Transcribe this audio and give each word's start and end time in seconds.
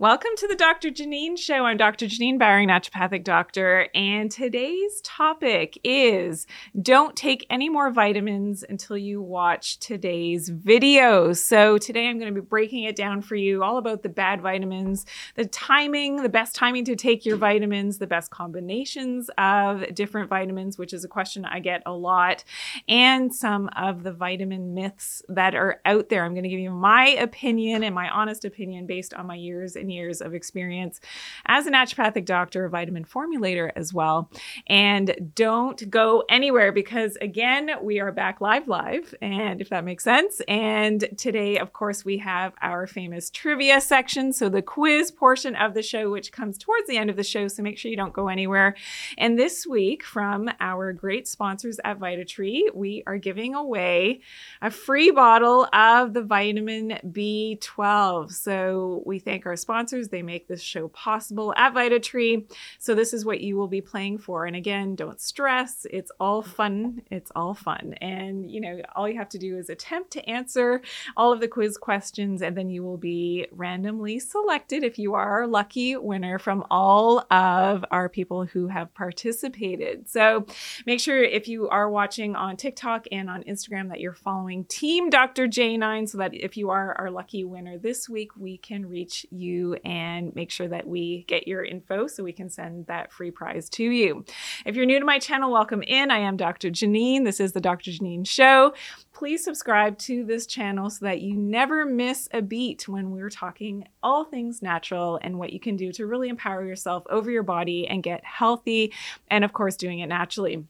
Welcome 0.00 0.32
to 0.38 0.48
the 0.48 0.56
Dr. 0.56 0.90
Janine 0.90 1.38
Show. 1.38 1.66
I'm 1.66 1.76
Dr. 1.76 2.06
Janine 2.06 2.36
Bowring, 2.36 2.66
naturopathic 2.66 3.22
doctor, 3.22 3.86
and 3.94 4.28
today's 4.28 5.00
topic 5.02 5.78
is 5.84 6.48
don't 6.82 7.14
take 7.14 7.46
any 7.48 7.68
more 7.68 7.92
vitamins 7.92 8.64
until 8.68 8.98
you 8.98 9.22
watch 9.22 9.78
today's 9.78 10.48
video. 10.48 11.32
So, 11.32 11.78
today 11.78 12.08
I'm 12.08 12.18
going 12.18 12.34
to 12.34 12.40
be 12.40 12.44
breaking 12.44 12.82
it 12.84 12.96
down 12.96 13.22
for 13.22 13.36
you 13.36 13.62
all 13.62 13.78
about 13.78 14.02
the 14.02 14.08
bad 14.08 14.40
vitamins, 14.40 15.06
the 15.36 15.44
timing, 15.44 16.16
the 16.24 16.28
best 16.28 16.56
timing 16.56 16.84
to 16.86 16.96
take 16.96 17.24
your 17.24 17.36
vitamins, 17.36 17.98
the 17.98 18.08
best 18.08 18.32
combinations 18.32 19.30
of 19.38 19.94
different 19.94 20.28
vitamins, 20.28 20.76
which 20.76 20.92
is 20.92 21.04
a 21.04 21.08
question 21.08 21.44
I 21.44 21.60
get 21.60 21.84
a 21.86 21.92
lot, 21.92 22.42
and 22.88 23.32
some 23.32 23.70
of 23.76 24.02
the 24.02 24.12
vitamin 24.12 24.74
myths 24.74 25.22
that 25.28 25.54
are 25.54 25.80
out 25.84 26.08
there. 26.08 26.24
I'm 26.24 26.34
going 26.34 26.42
to 26.42 26.48
give 26.48 26.58
you 26.58 26.72
my 26.72 27.10
opinion 27.10 27.84
and 27.84 27.94
my 27.94 28.08
honest 28.08 28.44
opinion 28.44 28.86
based 28.86 29.14
on 29.14 29.28
my 29.28 29.36
years 29.36 29.76
and 29.84 29.92
years 29.92 30.20
of 30.20 30.34
experience 30.34 31.00
as 31.46 31.66
a 31.66 31.70
naturopathic 31.70 32.24
doctor, 32.24 32.64
a 32.64 32.70
vitamin 32.70 33.04
formulator 33.04 33.70
as 33.76 33.92
well. 33.92 34.30
And 34.66 35.32
don't 35.34 35.88
go 35.90 36.24
anywhere 36.28 36.72
because, 36.72 37.16
again, 37.20 37.70
we 37.82 38.00
are 38.00 38.10
back 38.10 38.40
live, 38.40 38.66
live, 38.66 39.14
and 39.20 39.60
if 39.60 39.68
that 39.68 39.84
makes 39.84 40.02
sense. 40.02 40.40
And 40.48 41.06
today, 41.16 41.58
of 41.58 41.72
course, 41.72 42.04
we 42.04 42.18
have 42.18 42.54
our 42.62 42.86
famous 42.86 43.30
trivia 43.30 43.80
section. 43.80 44.32
So, 44.32 44.48
the 44.48 44.62
quiz 44.62 45.10
portion 45.10 45.54
of 45.54 45.74
the 45.74 45.82
show, 45.82 46.10
which 46.10 46.32
comes 46.32 46.58
towards 46.58 46.88
the 46.88 46.96
end 46.96 47.10
of 47.10 47.16
the 47.16 47.22
show. 47.22 47.46
So, 47.48 47.62
make 47.62 47.78
sure 47.78 47.90
you 47.90 47.96
don't 47.96 48.12
go 48.12 48.28
anywhere. 48.28 48.74
And 49.18 49.38
this 49.38 49.66
week, 49.66 50.02
from 50.02 50.50
our 50.60 50.92
great 50.92 51.28
sponsors 51.28 51.78
at 51.84 51.98
VitaTree, 51.98 52.74
we 52.74 53.02
are 53.06 53.18
giving 53.18 53.54
away 53.54 54.20
a 54.62 54.70
free 54.70 55.10
bottle 55.10 55.68
of 55.72 56.14
the 56.14 56.22
vitamin 56.22 56.98
B12. 57.06 58.32
So, 58.32 59.02
we 59.04 59.18
thank 59.18 59.44
our 59.44 59.56
sponsors. 59.56 59.73
They 60.08 60.22
make 60.22 60.48
this 60.48 60.62
show 60.62 60.88
possible 60.88 61.52
at 61.56 61.74
VitaTree. 61.74 62.50
So 62.78 62.94
this 62.94 63.12
is 63.12 63.24
what 63.24 63.40
you 63.40 63.56
will 63.56 63.68
be 63.68 63.80
playing 63.80 64.18
for. 64.18 64.46
And 64.46 64.54
again, 64.54 64.94
don't 64.94 65.20
stress. 65.20 65.86
It's 65.90 66.12
all 66.20 66.42
fun. 66.42 67.02
It's 67.10 67.32
all 67.34 67.54
fun. 67.54 67.94
And 68.00 68.50
you 68.50 68.60
know, 68.60 68.82
all 68.94 69.08
you 69.08 69.18
have 69.18 69.28
to 69.30 69.38
do 69.38 69.58
is 69.58 69.68
attempt 69.68 70.12
to 70.12 70.28
answer 70.28 70.82
all 71.16 71.32
of 71.32 71.40
the 71.40 71.48
quiz 71.48 71.76
questions, 71.76 72.42
and 72.42 72.56
then 72.56 72.70
you 72.70 72.82
will 72.82 72.96
be 72.96 73.46
randomly 73.50 74.18
selected 74.18 74.84
if 74.84 74.98
you 74.98 75.14
are 75.14 75.40
our 75.40 75.46
lucky 75.46 75.96
winner 75.96 76.38
from 76.38 76.64
all 76.70 77.26
of 77.32 77.84
our 77.90 78.08
people 78.08 78.44
who 78.44 78.68
have 78.68 78.94
participated. 78.94 80.08
So 80.08 80.46
make 80.86 81.00
sure 81.00 81.22
if 81.22 81.48
you 81.48 81.68
are 81.68 81.90
watching 81.90 82.36
on 82.36 82.56
TikTok 82.56 83.06
and 83.10 83.28
on 83.28 83.42
Instagram 83.44 83.88
that 83.88 84.00
you're 84.00 84.12
following 84.12 84.64
Team 84.64 85.10
Dr. 85.10 85.48
J9 85.48 86.08
so 86.08 86.18
that 86.18 86.34
if 86.34 86.56
you 86.56 86.70
are 86.70 86.94
our 86.98 87.10
lucky 87.10 87.44
winner 87.44 87.78
this 87.78 88.08
week, 88.08 88.36
we 88.36 88.58
can 88.58 88.86
reach 88.86 89.26
you 89.30 89.63
and 89.84 90.34
make 90.34 90.50
sure 90.50 90.68
that 90.68 90.86
we 90.86 91.24
get 91.26 91.48
your 91.48 91.64
info 91.64 92.06
so 92.06 92.22
we 92.22 92.32
can 92.32 92.50
send 92.50 92.86
that 92.86 93.12
free 93.12 93.30
prize 93.30 93.68
to 93.70 93.82
you. 93.82 94.24
If 94.66 94.76
you're 94.76 94.84
new 94.84 94.98
to 94.98 95.04
my 95.04 95.18
channel, 95.18 95.50
welcome 95.50 95.82
in. 95.82 96.10
I 96.10 96.18
am 96.18 96.36
Dr. 96.36 96.70
Janine. 96.70 97.24
This 97.24 97.40
is 97.40 97.52
the 97.52 97.60
Dr. 97.60 97.90
Janine 97.90 98.26
Show. 98.26 98.74
Please 99.12 99.42
subscribe 99.42 99.96
to 100.00 100.24
this 100.24 100.46
channel 100.46 100.90
so 100.90 101.06
that 101.06 101.22
you 101.22 101.34
never 101.36 101.84
miss 101.84 102.28
a 102.32 102.42
beat 102.42 102.86
when 102.88 103.10
we're 103.10 103.30
talking 103.30 103.86
all 104.02 104.24
things 104.24 104.60
natural 104.60 105.18
and 105.22 105.38
what 105.38 105.52
you 105.52 105.60
can 105.60 105.76
do 105.76 105.92
to 105.92 106.06
really 106.06 106.28
empower 106.28 106.64
yourself 106.66 107.04
over 107.08 107.30
your 107.30 107.42
body 107.42 107.86
and 107.88 108.02
get 108.02 108.24
healthy, 108.24 108.92
and 109.28 109.44
of 109.44 109.52
course, 109.52 109.76
doing 109.76 110.00
it 110.00 110.08
naturally. 110.08 110.64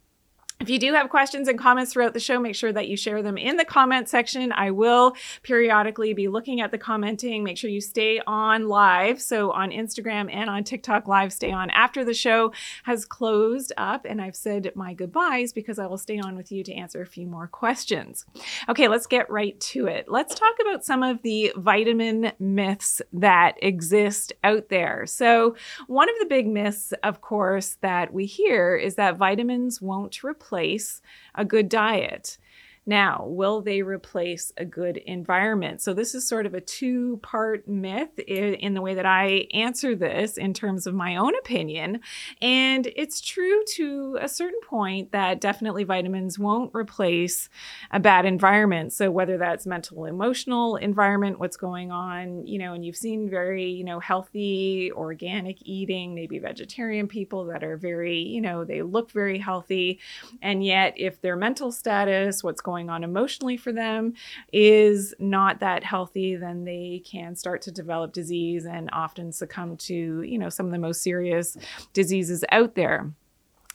If 0.64 0.70
you 0.70 0.78
do 0.78 0.94
have 0.94 1.10
questions 1.10 1.46
and 1.46 1.58
comments 1.58 1.92
throughout 1.92 2.14
the 2.14 2.20
show, 2.20 2.40
make 2.40 2.54
sure 2.54 2.72
that 2.72 2.88
you 2.88 2.96
share 2.96 3.22
them 3.22 3.36
in 3.36 3.58
the 3.58 3.66
comment 3.66 4.08
section. 4.08 4.50
I 4.50 4.70
will 4.70 5.14
periodically 5.42 6.14
be 6.14 6.26
looking 6.26 6.62
at 6.62 6.70
the 6.70 6.78
commenting. 6.78 7.44
Make 7.44 7.58
sure 7.58 7.68
you 7.68 7.82
stay 7.82 8.22
on 8.26 8.66
live. 8.66 9.20
So 9.20 9.50
on 9.50 9.72
Instagram 9.72 10.32
and 10.32 10.48
on 10.48 10.64
TikTok 10.64 11.06
live, 11.06 11.34
stay 11.34 11.52
on 11.52 11.68
after 11.68 12.02
the 12.02 12.14
show 12.14 12.50
has 12.84 13.04
closed 13.04 13.74
up 13.76 14.06
and 14.06 14.22
I've 14.22 14.34
said 14.34 14.72
my 14.74 14.94
goodbyes 14.94 15.52
because 15.52 15.78
I 15.78 15.84
will 15.84 15.98
stay 15.98 16.18
on 16.18 16.34
with 16.34 16.50
you 16.50 16.64
to 16.64 16.72
answer 16.72 17.02
a 17.02 17.06
few 17.06 17.26
more 17.26 17.46
questions. 17.46 18.24
Okay, 18.66 18.88
let's 18.88 19.06
get 19.06 19.28
right 19.28 19.60
to 19.60 19.86
it. 19.86 20.06
Let's 20.08 20.34
talk 20.34 20.54
about 20.62 20.82
some 20.82 21.02
of 21.02 21.20
the 21.20 21.52
vitamin 21.58 22.32
myths 22.38 23.02
that 23.12 23.58
exist 23.60 24.32
out 24.42 24.70
there. 24.70 25.04
So, 25.04 25.56
one 25.88 26.08
of 26.08 26.14
the 26.20 26.26
big 26.26 26.46
myths, 26.46 26.94
of 27.02 27.20
course, 27.20 27.76
that 27.82 28.14
we 28.14 28.24
hear 28.24 28.76
is 28.76 28.94
that 28.94 29.18
vitamins 29.18 29.82
won't 29.82 30.24
replace 30.24 30.53
replace 30.54 31.00
a 31.34 31.44
good 31.44 31.68
diet. 31.68 32.38
Now, 32.86 33.24
will 33.26 33.62
they 33.62 33.80
replace 33.80 34.52
a 34.58 34.64
good 34.64 34.98
environment? 34.98 35.80
So, 35.80 35.94
this 35.94 36.14
is 36.14 36.28
sort 36.28 36.44
of 36.44 36.52
a 36.52 36.60
two 36.60 37.18
part 37.22 37.66
myth 37.66 38.18
in 38.18 38.74
the 38.74 38.82
way 38.82 38.94
that 38.94 39.06
I 39.06 39.46
answer 39.54 39.94
this 39.94 40.36
in 40.36 40.52
terms 40.52 40.86
of 40.86 40.94
my 40.94 41.16
own 41.16 41.34
opinion. 41.36 42.00
And 42.42 42.86
it's 42.94 43.22
true 43.22 43.62
to 43.76 44.18
a 44.20 44.28
certain 44.28 44.60
point 44.68 45.12
that 45.12 45.40
definitely 45.40 45.84
vitamins 45.84 46.38
won't 46.38 46.74
replace 46.74 47.48
a 47.90 48.00
bad 48.00 48.26
environment. 48.26 48.92
So, 48.92 49.10
whether 49.10 49.38
that's 49.38 49.66
mental, 49.66 50.04
emotional 50.04 50.76
environment, 50.76 51.40
what's 51.40 51.56
going 51.56 51.90
on, 51.90 52.46
you 52.46 52.58
know, 52.58 52.74
and 52.74 52.84
you've 52.84 52.96
seen 52.96 53.30
very, 53.30 53.70
you 53.70 53.84
know, 53.84 53.98
healthy, 53.98 54.92
organic 54.92 55.56
eating, 55.62 56.14
maybe 56.14 56.38
vegetarian 56.38 57.08
people 57.08 57.46
that 57.46 57.64
are 57.64 57.78
very, 57.78 58.18
you 58.18 58.42
know, 58.42 58.64
they 58.64 58.82
look 58.82 59.10
very 59.10 59.38
healthy. 59.38 60.00
And 60.42 60.62
yet, 60.62 60.92
if 60.98 61.22
their 61.22 61.36
mental 61.36 61.72
status, 61.72 62.44
what's 62.44 62.60
going 62.60 62.73
going 62.74 62.90
on 62.90 63.04
emotionally 63.04 63.56
for 63.56 63.72
them 63.72 64.14
is 64.52 65.14
not 65.20 65.60
that 65.60 65.84
healthy, 65.84 66.34
then 66.34 66.64
they 66.64 67.00
can 67.04 67.36
start 67.36 67.62
to 67.62 67.70
develop 67.70 68.12
disease 68.12 68.66
and 68.66 68.90
often 68.92 69.30
succumb 69.30 69.76
to, 69.76 70.22
you 70.22 70.36
know, 70.36 70.48
some 70.48 70.66
of 70.66 70.72
the 70.72 70.78
most 70.78 71.02
serious 71.02 71.56
diseases 71.92 72.44
out 72.50 72.74
there. 72.74 73.12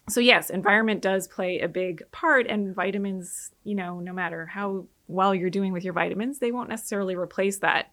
So, 0.09 0.19
yes, 0.19 0.49
environment 0.49 1.01
does 1.01 1.29
play 1.29 1.59
a 1.59 1.69
big 1.69 2.03
part, 2.11 2.45
and 2.47 2.75
vitamins, 2.75 3.51
you 3.63 3.75
know, 3.75 4.01
no 4.01 4.11
matter 4.11 4.45
how 4.45 4.87
well 5.07 5.33
you're 5.33 5.49
doing 5.49 5.71
with 5.71 5.85
your 5.85 5.93
vitamins, 5.93 6.39
they 6.39 6.51
won't 6.51 6.67
necessarily 6.67 7.15
replace 7.15 7.59
that. 7.59 7.91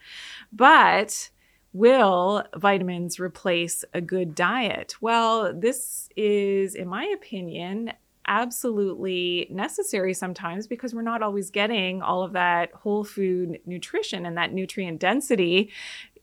But 0.52 1.30
will 1.72 2.42
vitamins 2.56 3.20
replace 3.20 3.84
a 3.94 4.00
good 4.00 4.34
diet? 4.34 4.96
Well, 5.00 5.54
this 5.54 6.08
is, 6.16 6.74
in 6.74 6.88
my 6.88 7.04
opinion, 7.14 7.92
absolutely 8.26 9.46
necessary 9.50 10.14
sometimes 10.14 10.66
because 10.66 10.94
we're 10.94 11.02
not 11.02 11.22
always 11.22 11.50
getting 11.50 12.02
all 12.02 12.22
of 12.22 12.32
that 12.32 12.72
whole 12.72 13.04
food 13.04 13.60
nutrition 13.66 14.26
and 14.26 14.36
that 14.36 14.52
nutrient 14.52 15.00
density 15.00 15.70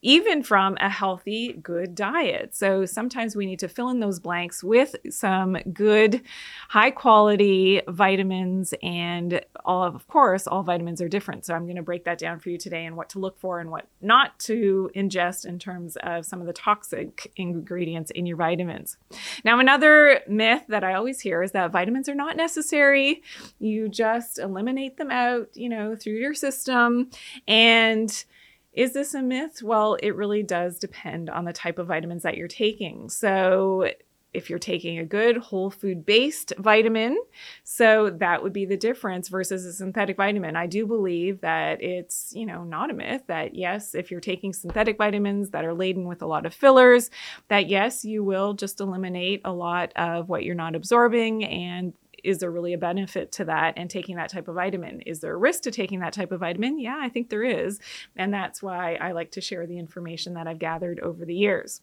even 0.03 0.43
from 0.43 0.77
a 0.79 0.89
healthy, 0.89 1.53
good 1.53 1.95
diet. 1.95 2.53
So 2.53 2.85
sometimes 2.85 3.35
we 3.35 3.45
need 3.45 3.59
to 3.59 3.67
fill 3.67 3.89
in 3.89 3.99
those 3.99 4.19
blanks 4.19 4.63
with 4.63 4.95
some 5.09 5.57
good, 5.73 6.21
high 6.69 6.91
quality 6.91 7.81
vitamins. 7.87 8.73
And 8.83 9.43
all 9.65 9.83
of, 9.83 9.95
of 9.95 10.07
course, 10.07 10.45
all 10.45 10.61
vitamins 10.61 11.01
are 11.01 11.07
different. 11.07 11.45
So 11.45 11.55
I'm 11.55 11.63
going 11.63 11.77
to 11.77 11.81
break 11.81 12.03
that 12.03 12.17
down 12.17 12.39
for 12.39 12.49
you 12.49 12.57
today 12.57 12.85
and 12.85 12.97
what 12.97 13.09
to 13.09 13.19
look 13.19 13.39
for 13.39 13.59
and 13.59 13.71
what 13.71 13.87
not 14.01 14.37
to 14.41 14.91
ingest 14.95 15.45
in 15.45 15.57
terms 15.57 15.97
of 16.03 16.25
some 16.25 16.41
of 16.41 16.47
the 16.47 16.53
toxic 16.53 17.31
ingredients 17.37 18.11
in 18.11 18.25
your 18.25 18.37
vitamins. 18.37 18.97
Now, 19.45 19.59
another 19.59 20.19
myth 20.27 20.63
that 20.67 20.83
I 20.83 20.95
always 20.95 21.21
hear 21.21 21.41
is 21.41 21.53
that 21.53 21.71
vitamins 21.71 22.09
are 22.09 22.15
not 22.15 22.35
necessary. 22.35 23.23
You 23.59 23.87
just 23.87 24.37
eliminate 24.37 24.97
them 24.97 25.11
out, 25.11 25.49
you 25.53 25.69
know, 25.69 25.95
through 25.95 26.17
your 26.17 26.33
system. 26.33 27.09
And 27.47 28.25
is 28.73 28.93
this 28.93 29.13
a 29.13 29.21
myth? 29.21 29.61
Well, 29.61 29.97
it 30.01 30.15
really 30.15 30.43
does 30.43 30.79
depend 30.79 31.29
on 31.29 31.45
the 31.45 31.53
type 31.53 31.79
of 31.79 31.87
vitamins 31.87 32.23
that 32.23 32.37
you're 32.37 32.47
taking. 32.47 33.09
So, 33.09 33.89
if 34.33 34.49
you're 34.49 34.59
taking 34.59 34.97
a 34.97 35.05
good 35.05 35.37
whole 35.37 35.69
food 35.69 36.05
based 36.05 36.53
vitamin, 36.57 37.17
so 37.63 38.09
that 38.09 38.41
would 38.41 38.53
be 38.53 38.65
the 38.65 38.77
difference 38.77 39.29
versus 39.29 39.65
a 39.65 39.73
synthetic 39.73 40.17
vitamin. 40.17 40.55
I 40.55 40.65
do 40.65 40.87
believe 40.87 41.41
that 41.41 41.83
it's, 41.83 42.33
you 42.35 42.45
know, 42.45 42.63
not 42.63 42.89
a 42.89 42.95
myth 42.95 43.21
that 43.27 43.55
yes, 43.55 43.93
if 43.93 44.09
you're 44.09 44.19
taking 44.19 44.51
synthetic 44.51 44.97
vitamins 44.97 45.51
that 45.51 45.65
are 45.65 45.73
laden 45.73 46.05
with 46.05 46.21
a 46.21 46.27
lot 46.27 46.45
of 46.45 46.53
fillers, 46.53 47.11
that 47.49 47.69
yes, 47.69 48.03
you 48.03 48.23
will 48.23 48.53
just 48.53 48.79
eliminate 48.79 49.41
a 49.45 49.53
lot 49.53 49.93
of 49.95 50.29
what 50.29 50.43
you're 50.43 50.55
not 50.55 50.75
absorbing 50.75 51.43
and 51.45 51.93
is 52.23 52.39
there 52.39 52.51
really 52.51 52.73
a 52.73 52.77
benefit 52.77 53.31
to 53.33 53.45
that 53.45 53.73
and 53.77 53.89
taking 53.89 54.15
that 54.15 54.29
type 54.29 54.47
of 54.47 54.55
vitamin? 54.55 55.01
Is 55.01 55.19
there 55.19 55.33
a 55.33 55.37
risk 55.37 55.63
to 55.63 55.71
taking 55.71 55.99
that 55.99 56.13
type 56.13 56.31
of 56.31 56.39
vitamin? 56.39 56.79
Yeah, 56.79 56.99
I 56.99 57.09
think 57.09 57.29
there 57.29 57.43
is. 57.43 57.79
And 58.15 58.33
that's 58.33 58.63
why 58.63 58.95
I 58.95 59.11
like 59.11 59.31
to 59.31 59.41
share 59.41 59.67
the 59.67 59.77
information 59.77 60.33
that 60.35 60.47
I've 60.47 60.59
gathered 60.59 60.99
over 60.99 61.25
the 61.25 61.35
years. 61.35 61.81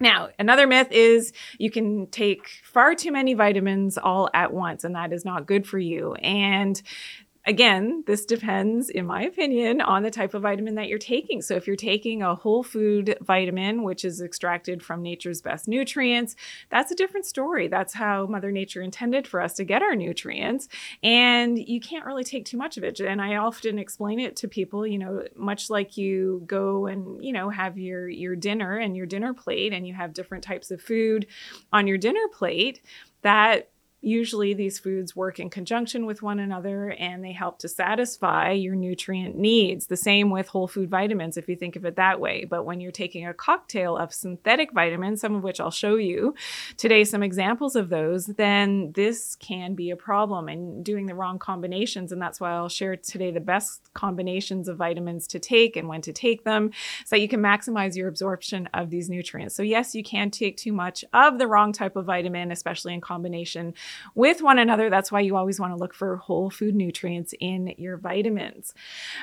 Now, 0.00 0.30
another 0.38 0.66
myth 0.66 0.88
is 0.90 1.32
you 1.58 1.70
can 1.70 2.08
take 2.08 2.48
far 2.64 2.94
too 2.94 3.12
many 3.12 3.34
vitamins 3.34 3.96
all 3.96 4.28
at 4.34 4.52
once, 4.52 4.82
and 4.82 4.94
that 4.96 5.12
is 5.12 5.24
not 5.24 5.46
good 5.46 5.66
for 5.66 5.78
you. 5.78 6.14
And 6.14 6.80
again, 7.46 8.04
this 8.06 8.24
depends, 8.24 8.88
in 8.88 9.06
my 9.06 9.22
opinion, 9.22 9.80
on 9.80 10.02
the 10.02 10.10
type 10.10 10.34
of 10.34 10.42
vitamin 10.42 10.74
that 10.76 10.88
you're 10.88 10.98
taking. 10.98 11.42
So, 11.42 11.54
if 11.54 11.66
you're 11.66 11.76
taking 11.76 12.22
a 12.22 12.34
whole 12.34 12.62
food 12.62 13.16
vitamin, 13.20 13.82
which 13.82 14.04
is 14.04 14.20
extracted 14.20 14.82
from 14.82 15.02
nature's 15.02 15.42
best 15.42 15.68
nutrients, 15.68 16.36
that's 16.70 16.90
a 16.90 16.94
different 16.94 17.26
story. 17.26 17.68
That's 17.68 17.94
how 17.94 18.26
Mother 18.26 18.50
Nature 18.50 18.82
intended 18.82 19.26
for 19.26 19.40
us 19.40 19.54
to 19.54 19.64
get 19.64 19.82
our 19.82 19.94
nutrients. 19.94 20.68
And 21.02 21.58
you 21.58 21.80
can't 21.80 22.06
really 22.06 22.24
take 22.24 22.44
too 22.44 22.56
much 22.56 22.76
of 22.76 22.84
it. 22.84 23.00
And 23.00 23.20
I 23.20 23.36
often 23.36 23.78
explain 23.78 24.20
it 24.20 24.36
to 24.36 24.48
people, 24.48 24.86
you 24.86 24.98
know, 24.98 25.24
much 25.34 25.70
like 25.70 25.96
you 25.96 26.42
go 26.46 26.86
and, 26.86 27.22
you 27.24 27.32
know, 27.32 27.50
have 27.50 27.78
your, 27.78 28.08
your 28.08 28.36
dinner 28.36 28.78
and 28.78 28.96
your 28.96 29.06
dinner 29.06 29.34
plate, 29.34 29.72
and 29.72 29.86
you 29.86 29.94
have 29.94 30.14
different 30.14 30.44
types 30.44 30.70
of 30.70 30.80
food 30.80 31.26
on 31.72 31.86
your 31.86 31.98
dinner 31.98 32.26
plate 32.32 32.80
that 33.22 33.70
Usually, 34.04 34.52
these 34.52 34.78
foods 34.78 35.16
work 35.16 35.40
in 35.40 35.48
conjunction 35.48 36.04
with 36.04 36.20
one 36.20 36.38
another 36.38 36.90
and 36.90 37.24
they 37.24 37.32
help 37.32 37.58
to 37.60 37.68
satisfy 37.68 38.50
your 38.50 38.74
nutrient 38.74 39.34
needs. 39.34 39.86
The 39.86 39.96
same 39.96 40.28
with 40.28 40.46
whole 40.48 40.68
food 40.68 40.90
vitamins, 40.90 41.38
if 41.38 41.48
you 41.48 41.56
think 41.56 41.74
of 41.74 41.86
it 41.86 41.96
that 41.96 42.20
way. 42.20 42.44
But 42.44 42.66
when 42.66 42.82
you're 42.82 42.92
taking 42.92 43.26
a 43.26 43.32
cocktail 43.32 43.96
of 43.96 44.12
synthetic 44.12 44.72
vitamins, 44.72 45.22
some 45.22 45.34
of 45.34 45.42
which 45.42 45.58
I'll 45.58 45.70
show 45.70 45.96
you 45.96 46.34
today, 46.76 47.04
some 47.04 47.22
examples 47.22 47.76
of 47.76 47.88
those, 47.88 48.26
then 48.26 48.92
this 48.92 49.36
can 49.36 49.74
be 49.74 49.88
a 49.88 49.96
problem 49.96 50.50
and 50.50 50.84
doing 50.84 51.06
the 51.06 51.14
wrong 51.14 51.38
combinations. 51.38 52.12
And 52.12 52.20
that's 52.20 52.38
why 52.38 52.52
I'll 52.52 52.68
share 52.68 52.96
today 52.96 53.30
the 53.30 53.40
best 53.40 53.88
combinations 53.94 54.68
of 54.68 54.76
vitamins 54.76 55.26
to 55.28 55.38
take 55.38 55.76
and 55.76 55.88
when 55.88 56.02
to 56.02 56.12
take 56.12 56.44
them 56.44 56.72
so 57.06 57.16
that 57.16 57.20
you 57.20 57.28
can 57.28 57.40
maximize 57.40 57.96
your 57.96 58.08
absorption 58.08 58.68
of 58.74 58.90
these 58.90 59.08
nutrients. 59.08 59.54
So, 59.54 59.62
yes, 59.62 59.94
you 59.94 60.02
can 60.02 60.30
take 60.30 60.58
too 60.58 60.74
much 60.74 61.06
of 61.14 61.38
the 61.38 61.46
wrong 61.46 61.72
type 61.72 61.96
of 61.96 62.04
vitamin, 62.04 62.52
especially 62.52 62.92
in 62.92 63.00
combination 63.00 63.72
with 64.14 64.42
one 64.42 64.58
another. 64.58 64.90
That's 64.90 65.10
why 65.10 65.20
you 65.20 65.36
always 65.36 65.60
want 65.60 65.72
to 65.72 65.76
look 65.76 65.94
for 65.94 66.16
whole 66.16 66.50
food 66.50 66.74
nutrients 66.74 67.34
in 67.40 67.74
your 67.78 67.96
vitamins. 67.96 68.74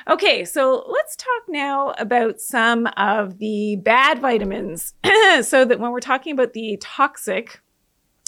Okay, 0.08 0.44
so 0.44 0.84
let's 0.88 1.16
talk 1.16 1.42
now 1.48 1.94
about 1.98 2.40
some 2.40 2.86
of 2.96 3.38
the 3.38 3.76
bad 3.76 4.20
vitamins. 4.20 4.94
so 5.42 5.64
that 5.64 5.80
when 5.80 5.90
we're 5.90 6.00
talking 6.00 6.32
about 6.32 6.52
the 6.52 6.78
toxic 6.80 7.60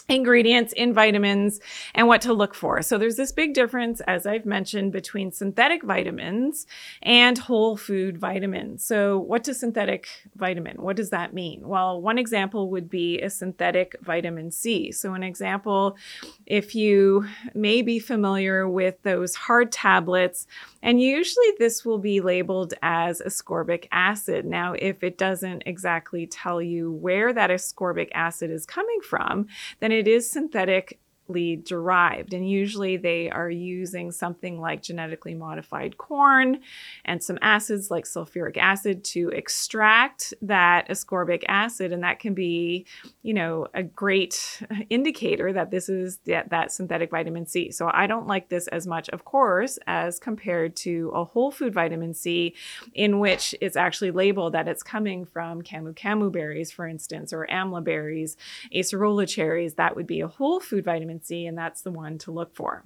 ingredients 0.08 0.72
in 0.74 0.92
vitamins 0.92 1.60
and 1.94 2.06
what 2.06 2.20
to 2.22 2.32
look 2.34 2.54
for. 2.54 2.82
So 2.82 2.98
there's 2.98 3.16
this 3.16 3.32
big 3.32 3.54
difference, 3.54 4.00
as 4.02 4.26
I've 4.26 4.44
mentioned, 4.44 4.92
between 4.92 5.32
synthetic 5.32 5.82
vitamins 5.82 6.66
and 7.02 7.38
whole 7.38 7.76
food 7.76 8.18
vitamins. 8.18 8.84
So 8.84 9.18
what 9.18 9.44
does 9.44 9.60
synthetic 9.60 10.08
vitamin? 10.36 10.82
What 10.82 10.96
does 10.96 11.10
that 11.10 11.32
mean? 11.32 11.66
Well, 11.66 12.02
one 12.02 12.18
example 12.18 12.68
would 12.70 12.90
be 12.90 13.20
a 13.20 13.30
synthetic 13.30 13.96
vitamin 14.02 14.50
C. 14.50 14.92
So 14.92 15.14
an 15.14 15.22
example, 15.22 15.96
if 16.44 16.74
you 16.74 17.26
may 17.54 17.80
be 17.80 17.98
familiar 17.98 18.68
with 18.68 19.00
those 19.02 19.34
hard 19.34 19.72
tablets, 19.72 20.46
and 20.82 21.00
usually 21.00 21.46
this 21.58 21.84
will 21.84 21.98
be 21.98 22.20
labeled 22.20 22.74
as 22.82 23.22
ascorbic 23.22 23.88
acid. 23.90 24.44
Now, 24.44 24.74
if 24.74 25.02
it 25.02 25.16
doesn't 25.16 25.62
exactly 25.64 26.26
tell 26.26 26.60
you 26.60 26.92
where 26.92 27.32
that 27.32 27.48
ascorbic 27.48 28.10
acid 28.12 28.50
is 28.50 28.66
coming 28.66 29.00
from, 29.00 29.46
then 29.80 29.93
it 29.94 30.08
is 30.08 30.30
synthetic 30.30 30.98
derived. 31.28 32.34
And 32.34 32.48
usually 32.48 32.96
they 32.96 33.30
are 33.30 33.50
using 33.50 34.12
something 34.12 34.60
like 34.60 34.82
genetically 34.82 35.34
modified 35.34 35.96
corn 35.96 36.60
and 37.04 37.22
some 37.22 37.38
acids 37.42 37.90
like 37.90 38.04
sulfuric 38.04 38.56
acid 38.56 39.04
to 39.04 39.28
extract 39.30 40.34
that 40.42 40.88
ascorbic 40.88 41.44
acid. 41.48 41.92
And 41.92 42.02
that 42.02 42.20
can 42.20 42.34
be, 42.34 42.86
you 43.22 43.34
know, 43.34 43.66
a 43.74 43.82
great 43.82 44.62
indicator 44.90 45.52
that 45.52 45.70
this 45.70 45.88
is 45.88 46.18
that, 46.26 46.50
that 46.50 46.72
synthetic 46.72 47.10
vitamin 47.10 47.46
C. 47.46 47.70
So 47.70 47.90
I 47.92 48.06
don't 48.06 48.26
like 48.26 48.48
this 48.48 48.68
as 48.68 48.86
much, 48.86 49.08
of 49.10 49.24
course, 49.24 49.78
as 49.86 50.18
compared 50.18 50.76
to 50.76 51.10
a 51.14 51.24
whole 51.24 51.50
food 51.50 51.74
vitamin 51.74 52.14
C, 52.14 52.54
in 52.94 53.18
which 53.18 53.54
it's 53.60 53.76
actually 53.76 54.10
labeled 54.10 54.54
that 54.54 54.68
it's 54.68 54.82
coming 54.82 55.24
from 55.24 55.62
camu 55.62 55.94
camu 55.94 56.30
berries, 56.30 56.70
for 56.70 56.86
instance, 56.86 57.32
or 57.32 57.46
amla 57.50 57.82
berries, 57.82 58.36
acerola 58.74 59.28
cherries. 59.28 59.74
That 59.74 59.96
would 59.96 60.06
be 60.06 60.20
a 60.20 60.28
whole 60.28 60.60
food 60.60 60.84
vitamin 60.84 61.13
and 61.46 61.56
that's 61.56 61.82
the 61.82 61.90
one 61.90 62.18
to 62.18 62.30
look 62.30 62.54
for. 62.54 62.84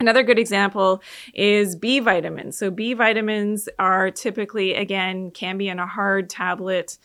Another 0.00 0.22
good 0.22 0.38
example 0.38 1.02
is 1.34 1.76
B 1.76 2.00
vitamins. 2.00 2.56
So, 2.56 2.70
B 2.70 2.94
vitamins 2.94 3.68
are 3.78 4.10
typically, 4.10 4.74
again, 4.74 5.30
can 5.30 5.58
be 5.58 5.68
in 5.68 5.78
a 5.78 5.86
hard 5.86 6.30
tablet 6.30 6.96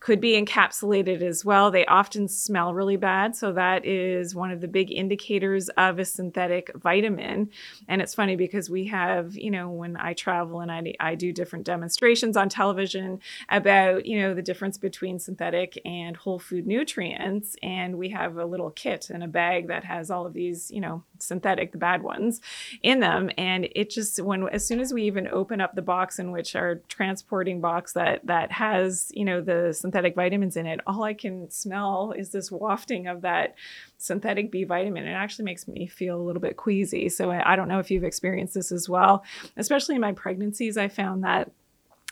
could 0.00 0.20
be 0.20 0.32
encapsulated 0.32 1.20
as 1.20 1.44
well. 1.44 1.70
They 1.70 1.84
often 1.84 2.26
smell 2.26 2.72
really 2.72 2.96
bad. 2.96 3.36
So, 3.36 3.52
that 3.52 3.84
is 3.84 4.34
one 4.34 4.50
of 4.50 4.60
the 4.60 4.68
big 4.68 4.90
indicators 4.90 5.68
of 5.70 5.98
a 5.98 6.04
synthetic 6.04 6.70
vitamin. 6.74 7.50
And 7.86 8.00
it's 8.00 8.14
funny 8.14 8.34
because 8.34 8.70
we 8.70 8.86
have, 8.86 9.36
you 9.36 9.50
know, 9.50 9.70
when 9.70 9.96
I 9.96 10.14
travel 10.14 10.60
and 10.60 10.72
I, 10.72 10.94
I 10.98 11.14
do 11.14 11.32
different 11.32 11.66
demonstrations 11.66 12.36
on 12.36 12.48
television 12.48 13.20
about, 13.50 14.06
you 14.06 14.20
know, 14.20 14.34
the 14.34 14.42
difference 14.42 14.78
between 14.78 15.18
synthetic 15.18 15.78
and 15.84 16.16
whole 16.16 16.38
food 16.38 16.66
nutrients. 16.66 17.56
And 17.62 17.98
we 17.98 18.08
have 18.10 18.38
a 18.38 18.46
little 18.46 18.70
kit 18.70 19.10
and 19.10 19.22
a 19.22 19.28
bag 19.28 19.68
that 19.68 19.84
has 19.84 20.10
all 20.10 20.24
of 20.24 20.32
these, 20.32 20.70
you 20.70 20.80
know, 20.80 21.04
synthetic, 21.18 21.72
the 21.72 21.78
bad 21.78 22.02
ones 22.02 22.40
in 22.82 23.00
them. 23.00 23.30
And 23.36 23.68
it 23.74 23.90
just, 23.90 24.22
when, 24.22 24.48
as 24.48 24.66
soon 24.66 24.80
as 24.80 24.94
we 24.94 25.02
even 25.02 25.28
open 25.28 25.60
up 25.60 25.74
the 25.74 25.82
box 25.82 26.18
in 26.18 26.32
which 26.32 26.56
our 26.56 26.76
transporting 26.88 27.60
box 27.60 27.92
that, 27.92 28.26
that 28.26 28.50
has, 28.52 29.12
you 29.14 29.26
know, 29.26 29.42
the 29.42 29.74
synthetic 29.90 30.14
vitamins 30.14 30.56
in 30.56 30.66
it, 30.66 30.78
all 30.86 31.02
I 31.02 31.14
can 31.14 31.50
smell 31.50 32.14
is 32.16 32.30
this 32.30 32.52
wafting 32.52 33.08
of 33.08 33.22
that 33.22 33.56
synthetic 33.98 34.52
B 34.52 34.62
vitamin. 34.62 35.04
It 35.04 35.12
actually 35.12 35.46
makes 35.46 35.66
me 35.66 35.88
feel 35.88 36.16
a 36.16 36.22
little 36.22 36.40
bit 36.40 36.56
queasy. 36.56 37.08
So 37.08 37.32
I, 37.32 37.52
I 37.52 37.56
don't 37.56 37.66
know 37.66 37.80
if 37.80 37.90
you've 37.90 38.04
experienced 38.04 38.54
this 38.54 38.70
as 38.70 38.88
well. 38.88 39.24
Especially 39.56 39.96
in 39.96 40.00
my 40.00 40.12
pregnancies, 40.12 40.76
I 40.76 40.86
found 40.86 41.24
that 41.24 41.50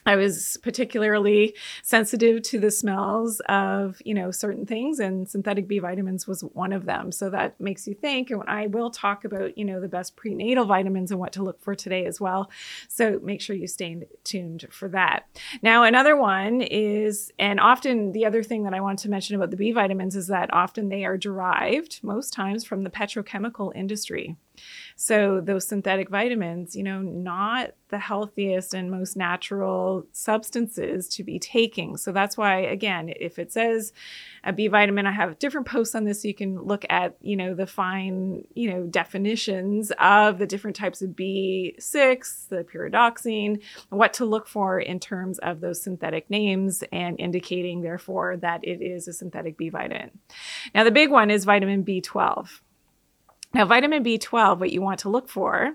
I 0.07 0.17
was 0.17 0.57
particularly 0.63 1.55
sensitive 1.83 2.43
to 2.43 2.59
the 2.59 2.71
smells 2.71 3.41
of, 3.49 4.01
you 4.05 4.15
know, 4.15 4.31
certain 4.31 4.65
things 4.65 5.01
and 5.01 5.29
synthetic 5.29 5.69
B 5.69 5.79
vitamins 5.81 6.27
was 6.27 6.41
one 6.41 6.73
of 6.73 6.87
them. 6.87 7.13
So 7.13 7.29
that 7.31 7.61
makes 7.61 7.87
you 7.87 7.95
think 7.95 8.31
and 8.31 8.43
I 8.47 8.69
will 8.69 8.91
talk 8.91 9.25
about, 9.25 9.59
you 9.59 9.65
know, 9.65 9.81
the 9.81 9.89
best 9.89 10.17
prenatal 10.17 10.65
vitamins 10.65 11.11
and 11.11 11.21
what 11.21 11.33
to 11.33 11.43
look 11.43 11.61
for 11.61 11.75
today 11.75 12.07
as 12.07 12.21
well. 12.21 12.51
So 12.89 13.21
make 13.23 13.41
sure 13.41 13.57
you 13.57 13.67
stay 13.67 13.99
tuned 14.25 14.67
for 14.71 14.89
that. 14.89 15.27
Now, 15.63 15.83
another 15.83 16.17
one 16.17 16.63
is 16.63 17.33
and 17.39 17.61
often 17.61 18.13
the 18.13 18.25
other 18.25 18.43
thing 18.43 18.63
that 18.65 18.75
I 18.75 18.81
want 18.81 19.01
to 19.01 19.11
mention 19.11 19.37
about 19.37 19.51
the 19.51 19.57
B 19.57 19.73
vitamins 19.73 20.17
is 20.17 20.29
that 20.29 20.53
often 20.55 20.89
they 20.89 21.05
are 21.05 21.19
derived 21.19 22.01
most 22.03 22.33
times 22.33 22.65
from 22.65 22.85
the 22.85 22.91
petrochemical 22.91 23.75
industry. 23.75 24.37
So 25.01 25.41
those 25.41 25.65
synthetic 25.65 26.09
vitamins, 26.09 26.75
you 26.75 26.83
know, 26.83 27.01
not 27.01 27.71
the 27.91 28.01
healthiest 28.01 28.75
and 28.75 28.91
most 28.91 29.17
natural 29.17 30.05
substances 30.11 31.07
to 31.11 31.23
be 31.23 31.39
taking. 31.39 31.97
So 31.97 32.11
that's 32.11 32.37
why 32.37 32.63
again, 32.63 33.13
if 33.15 33.39
it 33.39 33.53
says 33.53 33.93
a 34.43 34.53
B 34.53 34.67
vitamin, 34.67 35.07
I 35.07 35.13
have 35.13 35.39
different 35.39 35.69
posts 35.69 35.95
on 35.95 36.03
this 36.03 36.23
so 36.23 36.29
you 36.29 36.35
can 36.35 36.61
look 36.61 36.85
at, 36.91 37.17
you 37.21 37.37
know, 37.37 37.55
the 37.55 37.69
fine, 37.69 38.45
you 38.55 38.73
know, 38.73 38.87
definitions 38.87 39.93
of 40.01 40.39
the 40.39 40.47
different 40.47 40.75
types 40.75 41.01
of 41.01 41.11
B6, 41.11 42.49
the 42.49 42.65
pyridoxine, 42.65 43.63
what 43.91 44.15
to 44.15 44.25
look 44.25 44.49
for 44.49 44.81
in 44.81 44.99
terms 44.99 45.39
of 45.39 45.61
those 45.61 45.81
synthetic 45.81 46.29
names 46.29 46.83
and 46.91 47.21
indicating 47.21 47.83
therefore 47.83 48.37
that 48.39 48.65
it 48.65 48.83
is 48.83 49.07
a 49.07 49.13
synthetic 49.13 49.57
B 49.57 49.69
vitamin. 49.69 50.11
Now 50.75 50.83
the 50.83 50.91
big 50.91 51.13
one 51.13 51.31
is 51.31 51.45
vitamin 51.45 51.85
B12. 51.85 52.49
Now, 53.55 53.65
vitamin 53.65 54.05
B12, 54.05 54.59
what 54.59 54.73
you 54.73 54.83
want 54.83 55.01
to 55.01 55.09
look 55.09 55.29
for 55.29 55.75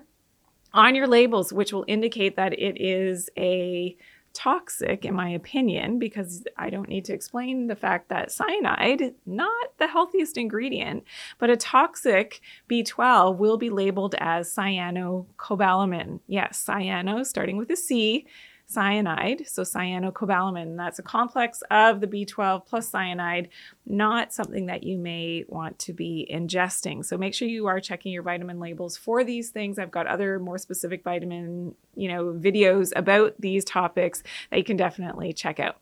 on 0.72 0.94
your 0.94 1.06
labels, 1.06 1.52
which 1.52 1.72
will 1.72 1.84
indicate 1.88 2.36
that 2.36 2.52
it 2.52 2.80
is 2.80 3.30
a 3.36 3.96
toxic, 4.32 5.04
in 5.04 5.14
my 5.14 5.28
opinion, 5.30 5.98
because 5.98 6.44
I 6.56 6.68
don't 6.68 6.88
need 6.88 7.04
to 7.06 7.12
explain 7.14 7.68
the 7.68 7.76
fact 7.76 8.08
that 8.08 8.32
cyanide, 8.32 9.14
not 9.24 9.78
the 9.78 9.86
healthiest 9.86 10.36
ingredient, 10.36 11.04
but 11.38 11.50
a 11.50 11.56
toxic 11.56 12.40
B12 12.68 13.38
will 13.38 13.56
be 13.56 13.70
labeled 13.70 14.16
as 14.18 14.52
cyanocobalamin. 14.52 16.20
Yes, 16.26 16.64
cyano, 16.68 17.24
starting 17.24 17.56
with 17.56 17.70
a 17.70 17.76
C, 17.76 18.26
cyanide, 18.66 19.46
so 19.46 19.62
cyanocobalamin. 19.62 20.76
That's 20.76 20.98
a 20.98 21.02
complex 21.02 21.62
of 21.70 22.00
the 22.00 22.06
B12 22.06 22.66
plus 22.66 22.88
cyanide, 22.88 23.48
not 23.86 24.32
something 24.32 24.66
that 24.66 24.82
you 24.82 24.98
may 24.98 25.44
want 25.48 25.78
to 25.80 25.92
be 25.92 26.28
ingesting. 26.32 27.04
So 27.04 27.16
make 27.16 27.34
sure 27.34 27.48
you 27.48 27.66
are 27.66 27.80
checking 27.80 28.12
your 28.12 28.22
vitamin 28.22 28.60
labels 28.60 28.96
for 28.96 29.24
these 29.24 29.50
things. 29.50 29.78
I've 29.78 29.90
got 29.90 30.06
other 30.06 30.38
more 30.38 30.58
specific 30.58 31.04
vitamin, 31.04 31.74
you 31.94 32.08
know, 32.08 32.32
videos 32.32 32.92
about 32.96 33.34
these 33.38 33.64
topics 33.64 34.22
that 34.50 34.58
you 34.58 34.64
can 34.64 34.76
definitely 34.76 35.32
check 35.32 35.60
out. 35.60 35.76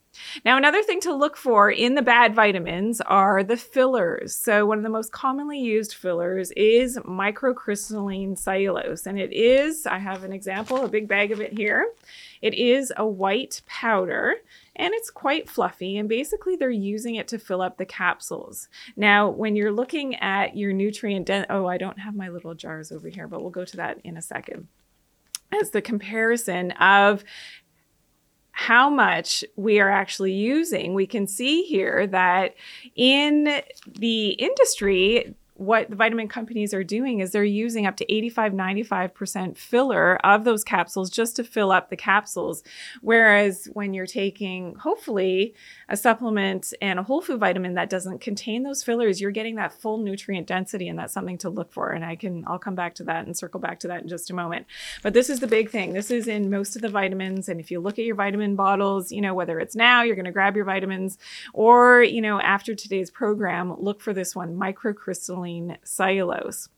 Now, 0.45 0.57
another 0.57 0.83
thing 0.83 1.01
to 1.01 1.15
look 1.15 1.37
for 1.37 1.71
in 1.71 1.95
the 1.95 2.03
bad 2.03 2.35
vitamins 2.35 3.01
are 3.01 3.43
the 3.43 3.57
fillers. 3.57 4.35
So, 4.35 4.67
one 4.67 4.79
of 4.79 4.85
the 4.85 4.91
most 4.91 5.13
commonly 5.13 5.59
used 5.59 5.95
fillers 5.95 6.51
is 6.53 6.99
microcrystalline 6.99 8.39
cellulose. 8.39 9.07
And 9.07 9.19
it 9.19 9.33
is, 9.33 9.87
I 9.87 9.99
have 9.99 10.25
an 10.25 10.33
example, 10.33 10.85
a 10.85 10.89
big 10.89 11.09
bag 11.09 11.33
of 11.33 11.41
it 11.41 11.57
here. 11.57 11.93
It 12.41 12.55
is 12.55 12.93
a 12.97 13.07
white 13.07 13.63
powder 13.67 14.35
and 14.75 14.93
it's 14.95 15.11
quite 15.11 15.49
fluffy. 15.49 15.97
And 15.97 16.09
basically, 16.09 16.57
they're 16.57 16.71
using 16.71 17.15
it 17.15 17.29
to 17.29 17.39
fill 17.39 17.63
up 17.63 17.79
the 17.79 17.87
capsules. 17.87 18.69
Now, 18.97 19.29
when 19.29 19.57
you're 19.57 19.73
looking 19.73 20.17
at 20.17 20.57
your 20.57 20.73
nutrient, 20.73 21.27
den- 21.27 21.47
oh, 21.49 21.67
I 21.67 21.79
don't 21.79 22.01
have 22.01 22.15
my 22.15 22.29
little 22.29 22.55
jars 22.55 22.93
over 22.93 23.09
here, 23.09 23.29
but 23.29 23.41
we'll 23.41 23.51
go 23.51 23.65
to 23.65 23.77
that 23.77 23.99
in 24.05 24.17
a 24.17 24.23
second 24.23 24.69
as 25.53 25.71
the 25.71 25.83
comparison 25.83 26.73
of 26.73 27.25
how 28.53 28.89
much 28.89 29.45
we 29.57 29.81
are 29.81 29.91
actually 29.91 30.33
using, 30.33 30.95
we 30.95 31.07
can 31.07 31.27
see 31.27 31.63
here 31.63 32.07
that 32.07 32.55
in 32.95 33.63
the 33.99 34.29
industry, 34.31 35.35
what 35.55 35.91
the 35.91 35.97
vitamin 35.97 36.29
companies 36.29 36.73
are 36.73 36.83
doing 36.83 37.21
is 37.21 37.31
they're 37.31 37.45
using 37.45 37.87
up 37.87 37.97
to 37.97 38.13
85 38.13 38.53
95% 38.53 39.57
filler 39.57 40.17
of 40.25 40.45
those 40.45 40.65
capsules 40.65 41.11
just 41.11 41.37
to 41.37 41.45
fill 41.45 41.71
up 41.71 41.91
the 41.91 41.97
capsules. 41.97 42.63
Whereas 43.03 43.69
when 43.73 43.93
you're 43.93 44.07
taking 44.07 44.75
hopefully 44.77 45.55
a 45.89 45.97
supplement 45.97 46.73
and 46.81 46.99
a 46.99 47.03
whole 47.03 47.21
food 47.21 47.41
vitamin 47.41 47.75
that 47.75 47.91
doesn't 47.91 48.21
contain 48.21 48.63
those 48.63 48.83
fillers 48.83 49.21
you're 49.21 49.31
getting 49.31 49.57
that 49.57 49.73
full 49.73 49.99
nutrient 49.99 50.47
density 50.47 50.89
and 50.89 50.99
that's 50.99 51.13
something 51.13 51.39
to 51.39 51.51
look 51.51 51.73
for. 51.73 51.91
And 51.91 52.05
I 52.05 52.17
can 52.17 52.45
I'll 52.47 52.59
come 52.59 52.75
back 52.75 52.95
to 52.97 53.05
that 53.05 53.27
and 53.27 53.37
circle 53.37 53.61
back 53.61 53.79
to 53.81 53.89
that 53.89 54.03
in 54.03 54.09
just 54.09 54.31
a 54.31 54.35
moment. 54.35 54.67
But 55.03 55.13
this 55.13 55.29
is 55.29 55.41
the 55.41 55.47
big 55.47 55.71
thing. 55.71 55.93
This 55.93 56.11
is 56.11 56.29
in 56.29 56.51
most 56.51 56.77
of 56.77 56.83
the 56.83 56.89
vitamins. 56.89 57.49
And 57.49 57.61
if 57.61 57.71
you 57.71 57.81
look 57.81 57.99
at 57.99 58.05
your 58.05 58.17
vitamin 58.17 58.57
bottles 58.57 59.13
you 59.13 59.21
know 59.21 59.35
whether 59.35 59.61
it's 59.61 59.77
now 59.77 60.03
you're 60.03 60.17
going 60.17 60.25
to 60.25 60.33
grab 60.33 60.57
your 60.57 60.65
vitamins 60.65 61.19
or 61.53 62.03
you 62.03 62.23
know 62.23 62.41
after 62.41 62.75
today's 62.75 63.11
program 63.11 63.75
look 63.79 64.01
for 64.01 64.13
this 64.13 64.35
one 64.35 64.57
microcrystalline 64.57 65.42
cellulose. 65.85 66.69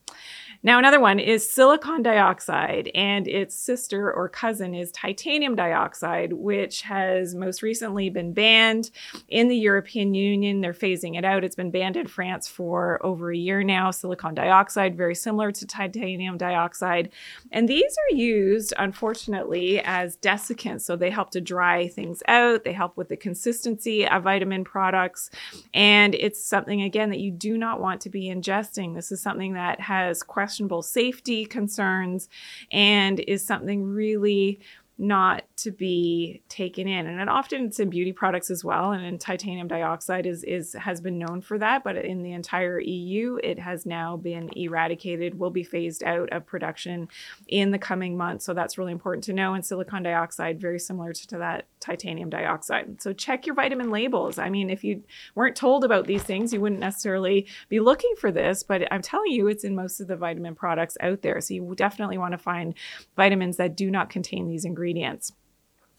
Now, 0.64 0.78
another 0.78 0.98
one 0.98 1.18
is 1.18 1.48
silicon 1.48 2.02
dioxide, 2.02 2.90
and 2.94 3.28
its 3.28 3.54
sister 3.54 4.10
or 4.10 4.30
cousin 4.30 4.74
is 4.74 4.90
titanium 4.92 5.54
dioxide, 5.56 6.32
which 6.32 6.80
has 6.80 7.34
most 7.34 7.60
recently 7.60 8.08
been 8.08 8.32
banned 8.32 8.90
in 9.28 9.48
the 9.48 9.58
European 9.58 10.14
Union. 10.14 10.62
They're 10.62 10.72
phasing 10.72 11.18
it 11.18 11.24
out. 11.24 11.44
It's 11.44 11.54
been 11.54 11.70
banned 11.70 11.98
in 11.98 12.06
France 12.06 12.48
for 12.48 12.98
over 13.04 13.30
a 13.30 13.36
year 13.36 13.62
now. 13.62 13.90
Silicon 13.90 14.34
dioxide, 14.34 14.96
very 14.96 15.14
similar 15.14 15.52
to 15.52 15.66
titanium 15.66 16.38
dioxide. 16.38 17.10
And 17.52 17.68
these 17.68 17.94
are 18.10 18.16
used, 18.16 18.72
unfortunately, 18.78 19.82
as 19.84 20.16
desiccants. 20.16 20.80
So 20.80 20.96
they 20.96 21.10
help 21.10 21.28
to 21.32 21.42
dry 21.42 21.88
things 21.88 22.22
out, 22.26 22.64
they 22.64 22.72
help 22.72 22.96
with 22.96 23.10
the 23.10 23.18
consistency 23.18 24.08
of 24.08 24.22
vitamin 24.22 24.64
products. 24.64 25.28
And 25.74 26.14
it's 26.14 26.42
something, 26.42 26.80
again, 26.80 27.10
that 27.10 27.20
you 27.20 27.32
do 27.32 27.58
not 27.58 27.82
want 27.82 28.00
to 28.00 28.08
be 28.08 28.30
ingesting. 28.30 28.94
This 28.94 29.12
is 29.12 29.20
something 29.20 29.52
that 29.52 29.78
has 29.82 30.22
questions 30.22 30.53
questionable 30.54 30.82
safety 30.82 31.44
concerns 31.44 32.28
and 32.70 33.18
is 33.18 33.44
something 33.44 33.82
really 33.82 34.60
not 34.96 35.42
to 35.56 35.72
be 35.72 36.40
taken 36.48 36.86
in. 36.86 37.08
And 37.08 37.20
it 37.20 37.28
often 37.28 37.64
it's 37.64 37.80
in 37.80 37.90
beauty 37.90 38.12
products 38.12 38.48
as 38.48 38.62
well 38.64 38.92
and 38.92 39.04
in 39.04 39.18
titanium 39.18 39.66
dioxide 39.66 40.24
is 40.24 40.44
is 40.44 40.74
has 40.74 41.00
been 41.00 41.18
known 41.18 41.40
for 41.40 41.58
that 41.58 41.82
but 41.82 41.96
in 41.96 42.22
the 42.22 42.30
entire 42.30 42.78
EU 42.78 43.36
it 43.42 43.58
has 43.58 43.84
now 43.84 44.16
been 44.16 44.48
eradicated 44.56 45.36
will 45.36 45.50
be 45.50 45.64
phased 45.64 46.04
out 46.04 46.28
of 46.30 46.46
production 46.46 47.08
in 47.48 47.72
the 47.72 47.78
coming 47.78 48.16
months. 48.16 48.44
So 48.44 48.54
that's 48.54 48.78
really 48.78 48.92
important 48.92 49.24
to 49.24 49.32
know. 49.32 49.54
And 49.54 49.66
silicon 49.66 50.04
dioxide 50.04 50.60
very 50.60 50.78
similar 50.78 51.12
to, 51.12 51.26
to 51.26 51.38
that 51.38 51.66
titanium 51.84 52.30
dioxide. 52.30 53.00
So 53.00 53.12
check 53.12 53.46
your 53.46 53.54
vitamin 53.54 53.90
labels. 53.90 54.38
I 54.38 54.48
mean 54.48 54.70
if 54.70 54.82
you 54.82 55.02
weren't 55.34 55.56
told 55.56 55.84
about 55.84 56.06
these 56.06 56.22
things 56.22 56.52
you 56.52 56.60
wouldn't 56.60 56.80
necessarily 56.80 57.46
be 57.68 57.80
looking 57.80 58.14
for 58.18 58.32
this 58.32 58.62
but 58.62 58.90
i'm 58.92 59.02
telling 59.02 59.32
you 59.32 59.48
it's 59.48 59.64
in 59.64 59.74
most 59.74 60.00
of 60.00 60.08
the 60.08 60.16
vitamin 60.16 60.54
products 60.54 60.96
out 61.00 61.22
there. 61.22 61.40
So 61.40 61.54
you 61.54 61.74
definitely 61.76 62.18
want 62.18 62.32
to 62.32 62.38
find 62.38 62.74
vitamins 63.16 63.56
that 63.58 63.76
do 63.76 63.90
not 63.90 64.10
contain 64.10 64.48
these 64.48 64.64
ingredients. 64.64 65.32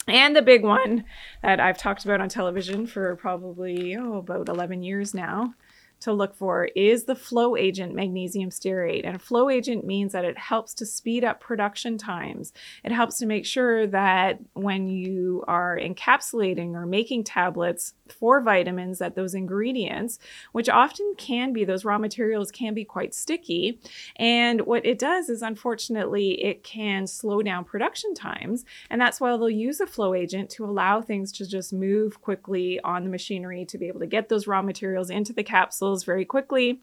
And 0.07 0.35
the 0.35 0.41
big 0.41 0.63
one 0.63 1.03
that 1.41 1.59
I've 1.59 1.77
talked 1.77 2.05
about 2.05 2.21
on 2.21 2.29
television 2.29 2.85
for 2.85 3.15
probably 3.15 3.95
oh, 3.95 4.17
about 4.17 4.49
11 4.49 4.83
years 4.83 5.13
now 5.13 5.55
to 6.01 6.13
look 6.13 6.35
for 6.35 6.65
is 6.75 7.05
the 7.05 7.15
flow 7.15 7.55
agent 7.55 7.95
magnesium 7.95 8.49
stearate. 8.49 9.05
And 9.05 9.15
a 9.15 9.19
flow 9.19 9.49
agent 9.49 9.85
means 9.85 10.11
that 10.11 10.25
it 10.25 10.37
helps 10.37 10.73
to 10.75 10.85
speed 10.85 11.23
up 11.23 11.39
production 11.39 11.97
times. 11.97 12.53
It 12.83 12.91
helps 12.91 13.17
to 13.19 13.25
make 13.25 13.45
sure 13.45 13.87
that 13.87 14.39
when 14.53 14.87
you 14.87 15.43
are 15.47 15.77
encapsulating 15.77 16.73
or 16.73 16.85
making 16.85 17.23
tablets 17.23 17.93
for 18.07 18.41
vitamins, 18.41 18.99
that 18.99 19.15
those 19.15 19.33
ingredients, 19.33 20.19
which 20.51 20.69
often 20.69 21.13
can 21.17 21.53
be 21.53 21.65
those 21.65 21.85
raw 21.85 21.97
materials, 21.97 22.51
can 22.51 22.73
be 22.73 22.85
quite 22.85 23.15
sticky. 23.15 23.79
And 24.17 24.61
what 24.61 24.85
it 24.85 24.99
does 24.99 25.29
is, 25.29 25.41
unfortunately, 25.41 26.43
it 26.43 26.63
can 26.63 27.07
slow 27.07 27.41
down 27.41 27.63
production 27.63 28.13
times. 28.13 28.65
And 28.89 29.01
that's 29.01 29.19
why 29.19 29.31
they'll 29.31 29.49
use 29.49 29.79
a 29.79 29.87
flow 29.87 30.13
agent 30.13 30.49
to 30.51 30.65
allow 30.65 31.01
things 31.01 31.31
to 31.33 31.47
just 31.47 31.73
move 31.73 32.21
quickly 32.21 32.79
on 32.81 33.03
the 33.03 33.09
machinery 33.09 33.65
to 33.65 33.77
be 33.77 33.87
able 33.87 34.01
to 34.01 34.07
get 34.07 34.29
those 34.29 34.47
raw 34.47 34.61
materials 34.61 35.09
into 35.09 35.33
the 35.33 35.43
capsule 35.43 35.84
very 36.03 36.25
quickly 36.25 36.81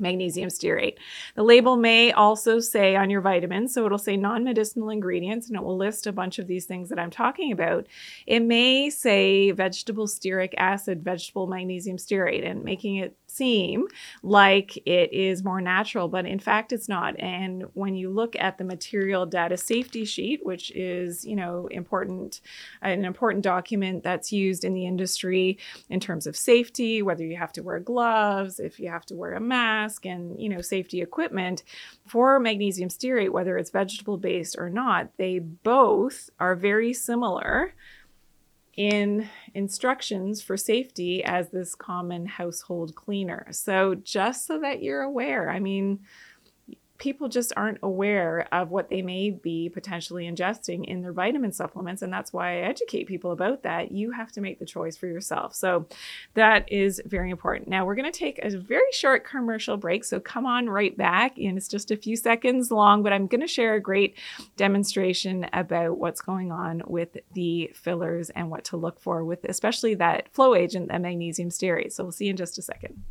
magnesium 0.00 0.48
stearate. 0.48 0.96
The 1.34 1.42
label 1.42 1.76
may 1.76 2.12
also 2.12 2.60
say 2.60 2.96
on 2.96 3.10
your 3.10 3.20
vitamins, 3.20 3.74
so 3.74 3.84
it'll 3.86 3.98
say 3.98 4.16
non 4.16 4.44
medicinal 4.44 4.90
ingredients 4.90 5.48
and 5.48 5.56
it 5.56 5.62
will 5.62 5.76
list 5.76 6.06
a 6.06 6.12
bunch 6.12 6.38
of 6.38 6.46
these 6.46 6.66
things 6.66 6.88
that 6.88 6.98
I'm 6.98 7.10
talking 7.10 7.52
about. 7.52 7.86
It 8.26 8.40
may 8.40 8.90
say 8.90 9.50
vegetable 9.50 10.06
stearic 10.06 10.54
acid, 10.56 11.02
vegetable 11.02 11.46
magnesium 11.46 11.96
stearate, 11.96 12.48
and 12.48 12.64
making 12.64 12.96
it 12.96 13.16
seem 13.30 13.86
like 14.22 14.76
it 14.86 15.12
is 15.12 15.44
more 15.44 15.60
natural, 15.60 16.08
but 16.08 16.26
in 16.26 16.38
fact 16.38 16.72
it's 16.72 16.88
not. 16.88 17.18
And 17.20 17.64
when 17.74 17.94
you 17.94 18.10
look 18.10 18.34
at 18.36 18.58
the 18.58 18.64
material 18.64 19.26
data 19.26 19.56
safety 19.56 20.04
sheet, 20.04 20.44
which 20.44 20.70
is, 20.72 21.24
you 21.24 21.36
know, 21.36 21.66
important, 21.68 22.40
an 22.82 23.04
important 23.04 23.44
document 23.44 24.02
that's 24.02 24.32
used 24.32 24.64
in 24.64 24.74
the 24.74 24.86
industry 24.86 25.58
in 25.88 26.00
terms 26.00 26.26
of 26.26 26.36
safety, 26.36 27.02
whether 27.02 27.24
you 27.24 27.36
have 27.36 27.52
to 27.52 27.62
wear 27.62 27.80
gloves, 27.80 28.58
if 28.58 28.80
you 28.80 28.88
have 28.88 29.06
to 29.06 29.14
wear 29.14 29.34
a 29.34 29.40
mask 29.40 30.06
and, 30.06 30.40
you 30.40 30.48
know, 30.48 30.60
safety 30.60 31.02
equipment 31.02 31.62
for 32.06 32.38
magnesium 32.38 32.88
stearate, 32.88 33.30
whether 33.30 33.56
it's 33.56 33.70
vegetable 33.70 34.16
based 34.16 34.56
or 34.58 34.70
not, 34.70 35.10
they 35.18 35.38
both 35.38 36.30
are 36.40 36.54
very 36.54 36.92
similar 36.92 37.74
in 38.78 39.28
instructions 39.54 40.40
for 40.40 40.56
safety 40.56 41.24
as 41.24 41.50
this 41.50 41.74
common 41.74 42.24
household 42.26 42.94
cleaner. 42.94 43.48
So, 43.50 43.96
just 43.96 44.46
so 44.46 44.60
that 44.60 44.84
you're 44.84 45.02
aware, 45.02 45.50
I 45.50 45.58
mean, 45.58 45.98
people 46.98 47.28
just 47.28 47.52
aren't 47.56 47.78
aware 47.82 48.48
of 48.52 48.70
what 48.70 48.90
they 48.90 49.02
may 49.02 49.30
be 49.30 49.68
potentially 49.68 50.28
ingesting 50.28 50.84
in 50.84 51.00
their 51.00 51.12
vitamin 51.12 51.52
supplements. 51.52 52.02
And 52.02 52.12
that's 52.12 52.32
why 52.32 52.58
I 52.58 52.62
educate 52.62 53.06
people 53.06 53.30
about 53.30 53.62
that. 53.62 53.92
You 53.92 54.10
have 54.10 54.32
to 54.32 54.40
make 54.40 54.58
the 54.58 54.66
choice 54.66 54.96
for 54.96 55.06
yourself. 55.06 55.54
So 55.54 55.86
that 56.34 56.70
is 56.70 57.00
very 57.06 57.30
important. 57.30 57.68
Now, 57.68 57.86
we're 57.86 57.94
going 57.94 58.10
to 58.10 58.18
take 58.18 58.40
a 58.40 58.50
very 58.58 58.90
short 58.92 59.24
commercial 59.24 59.76
break. 59.76 60.04
So 60.04 60.18
come 60.18 60.44
on 60.44 60.68
right 60.68 60.96
back. 60.96 61.38
And 61.38 61.56
it's 61.56 61.68
just 61.68 61.92
a 61.92 61.96
few 61.96 62.16
seconds 62.16 62.70
long, 62.70 63.02
but 63.04 63.12
I'm 63.12 63.28
going 63.28 63.40
to 63.40 63.46
share 63.46 63.74
a 63.74 63.80
great 63.80 64.16
demonstration 64.56 65.46
about 65.52 65.98
what's 65.98 66.20
going 66.20 66.50
on 66.50 66.82
with 66.86 67.16
the 67.32 67.70
fillers 67.74 68.30
and 68.30 68.50
what 68.50 68.64
to 68.64 68.76
look 68.76 69.00
for 69.00 69.24
with 69.24 69.44
especially 69.44 69.94
that 69.94 70.28
flow 70.34 70.54
agent, 70.54 70.88
that 70.88 71.00
magnesium 71.00 71.50
stearate. 71.50 71.92
So 71.92 72.02
we'll 72.02 72.12
see 72.12 72.24
you 72.24 72.30
in 72.30 72.36
just 72.36 72.58
a 72.58 72.62
second. 72.62 73.02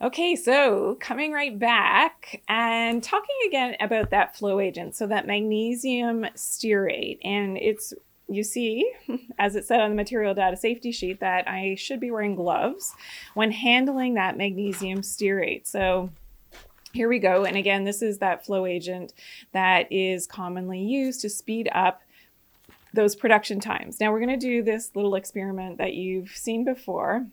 Okay, 0.00 0.36
so 0.36 0.96
coming 1.00 1.32
right 1.32 1.58
back 1.58 2.40
and 2.48 3.02
talking 3.02 3.34
again 3.48 3.74
about 3.80 4.10
that 4.10 4.36
flow 4.36 4.60
agent. 4.60 4.94
So, 4.94 5.08
that 5.08 5.26
magnesium 5.26 6.24
stearate, 6.36 7.18
and 7.24 7.58
it's 7.58 7.92
you 8.28 8.44
see, 8.44 8.88
as 9.40 9.56
it 9.56 9.64
said 9.64 9.80
on 9.80 9.90
the 9.90 9.96
material 9.96 10.34
data 10.34 10.56
safety 10.56 10.92
sheet, 10.92 11.18
that 11.18 11.48
I 11.48 11.74
should 11.74 11.98
be 11.98 12.12
wearing 12.12 12.36
gloves 12.36 12.94
when 13.34 13.50
handling 13.50 14.14
that 14.14 14.36
magnesium 14.36 15.00
stearate. 15.00 15.66
So, 15.66 16.10
here 16.92 17.08
we 17.08 17.18
go. 17.18 17.44
And 17.44 17.56
again, 17.56 17.82
this 17.82 18.00
is 18.00 18.18
that 18.18 18.46
flow 18.46 18.66
agent 18.66 19.12
that 19.50 19.90
is 19.90 20.28
commonly 20.28 20.80
used 20.80 21.22
to 21.22 21.28
speed 21.28 21.68
up 21.72 22.02
those 22.94 23.16
production 23.16 23.58
times. 23.58 23.98
Now, 23.98 24.12
we're 24.12 24.24
going 24.24 24.38
to 24.38 24.46
do 24.46 24.62
this 24.62 24.92
little 24.94 25.16
experiment 25.16 25.78
that 25.78 25.94
you've 25.94 26.30
seen 26.30 26.64
before 26.64 27.26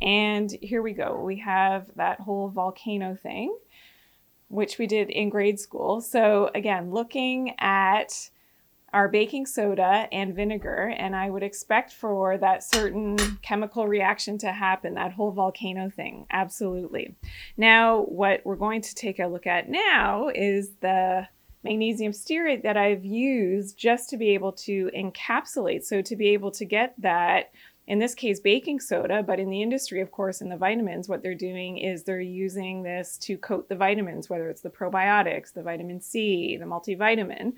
And 0.00 0.50
here 0.62 0.82
we 0.82 0.92
go. 0.92 1.20
We 1.22 1.36
have 1.40 1.86
that 1.96 2.20
whole 2.20 2.48
volcano 2.48 3.14
thing, 3.14 3.56
which 4.48 4.78
we 4.78 4.86
did 4.86 5.10
in 5.10 5.28
grade 5.28 5.60
school. 5.60 6.00
So, 6.00 6.50
again, 6.54 6.90
looking 6.90 7.54
at 7.58 8.30
our 8.92 9.08
baking 9.08 9.46
soda 9.46 10.08
and 10.10 10.34
vinegar, 10.34 10.92
and 10.96 11.14
I 11.14 11.30
would 11.30 11.42
expect 11.42 11.92
for 11.92 12.36
that 12.38 12.64
certain 12.64 13.16
chemical 13.42 13.86
reaction 13.86 14.36
to 14.38 14.52
happen, 14.52 14.94
that 14.94 15.12
whole 15.12 15.30
volcano 15.30 15.90
thing. 15.90 16.26
Absolutely. 16.30 17.14
Now, 17.56 18.02
what 18.02 18.40
we're 18.44 18.56
going 18.56 18.82
to 18.82 18.94
take 18.94 19.20
a 19.20 19.26
look 19.26 19.46
at 19.46 19.68
now 19.68 20.30
is 20.34 20.70
the 20.80 21.28
magnesium 21.62 22.12
stearate 22.12 22.62
that 22.62 22.76
I've 22.76 23.04
used 23.04 23.76
just 23.78 24.08
to 24.10 24.16
be 24.16 24.30
able 24.30 24.52
to 24.52 24.90
encapsulate. 24.96 25.84
So, 25.84 26.02
to 26.02 26.16
be 26.16 26.30
able 26.30 26.50
to 26.52 26.64
get 26.64 26.94
that 26.98 27.52
in 27.90 27.98
this 27.98 28.14
case, 28.14 28.38
baking 28.38 28.78
soda, 28.78 29.20
but 29.20 29.40
in 29.40 29.50
the 29.50 29.62
industry, 29.62 30.00
of 30.00 30.12
course, 30.12 30.40
in 30.40 30.48
the 30.48 30.56
vitamins, 30.56 31.08
what 31.08 31.24
they're 31.24 31.34
doing 31.34 31.76
is 31.76 32.04
they're 32.04 32.20
using 32.20 32.84
this 32.84 33.18
to 33.18 33.36
coat 33.36 33.68
the 33.68 33.74
vitamins, 33.74 34.30
whether 34.30 34.48
it's 34.48 34.60
the 34.60 34.70
probiotics, 34.70 35.52
the 35.52 35.64
vitamin 35.64 36.00
C, 36.00 36.56
the 36.56 36.66
multivitamin, 36.66 37.54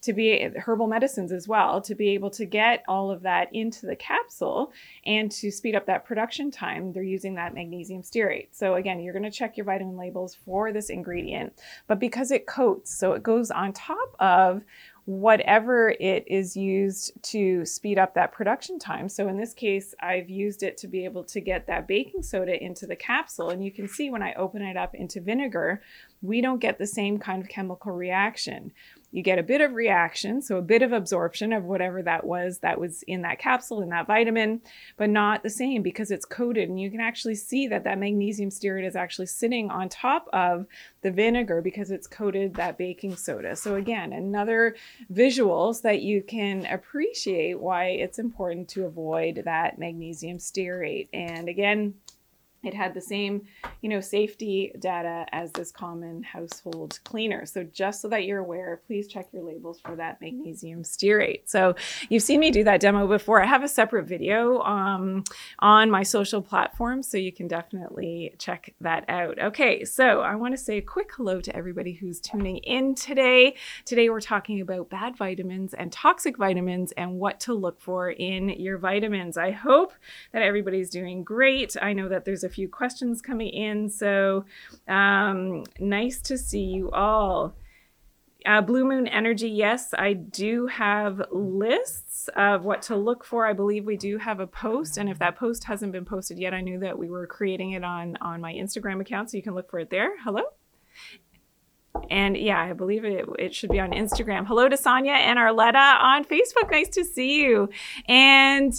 to 0.00 0.12
be 0.12 0.48
herbal 0.56 0.88
medicines 0.88 1.30
as 1.30 1.46
well, 1.46 1.80
to 1.80 1.94
be 1.94 2.08
able 2.08 2.30
to 2.30 2.44
get 2.44 2.82
all 2.88 3.12
of 3.12 3.22
that 3.22 3.54
into 3.54 3.86
the 3.86 3.94
capsule 3.94 4.72
and 5.06 5.30
to 5.30 5.48
speed 5.52 5.76
up 5.76 5.86
that 5.86 6.04
production 6.04 6.50
time, 6.50 6.92
they're 6.92 7.04
using 7.04 7.36
that 7.36 7.54
magnesium 7.54 8.02
stearate. 8.02 8.48
So, 8.50 8.74
again, 8.74 8.98
you're 8.98 9.12
going 9.12 9.22
to 9.22 9.30
check 9.30 9.56
your 9.56 9.66
vitamin 9.66 9.96
labels 9.96 10.36
for 10.44 10.72
this 10.72 10.90
ingredient, 10.90 11.52
but 11.86 12.00
because 12.00 12.32
it 12.32 12.48
coats, 12.48 12.92
so 12.92 13.12
it 13.12 13.22
goes 13.22 13.52
on 13.52 13.72
top 13.72 14.16
of 14.18 14.64
whatever 15.08 15.94
it 15.98 16.22
is 16.26 16.54
used 16.54 17.12
to 17.22 17.64
speed 17.64 17.98
up 17.98 18.12
that 18.12 18.30
production 18.30 18.78
time. 18.78 19.08
So 19.08 19.26
in 19.26 19.38
this 19.38 19.54
case, 19.54 19.94
I've 20.02 20.28
used 20.28 20.62
it 20.62 20.76
to 20.76 20.86
be 20.86 21.06
able 21.06 21.24
to 21.24 21.40
get 21.40 21.66
that 21.66 21.88
baking 21.88 22.22
soda 22.22 22.62
into 22.62 22.86
the 22.86 22.94
capsule. 22.94 23.48
And 23.48 23.64
you 23.64 23.72
can 23.72 23.88
see 23.88 24.10
when 24.10 24.22
I 24.22 24.34
open 24.34 24.60
it 24.60 24.76
up 24.76 24.94
into 24.94 25.22
vinegar, 25.22 25.80
we 26.20 26.42
don't 26.42 26.60
get 26.60 26.76
the 26.76 26.86
same 26.86 27.18
kind 27.18 27.40
of 27.40 27.48
chemical 27.48 27.92
reaction 27.92 28.70
you 29.10 29.22
get 29.22 29.38
a 29.38 29.42
bit 29.42 29.60
of 29.60 29.72
reaction, 29.72 30.42
so 30.42 30.58
a 30.58 30.62
bit 30.62 30.82
of 30.82 30.92
absorption 30.92 31.52
of 31.52 31.64
whatever 31.64 32.02
that 32.02 32.24
was 32.24 32.58
that 32.58 32.78
was 32.78 33.02
in 33.04 33.22
that 33.22 33.38
capsule, 33.38 33.80
in 33.80 33.88
that 33.88 34.06
vitamin, 34.06 34.60
but 34.98 35.08
not 35.08 35.42
the 35.42 35.50
same 35.50 35.82
because 35.82 36.10
it's 36.10 36.26
coated. 36.26 36.68
And 36.68 36.78
you 36.78 36.90
can 36.90 37.00
actually 37.00 37.34
see 37.34 37.66
that 37.68 37.84
that 37.84 37.98
magnesium 37.98 38.50
stearate 38.50 38.86
is 38.86 38.96
actually 38.96 39.26
sitting 39.26 39.70
on 39.70 39.88
top 39.88 40.28
of 40.32 40.66
the 41.00 41.10
vinegar 41.10 41.62
because 41.62 41.90
it's 41.90 42.06
coated 42.06 42.54
that 42.54 42.76
baking 42.76 43.16
soda. 43.16 43.56
So, 43.56 43.76
again, 43.76 44.12
another 44.12 44.76
visuals 45.12 45.82
that 45.82 46.02
you 46.02 46.22
can 46.22 46.66
appreciate 46.66 47.58
why 47.58 47.86
it's 47.86 48.18
important 48.18 48.68
to 48.70 48.84
avoid 48.84 49.42
that 49.46 49.78
magnesium 49.78 50.36
stearate. 50.36 51.08
And 51.14 51.48
again, 51.48 51.94
it 52.64 52.74
had 52.74 52.92
the 52.92 53.00
same, 53.00 53.42
you 53.82 53.88
know, 53.88 54.00
safety 54.00 54.72
data 54.80 55.26
as 55.30 55.52
this 55.52 55.70
common 55.70 56.22
household 56.24 56.98
cleaner. 57.04 57.46
So 57.46 57.62
just 57.62 58.02
so 58.02 58.08
that 58.08 58.24
you're 58.24 58.40
aware, 58.40 58.80
please 58.86 59.06
check 59.06 59.28
your 59.32 59.44
labels 59.44 59.80
for 59.80 59.94
that 59.94 60.20
magnesium 60.20 60.82
stearate. 60.82 61.42
So 61.44 61.76
you've 62.08 62.22
seen 62.22 62.40
me 62.40 62.50
do 62.50 62.64
that 62.64 62.80
demo 62.80 63.06
before. 63.06 63.40
I 63.40 63.46
have 63.46 63.62
a 63.62 63.68
separate 63.68 64.06
video 64.06 64.60
um, 64.62 65.22
on 65.60 65.88
my 65.90 66.02
social 66.02 66.42
platforms, 66.42 67.06
so 67.08 67.16
you 67.16 67.30
can 67.30 67.46
definitely 67.46 68.34
check 68.38 68.74
that 68.80 69.04
out. 69.08 69.38
Okay, 69.38 69.84
so 69.84 70.20
I 70.20 70.34
want 70.34 70.52
to 70.54 70.58
say 70.58 70.78
a 70.78 70.82
quick 70.82 71.10
hello 71.14 71.40
to 71.40 71.54
everybody 71.54 71.92
who's 71.92 72.20
tuning 72.20 72.56
in 72.58 72.96
today. 72.96 73.54
Today 73.84 74.10
we're 74.10 74.20
talking 74.20 74.60
about 74.60 74.90
bad 74.90 75.16
vitamins 75.16 75.74
and 75.74 75.92
toxic 75.92 76.36
vitamins 76.36 76.92
and 76.92 77.20
what 77.20 77.38
to 77.40 77.54
look 77.54 77.80
for 77.80 78.10
in 78.10 78.48
your 78.48 78.78
vitamins. 78.78 79.36
I 79.36 79.52
hope 79.52 79.92
that 80.32 80.42
everybody's 80.42 80.90
doing 80.90 81.22
great. 81.22 81.76
I 81.80 81.92
know 81.92 82.08
that 82.08 82.24
there's 82.24 82.44
a 82.44 82.47
few 82.48 82.68
questions 82.68 83.20
coming 83.20 83.48
in. 83.48 83.88
So 83.88 84.44
um, 84.86 85.64
nice 85.78 86.20
to 86.22 86.38
see 86.38 86.64
you 86.64 86.90
all. 86.90 87.54
Uh, 88.46 88.60
Blue 88.60 88.84
Moon 88.84 89.08
Energy, 89.08 89.50
yes, 89.50 89.92
I 89.98 90.12
do 90.12 90.68
have 90.68 91.20
lists 91.32 92.28
of 92.36 92.64
what 92.64 92.82
to 92.82 92.96
look 92.96 93.24
for. 93.24 93.46
I 93.46 93.52
believe 93.52 93.84
we 93.84 93.96
do 93.96 94.16
have 94.16 94.38
a 94.38 94.46
post, 94.46 94.96
and 94.96 95.08
if 95.08 95.18
that 95.18 95.36
post 95.36 95.64
hasn't 95.64 95.92
been 95.92 96.04
posted 96.04 96.38
yet, 96.38 96.54
I 96.54 96.60
knew 96.60 96.78
that 96.78 96.96
we 96.96 97.10
were 97.10 97.26
creating 97.26 97.72
it 97.72 97.82
on 97.82 98.16
on 98.20 98.40
my 98.40 98.54
Instagram 98.54 99.00
account, 99.00 99.30
so 99.30 99.36
you 99.36 99.42
can 99.42 99.54
look 99.54 99.68
for 99.68 99.80
it 99.80 99.90
there. 99.90 100.12
Hello. 100.22 100.42
And 102.10 102.36
yeah, 102.36 102.62
I 102.62 102.72
believe 102.74 103.04
it, 103.04 103.26
it 103.38 103.54
should 103.54 103.70
be 103.70 103.80
on 103.80 103.90
Instagram. 103.90 104.46
Hello 104.46 104.68
to 104.68 104.76
Sonia 104.76 105.12
and 105.12 105.38
Arletta 105.38 106.00
on 106.00 106.24
Facebook. 106.24 106.70
Nice 106.70 106.88
to 106.90 107.04
see 107.04 107.42
you. 107.42 107.68
And 108.06 108.72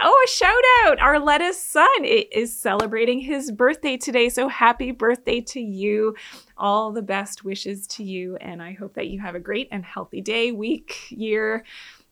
Oh, 0.00 0.24
a 0.24 0.28
shout 0.28 0.52
out. 0.84 0.98
Arletta's 0.98 1.58
son 1.58 2.04
is 2.04 2.54
celebrating 2.54 3.20
his 3.20 3.52
birthday 3.52 3.96
today. 3.96 4.28
So 4.28 4.48
happy 4.48 4.90
birthday 4.90 5.40
to 5.42 5.60
you. 5.60 6.16
All 6.58 6.92
the 6.92 7.02
best 7.02 7.44
wishes 7.44 7.86
to 7.88 8.02
you. 8.02 8.36
And 8.36 8.60
I 8.60 8.72
hope 8.72 8.94
that 8.94 9.06
you 9.06 9.20
have 9.20 9.34
a 9.34 9.40
great 9.40 9.68
and 9.70 9.84
healthy 9.84 10.20
day, 10.20 10.50
week, 10.50 11.06
year. 11.10 11.64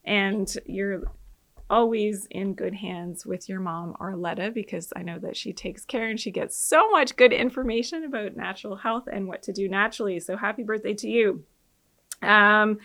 And 0.05 0.53
you're 0.65 1.03
always 1.69 2.27
in 2.31 2.55
good 2.55 2.75
hands 2.75 3.27
with 3.27 3.49
your 3.49 3.59
mom, 3.59 3.95
Arletta, 3.99 4.53
because 4.53 4.93
I 4.95 5.03
know 5.03 5.19
that 5.19 5.37
she 5.37 5.53
takes 5.53 5.85
care 5.85 6.09
and 6.09 6.21
she 6.21 6.31
gets 6.31 6.57
so 6.57 6.91
much 6.91 7.17
good 7.17 7.33
information 7.33 8.05
about 8.05 8.37
natural 8.37 8.77
health 8.77 9.09
and 9.11 9.27
what 9.27 9.43
to 9.45 9.53
do 9.53 9.69
naturally. 9.69 10.21
So 10.21 10.37
happy 10.37 10.63
birthday 10.63 10.95
to 10.95 11.09
you. 11.09 11.45
Um, 12.21 12.79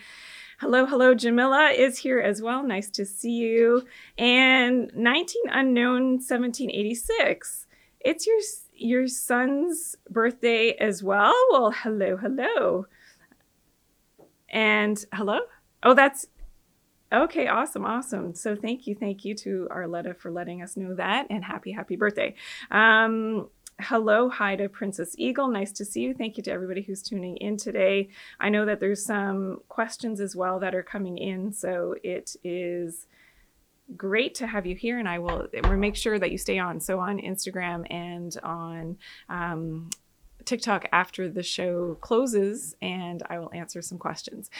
Hello, 0.60 0.86
hello, 0.86 1.14
Jamila 1.14 1.68
is 1.68 1.98
here 1.98 2.18
as 2.18 2.42
well. 2.42 2.64
Nice 2.64 2.90
to 2.90 3.06
see 3.06 3.30
you. 3.30 3.86
And 4.18 4.90
19 4.92 5.42
unknown 5.52 6.14
1786. 6.14 7.66
It's 8.00 8.26
your 8.26 8.40
your 8.74 9.06
son's 9.06 9.94
birthday 10.10 10.72
as 10.72 11.00
well. 11.00 11.32
Well, 11.52 11.70
hello, 11.70 12.16
hello. 12.16 12.86
And 14.48 15.04
hello? 15.12 15.38
Oh, 15.84 15.94
that's 15.94 16.26
okay. 17.12 17.46
Awesome, 17.46 17.84
awesome. 17.84 18.34
So 18.34 18.56
thank 18.56 18.88
you, 18.88 18.96
thank 18.96 19.24
you 19.24 19.36
to 19.36 19.68
Arletta 19.70 20.16
for 20.16 20.32
letting 20.32 20.60
us 20.60 20.76
know 20.76 20.92
that, 20.96 21.28
and 21.30 21.44
happy, 21.44 21.70
happy 21.70 21.94
birthday. 21.94 22.34
Um, 22.72 23.48
Hello, 23.80 24.28
hi 24.28 24.56
to 24.56 24.68
Princess 24.68 25.14
Eagle. 25.18 25.46
Nice 25.46 25.70
to 25.70 25.84
see 25.84 26.00
you. 26.00 26.12
Thank 26.12 26.36
you 26.36 26.42
to 26.42 26.50
everybody 26.50 26.82
who's 26.82 27.00
tuning 27.00 27.36
in 27.36 27.56
today. 27.56 28.08
I 28.40 28.48
know 28.48 28.64
that 28.64 28.80
there's 28.80 29.04
some 29.04 29.60
questions 29.68 30.20
as 30.20 30.34
well 30.34 30.58
that 30.58 30.74
are 30.74 30.82
coming 30.82 31.16
in, 31.16 31.52
so 31.52 31.94
it 32.02 32.34
is 32.42 33.06
great 33.96 34.34
to 34.34 34.48
have 34.48 34.66
you 34.66 34.74
here, 34.74 34.98
and 34.98 35.08
I 35.08 35.20
will 35.20 35.46
make 35.76 35.94
sure 35.94 36.18
that 36.18 36.32
you 36.32 36.38
stay 36.38 36.58
on. 36.58 36.80
So 36.80 36.98
on 36.98 37.20
Instagram 37.20 37.86
and 37.88 38.36
on 38.42 38.96
um, 39.28 39.90
TikTok 40.44 40.88
after 40.90 41.28
the 41.28 41.44
show 41.44 41.96
closes, 42.00 42.74
and 42.82 43.22
I 43.30 43.38
will 43.38 43.52
answer 43.54 43.80
some 43.80 43.98
questions. 43.98 44.50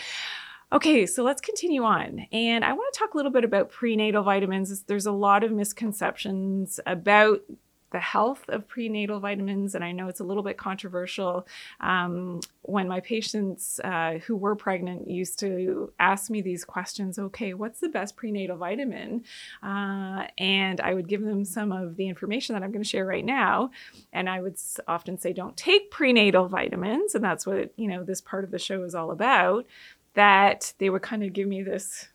Okay, 0.71 1.07
so 1.07 1.25
let's 1.25 1.41
continue 1.41 1.83
on. 1.83 2.27
And 2.31 2.65
I 2.65 2.73
want 2.73 2.95
to 2.95 2.99
talk 3.01 3.15
a 3.15 3.17
little 3.17 3.33
bit 3.33 3.43
about 3.43 3.71
prenatal 3.71 4.23
vitamins. 4.23 4.85
There's 4.85 5.07
a 5.07 5.13
lot 5.13 5.43
of 5.43 5.51
misconceptions 5.51 6.79
about 6.87 7.41
the 7.91 8.01
health 8.01 8.45
of 8.49 8.69
prenatal 8.69 9.21
vitamins, 9.21 9.75
and 9.75 9.83
I 9.83 9.93
know 9.93 10.09
it's 10.09 10.21
a 10.21 10.25
little 10.25 10.43
bit 10.43 10.59
controversial. 10.59 11.47
Um, 11.81 12.41
when 12.63 12.87
my 12.89 13.01
patients 13.01 13.81
uh, 13.83 14.19
who 14.27 14.37
were 14.37 14.55
pregnant 14.55 15.09
used 15.09 15.39
to 15.41 15.93
ask 15.99 16.31
me 16.31 16.43
these 16.43 16.65
questions, 16.65 17.19
okay, 17.19 17.55
what's 17.55 17.81
the 17.81 17.89
best 17.89 18.17
prenatal 18.17 18.57
vitamin? 18.57 19.25
Uh, 19.63 20.27
and 20.37 20.81
I 20.81 20.95
would 20.95 21.09
give 21.09 21.23
them 21.23 21.45
some 21.45 21.73
of 21.73 21.97
the 21.97 22.09
information 22.09 22.55
that 22.55 22.63
I'm 22.63 22.73
going 22.73 22.83
to 22.83 22.89
share 22.89 23.07
right 23.07 23.25
now, 23.25 23.71
and 24.13 24.29
I 24.29 24.43
would 24.43 24.59
often 24.87 25.19
say, 25.19 25.33
don't 25.33 25.57
take 25.57 25.91
prenatal 25.91 26.49
vitamins, 26.49 27.15
and 27.15 27.25
that's 27.25 27.47
what 27.47 27.73
you 27.77 27.89
know 27.89 28.05
this 28.05 28.21
part 28.21 28.45
of 28.45 28.51
the 28.51 28.59
show 28.59 28.83
is 28.83 28.95
all 28.95 29.11
about. 29.11 29.67
That 30.15 30.73
they 30.79 30.91
would 30.91 31.03
kind 31.03 31.23
of 31.23 31.33
give 31.33 31.47
me 31.47 31.63
this 31.63 32.09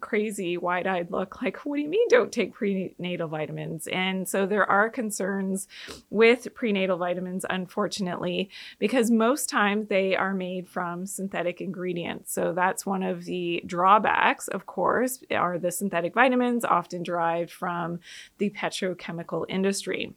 crazy 0.00 0.56
wide 0.56 0.86
eyed 0.86 1.10
look 1.10 1.42
like, 1.42 1.58
what 1.58 1.76
do 1.76 1.82
you 1.82 1.88
mean 1.88 2.08
don't 2.08 2.32
take 2.32 2.54
prenatal 2.54 3.28
vitamins? 3.28 3.86
And 3.88 4.28
so 4.28 4.46
there 4.46 4.68
are 4.68 4.90
concerns 4.90 5.68
with 6.10 6.52
prenatal 6.54 6.98
vitamins, 6.98 7.44
unfortunately, 7.48 8.50
because 8.78 9.10
most 9.10 9.48
times 9.48 9.88
they 9.88 10.16
are 10.16 10.34
made 10.34 10.68
from 10.68 11.06
synthetic 11.06 11.60
ingredients. 11.60 12.32
So 12.32 12.52
that's 12.52 12.86
one 12.86 13.02
of 13.02 13.24
the 13.24 13.62
drawbacks, 13.66 14.48
of 14.48 14.66
course, 14.66 15.22
are 15.30 15.58
the 15.58 15.70
synthetic 15.70 16.14
vitamins 16.14 16.64
often 16.64 17.02
derived 17.02 17.50
from 17.50 18.00
the 18.38 18.50
petrochemical 18.50 19.44
industry. 19.48 20.14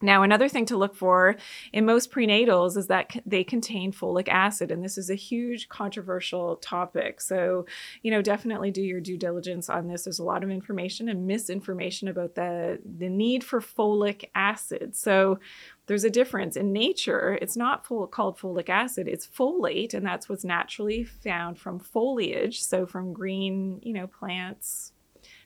Now, 0.00 0.22
another 0.22 0.48
thing 0.48 0.64
to 0.66 0.76
look 0.76 0.94
for 0.94 1.36
in 1.72 1.84
most 1.84 2.12
prenatals 2.12 2.76
is 2.76 2.86
that 2.86 3.20
they 3.26 3.42
contain 3.42 3.92
folic 3.92 4.28
acid, 4.28 4.70
and 4.70 4.82
this 4.82 4.96
is 4.96 5.10
a 5.10 5.16
huge 5.16 5.68
controversial 5.68 6.56
topic. 6.56 7.20
So, 7.20 7.66
you 8.02 8.10
know, 8.10 8.22
definitely 8.22 8.70
do 8.70 8.82
your 8.82 9.00
due 9.00 9.16
diligence 9.16 9.68
on 9.68 9.88
this. 9.88 10.04
There's 10.04 10.20
a 10.20 10.24
lot 10.24 10.44
of 10.44 10.50
information 10.50 11.08
and 11.08 11.26
misinformation 11.26 12.06
about 12.06 12.36
the, 12.36 12.78
the 12.84 13.08
need 13.08 13.42
for 13.42 13.60
folic 13.60 14.26
acid. 14.34 14.94
So, 14.94 15.40
there's 15.86 16.04
a 16.04 16.10
difference 16.10 16.54
in 16.56 16.72
nature. 16.72 17.38
It's 17.40 17.56
not 17.56 17.86
full, 17.86 18.06
called 18.06 18.38
folic 18.38 18.68
acid, 18.68 19.08
it's 19.08 19.26
folate, 19.26 19.94
and 19.94 20.06
that's 20.06 20.28
what's 20.28 20.44
naturally 20.44 21.02
found 21.02 21.58
from 21.58 21.78
foliage. 21.80 22.62
So, 22.62 22.86
from 22.86 23.12
green, 23.12 23.80
you 23.82 23.94
know, 23.94 24.06
plants, 24.06 24.92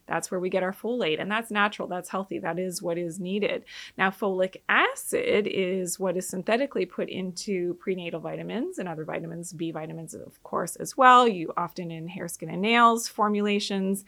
That's 0.06 0.30
where 0.30 0.40
we 0.40 0.50
get 0.50 0.62
our 0.62 0.72
folate, 0.72 1.20
and 1.20 1.30
that's 1.30 1.50
natural, 1.50 1.88
that's 1.88 2.08
healthy, 2.08 2.38
that 2.40 2.58
is 2.58 2.82
what 2.82 2.98
is 2.98 3.20
needed. 3.20 3.64
Now, 3.96 4.10
folic 4.10 4.56
acid 4.68 5.46
is 5.46 5.98
what 5.98 6.16
is 6.16 6.28
synthetically 6.28 6.86
put 6.86 7.08
into 7.08 7.74
prenatal 7.74 8.20
vitamins 8.20 8.78
and 8.78 8.88
other 8.88 9.04
vitamins, 9.04 9.52
B 9.52 9.70
vitamins, 9.70 10.14
of 10.14 10.42
course, 10.42 10.76
as 10.76 10.96
well. 10.96 11.28
You 11.28 11.52
often 11.56 11.90
in 11.90 12.08
hair, 12.08 12.28
skin, 12.28 12.50
and 12.50 12.62
nails 12.62 13.08
formulations. 13.08 14.04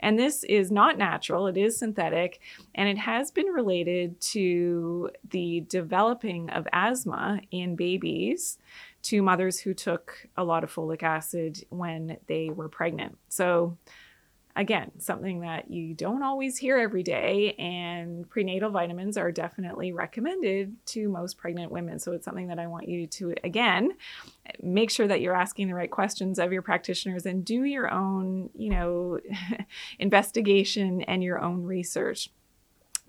And 0.00 0.18
this 0.18 0.44
is 0.44 0.70
not 0.70 0.98
natural, 0.98 1.46
it 1.46 1.56
is 1.56 1.78
synthetic, 1.78 2.40
and 2.74 2.88
it 2.88 2.98
has 2.98 3.30
been 3.30 3.46
related 3.46 4.20
to 4.20 5.10
the 5.30 5.64
developing 5.68 6.50
of 6.50 6.66
asthma 6.72 7.40
in 7.50 7.76
babies 7.76 8.58
to 9.02 9.22
mothers 9.22 9.60
who 9.60 9.74
took 9.74 10.28
a 10.36 10.44
lot 10.44 10.64
of 10.64 10.72
folic 10.72 11.02
acid 11.02 11.64
when 11.70 12.18
they 12.26 12.50
were 12.50 12.68
pregnant. 12.68 13.18
So, 13.28 13.76
again, 14.56 14.90
something 14.98 15.40
that 15.40 15.70
you 15.70 15.94
don't 15.94 16.22
always 16.22 16.58
hear 16.58 16.78
every 16.78 17.02
day, 17.02 17.54
and 17.58 18.28
prenatal 18.28 18.70
vitamins 18.70 19.16
are 19.16 19.30
definitely 19.30 19.92
recommended 19.92 20.74
to 20.86 21.08
most 21.08 21.38
pregnant 21.38 21.70
women. 21.70 21.98
So, 21.98 22.12
it's 22.12 22.24
something 22.24 22.48
that 22.48 22.58
I 22.58 22.66
want 22.66 22.88
you 22.88 23.06
to, 23.06 23.34
again, 23.44 23.92
make 24.62 24.90
sure 24.90 25.06
that 25.06 25.20
you're 25.20 25.36
asking 25.36 25.68
the 25.68 25.74
right 25.74 25.90
questions 25.90 26.38
of 26.38 26.52
your 26.52 26.62
practitioners 26.62 27.26
and 27.26 27.44
do 27.44 27.64
your 27.64 27.90
own, 27.90 28.50
you 28.54 28.70
know, 28.70 29.20
investigation 29.98 31.02
and 31.02 31.22
your 31.22 31.40
own 31.40 31.62
research. 31.62 32.30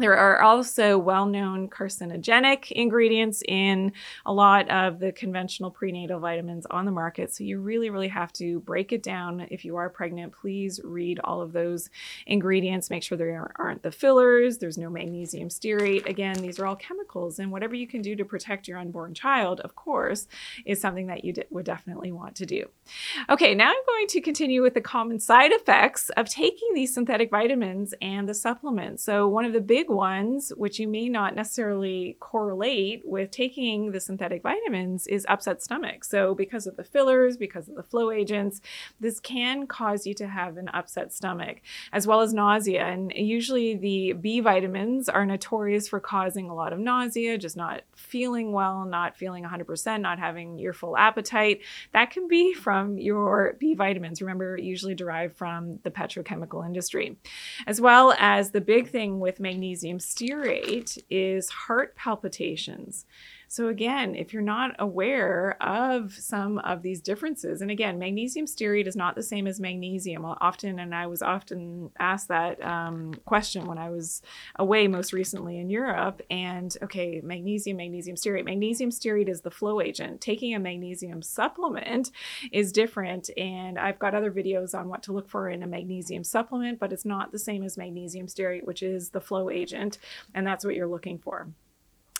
There 0.02 0.18
are 0.18 0.42
also 0.42 0.98
well 0.98 1.28
known 1.28 1.70
carcinogenic 1.70 2.72
ingredients 2.72 3.44
in 3.48 3.94
a 4.26 4.34
lot 4.34 4.68
of 4.72 4.98
the 4.98 5.12
conventional 5.12 5.70
prenatal 5.70 6.20
vitamins 6.20 6.66
on 6.66 6.86
the 6.86 6.92
market. 6.92 7.32
So 7.32 7.44
you 7.44 7.60
really, 7.60 7.92
really 7.92 8.08
have 8.08 8.34
to 8.34 8.62
break 8.62 8.92
it 8.92 9.04
down. 9.04 9.46
If 9.52 9.64
you 9.64 9.76
are 9.76 9.92
pregnant, 9.92 10.34
please 10.34 10.82
read 10.84 11.20
all 11.24 11.40
of 11.40 11.54
those 11.54 11.92
ingredients. 12.26 12.90
Make 12.90 13.04
sure 13.04 13.16
there 13.16 13.52
aren't 13.58 13.84
the 13.84 13.92
fillers, 13.92 14.58
there's 14.58 14.78
no 14.78 14.90
magnesium 14.90 15.50
stearate. 15.50 16.08
Again, 16.08 16.34
these 16.42 16.58
are 16.58 16.66
all 16.66 16.76
chemicals, 16.76 17.38
and 17.38 17.52
whatever 17.52 17.76
you 17.76 17.86
can 17.86 18.02
do 18.02 18.16
to 18.16 18.26
protect 18.26 18.68
your 18.68 18.80
unborn 18.80 19.14
child, 19.14 19.60
of 19.60 19.76
course, 19.76 20.28
is 20.66 20.82
something 20.82 21.06
that 21.08 21.24
you 21.24 21.36
would 21.52 21.66
definitely 21.66 22.12
want 22.12 22.36
to 22.38 22.48
do. 22.48 22.66
Okay, 23.30 23.54
now 23.54 23.70
I'm 23.70 23.86
going 23.86 24.08
to 24.08 24.22
continue 24.22 24.64
with 24.64 24.74
the 24.74 24.82
common 24.82 25.20
side 25.20 25.52
effects 25.52 26.10
of 26.18 26.28
taking 26.28 26.70
these 26.74 26.92
synthetic 26.92 27.30
vitamins 27.30 27.94
and 28.02 28.28
the 28.28 28.34
supplements. 28.34 29.04
So, 29.04 29.28
one 29.28 29.46
of 29.46 29.54
the 29.54 29.62
big 29.62 29.91
ones, 29.92 30.52
which 30.56 30.80
you 30.80 30.88
may 30.88 31.10
not 31.10 31.36
necessarily 31.36 32.18
correlate 32.20 33.02
with 33.06 33.32
taking 33.32 33.92
the 33.92 34.00
synthetic 34.00 34.42
vitamins, 34.42 35.06
is 35.08 35.26
upset 35.28 35.62
stomach. 35.62 36.04
So, 36.04 36.34
because 36.34 36.66
of 36.66 36.78
the 36.78 36.84
fillers, 36.84 37.38
because 37.38 37.68
of 37.68 37.76
the 37.76 37.84
flow 37.84 38.12
agents, 38.12 38.62
this 39.00 39.20
can 39.20 39.68
cause 39.68 40.08
you 40.08 40.14
to 40.16 40.28
have 40.28 40.58
an 40.58 40.70
upset 40.70 41.12
stomach, 41.14 41.62
as 41.92 42.08
well 42.08 42.22
as 42.22 42.34
nausea. 42.34 42.84
And 42.84 43.12
usually, 43.14 43.76
the 43.76 44.14
B 44.14 44.40
vitamins 44.40 45.10
are 45.10 45.26
notorious 45.26 45.88
for 45.88 46.00
causing 46.00 46.50
a 46.50 46.56
lot 46.56 46.74
of 46.74 46.80
nausea, 46.80 47.38
just 47.38 47.58
not 47.58 47.82
feeling 47.96 48.54
well, 48.54 48.86
not 48.86 49.18
feeling 49.18 49.44
100%, 49.44 50.02
not 50.02 50.20
having 50.20 50.58
your 50.58 50.74
full 50.74 50.98
appetite. 50.98 51.62
That 51.92 52.12
can 52.12 52.28
be 52.28 52.54
from 52.54 52.98
your 52.98 53.58
B 53.60 53.76
vitamins. 53.76 54.22
Remember, 54.22 54.58
usually 54.58 54.96
derived 54.96 55.36
from 55.36 55.80
the 55.84 55.92
petrochemical 55.92 56.66
industry, 56.66 57.18
as 57.68 57.82
well 57.82 58.14
as 58.18 58.52
the 58.52 58.62
big 58.62 58.90
thing 58.90 59.20
with 59.20 59.40
magnesium 59.40 59.81
magnesium 59.82 60.00
stearate 60.00 60.98
is 61.10 61.50
heart 61.50 61.96
palpitations. 61.96 63.06
So, 63.52 63.68
again, 63.68 64.16
if 64.16 64.32
you're 64.32 64.42
not 64.42 64.78
aware 64.80 65.62
of 65.62 66.14
some 66.14 66.58
of 66.60 66.84
these 66.84 67.02
differences, 67.02 67.62
and 67.62 67.70
again, 67.70 68.00
magnesium 68.00 68.46
stearate 68.46 68.88
is 68.88 68.96
not 68.96 69.14
the 69.14 69.22
same 69.22 69.46
as 69.46 69.60
magnesium. 69.60 70.24
Often, 70.24 70.80
and 70.80 70.96
I 70.96 71.08
was 71.08 71.22
often 71.22 71.92
asked 72.00 72.30
that 72.30 72.64
um, 72.64 73.14
question 73.26 73.66
when 73.66 73.78
I 73.78 73.90
was 73.90 74.22
away 74.56 74.88
most 74.88 75.12
recently 75.12 75.60
in 75.60 75.70
Europe. 75.70 76.22
And 76.32 76.78
okay, 76.82 77.20
magnesium, 77.22 77.76
magnesium 77.76 78.16
stearate. 78.16 78.46
Magnesium 78.46 78.90
stearate 78.90 79.28
is 79.28 79.42
the 79.42 79.52
flow 79.52 79.82
agent. 79.82 80.22
Taking 80.22 80.56
a 80.56 80.60
magnesium 80.60 81.22
supplement 81.22 82.12
is 82.54 82.72
different. 82.72 83.30
And 83.36 83.78
I've 83.78 84.00
got 84.00 84.16
other 84.16 84.32
videos 84.32 84.74
on 84.74 84.88
what 84.88 85.04
to 85.04 85.12
look 85.12 85.28
for 85.28 85.50
in 85.50 85.62
a 85.62 85.68
magnesium 85.68 86.24
supplement, 86.24 86.80
but 86.80 86.94
it's 86.94 87.04
not 87.04 87.34
the 87.34 87.38
same 87.38 87.64
as 87.66 87.78
magnesium 87.78 88.28
stearate, 88.28 88.64
which 88.64 88.82
is 88.82 89.10
the 89.10 89.20
flow 89.20 89.50
agent. 89.50 89.98
And 90.34 90.48
that's 90.48 90.64
what 90.64 90.76
you're 90.76 90.88
looking 90.88 91.18
for. 91.18 91.50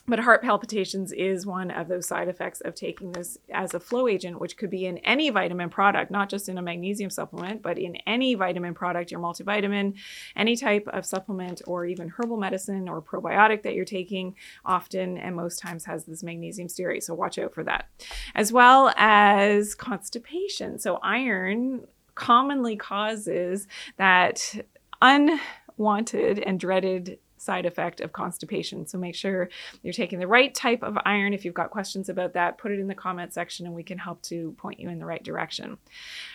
But 0.08 0.20
heart 0.20 0.42
palpitations 0.42 1.12
is 1.12 1.46
one 1.46 1.72
of 1.72 1.88
those 1.88 2.08
side 2.08 2.28
effects 2.28 2.60
of 2.62 2.76
taking 2.76 3.12
this 3.12 3.38
as 3.54 3.74
a 3.74 3.80
flow 3.80 4.08
agent, 4.08 4.42
which 4.42 4.58
could 4.58 4.70
be 4.70 4.86
in 4.86 4.98
any 5.00 5.30
vitamin 5.30 5.70
product, 5.70 6.12
not 6.12 6.28
just 6.28 6.50
in 6.50 6.58
a 6.58 6.62
magnesium 6.62 7.10
supplement, 7.10 7.62
but 7.62 7.78
in 7.78 7.96
any 8.08 8.34
vitamin 8.34 8.74
product, 8.74 9.12
your 9.12 9.20
multivitamin, 9.20 9.94
any 10.36 10.56
type 10.56 10.88
of 10.88 11.06
supplement, 11.06 11.62
or 11.68 11.86
even 11.86 12.10
herbal 12.10 12.38
medicine 12.38 12.90
or 12.90 13.02
probiotic 13.02 13.64
that 13.64 13.74
you're 13.74 13.86
taking, 13.86 14.36
often 14.66 15.18
and 15.18 15.36
most 15.36 15.60
times 15.60 15.86
has 15.86 16.06
this 16.06 16.24
magnesium 16.24 16.68
stearate. 16.68 17.04
So 17.04 17.14
watch 17.14 17.38
out 17.38 17.54
for 17.54 17.64
that. 17.64 17.88
As 18.36 18.52
well 18.52 18.94
as 18.98 19.76
constipation. 19.76 20.80
So 20.80 21.00
iron 21.04 21.86
commonly 22.16 22.76
causes 22.76 23.68
that 23.98 24.56
unwanted 25.02 26.40
and 26.40 26.60
dreaded 26.60 27.20
side 27.42 27.66
effect 27.66 28.02
of 28.02 28.14
constipation. 28.14 28.86
So 28.86 28.98
make 28.98 29.16
sure 29.16 29.50
you're 29.82 29.94
taking 29.94 30.20
the 30.20 30.28
right 30.28 30.54
type 30.54 30.84
of 30.84 30.98
iron. 31.06 31.34
If 31.34 31.44
you've 31.44 31.54
got 31.54 31.72
questions 31.72 32.10
about 32.10 32.34
that, 32.34 32.58
put 32.58 32.72
it 32.72 32.80
in 32.80 32.88
the 32.88 32.96
comment 32.96 33.34
section 33.34 33.66
and 33.66 33.74
we 33.74 33.84
can 33.84 33.98
help 33.98 34.22
to 34.24 34.52
point 34.58 34.80
you 34.80 34.90
in 34.90 35.00
the 35.00 35.06
right 35.06 35.24
direction. 35.24 35.78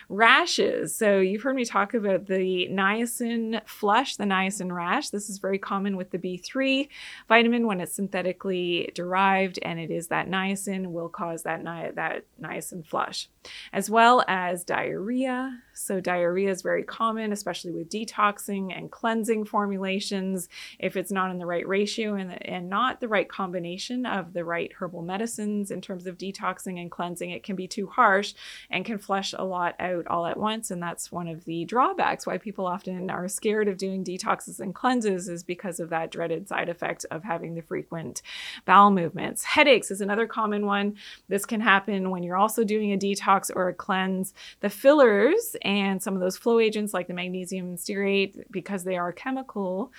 Rashes. 0.09 0.95
So 0.95 1.19
you've 1.19 1.41
heard 1.41 1.55
me 1.57 1.65
talk 1.65 1.93
about 1.93 2.27
the 2.27 2.69
niacin 2.71 3.61
flush, 3.67 4.15
the 4.15 4.23
niacin 4.23 4.71
rash. 4.71 5.09
This 5.09 5.29
is 5.29 5.39
very 5.39 5.59
common 5.59 5.97
with 5.97 6.11
the 6.11 6.17
B3 6.17 6.87
vitamin 7.27 7.67
when 7.67 7.81
it's 7.81 7.93
synthetically 7.93 8.89
derived 8.95 9.59
and 9.61 9.79
it 9.79 9.91
is 9.91 10.07
that 10.07 10.29
niacin 10.29 10.91
will 10.91 11.09
cause 11.09 11.43
that, 11.43 11.61
ni- 11.61 11.91
that 11.95 12.23
niacin 12.41 12.85
flush, 12.85 13.27
as 13.73 13.89
well 13.89 14.23
as 14.29 14.63
diarrhea. 14.63 15.61
So 15.73 15.99
diarrhea 15.99 16.51
is 16.51 16.61
very 16.61 16.83
common, 16.83 17.33
especially 17.33 17.71
with 17.71 17.89
detoxing 17.89 18.75
and 18.75 18.89
cleansing 18.89 19.43
formulations. 19.45 20.47
If 20.79 20.95
it's 20.95 21.11
not 21.11 21.31
in 21.31 21.37
the 21.37 21.45
right 21.45 21.67
ratio 21.67 22.15
and, 22.15 22.47
and 22.47 22.69
not 22.69 23.01
the 23.01 23.09
right 23.09 23.27
combination 23.27 24.05
of 24.05 24.31
the 24.31 24.45
right 24.45 24.71
herbal 24.79 25.01
medicines 25.01 25.69
in 25.69 25.81
terms 25.81 26.07
of 26.07 26.17
detoxing 26.17 26.79
and 26.79 26.89
cleansing, 26.89 27.29
it 27.29 27.43
can 27.43 27.57
be 27.57 27.67
too 27.67 27.87
harsh 27.87 28.33
and 28.69 28.85
can 28.85 28.97
flush 28.97 29.33
a 29.37 29.43
lot 29.43 29.75
out 29.79 29.96
all 30.05 30.27
at 30.27 30.37
once. 30.37 30.69
And 30.69 30.83
that's 30.83 31.11
one 31.11 31.27
of 31.27 31.45
the 31.45 31.65
drawbacks 31.65 32.27
why 32.27 32.37
people 32.37 32.67
often 32.67 33.09
are 33.09 33.27
scared 33.27 33.67
of 33.67 33.77
doing 33.77 34.03
detoxes 34.03 34.59
and 34.59 34.75
cleanses 34.75 35.27
is 35.27 35.43
because 35.43 35.79
of 35.79 35.89
that 35.89 36.11
dreaded 36.11 36.47
side 36.47 36.69
effect 36.69 37.05
of 37.09 37.23
having 37.23 37.55
the 37.55 37.61
frequent 37.61 38.21
bowel 38.65 38.91
movements. 38.91 39.43
Headaches 39.43 39.89
is 39.89 40.01
another 40.01 40.27
common 40.27 40.65
one. 40.65 40.97
This 41.27 41.45
can 41.45 41.61
happen 41.61 42.11
when 42.11 42.21
you're 42.21 42.37
also 42.37 42.63
doing 42.63 42.93
a 42.93 42.97
detox 42.97 43.49
or 43.55 43.69
a 43.69 43.73
cleanse. 43.73 44.33
The 44.59 44.69
fillers 44.69 45.55
and 45.63 46.03
some 46.03 46.13
of 46.13 46.19
those 46.19 46.37
flow 46.37 46.59
agents 46.59 46.93
like 46.93 47.07
the 47.07 47.13
magnesium 47.13 47.77
stearate, 47.77 48.43
because 48.51 48.83
they 48.83 48.97
are 48.97 49.11
chemical, 49.11 49.91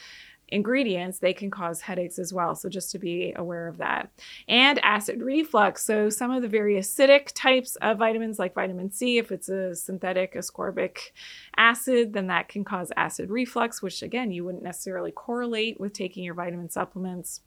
ingredients, 0.48 1.18
they 1.18 1.32
can 1.32 1.50
cause 1.50 1.80
headaches 1.80 2.18
as 2.18 2.32
well. 2.32 2.54
So 2.54 2.68
just 2.68 2.90
to 2.92 2.98
be 2.98 3.32
aware 3.36 3.68
of 3.68 3.78
that. 3.78 4.10
And 4.48 4.78
acid 4.84 5.22
reflux. 5.22 5.84
So 5.84 6.10
some 6.10 6.30
of 6.30 6.42
the 6.42 6.48
very 6.48 6.74
acidic 6.74 7.32
types 7.34 7.76
of 7.76 7.98
vitamins, 7.98 8.38
like 8.38 8.54
vitamin 8.54 8.90
C, 8.90 9.18
if 9.18 9.30
it's 9.32 9.48
a 9.48 9.74
synthetic 9.74 10.34
ascorbic 10.34 11.10
acid, 11.56 12.12
then 12.12 12.28
that 12.28 12.48
can 12.48 12.64
cause 12.64 12.92
acid 12.96 13.30
reflux, 13.30 13.82
which 13.82 14.02
again, 14.02 14.30
you 14.30 14.44
wouldn't 14.44 14.64
necessarily 14.64 15.10
correlate 15.10 15.78
with 15.80 15.92
taking 15.92 16.24
your 16.24 16.34
vitamin 16.34 16.70
supplements 16.70 17.42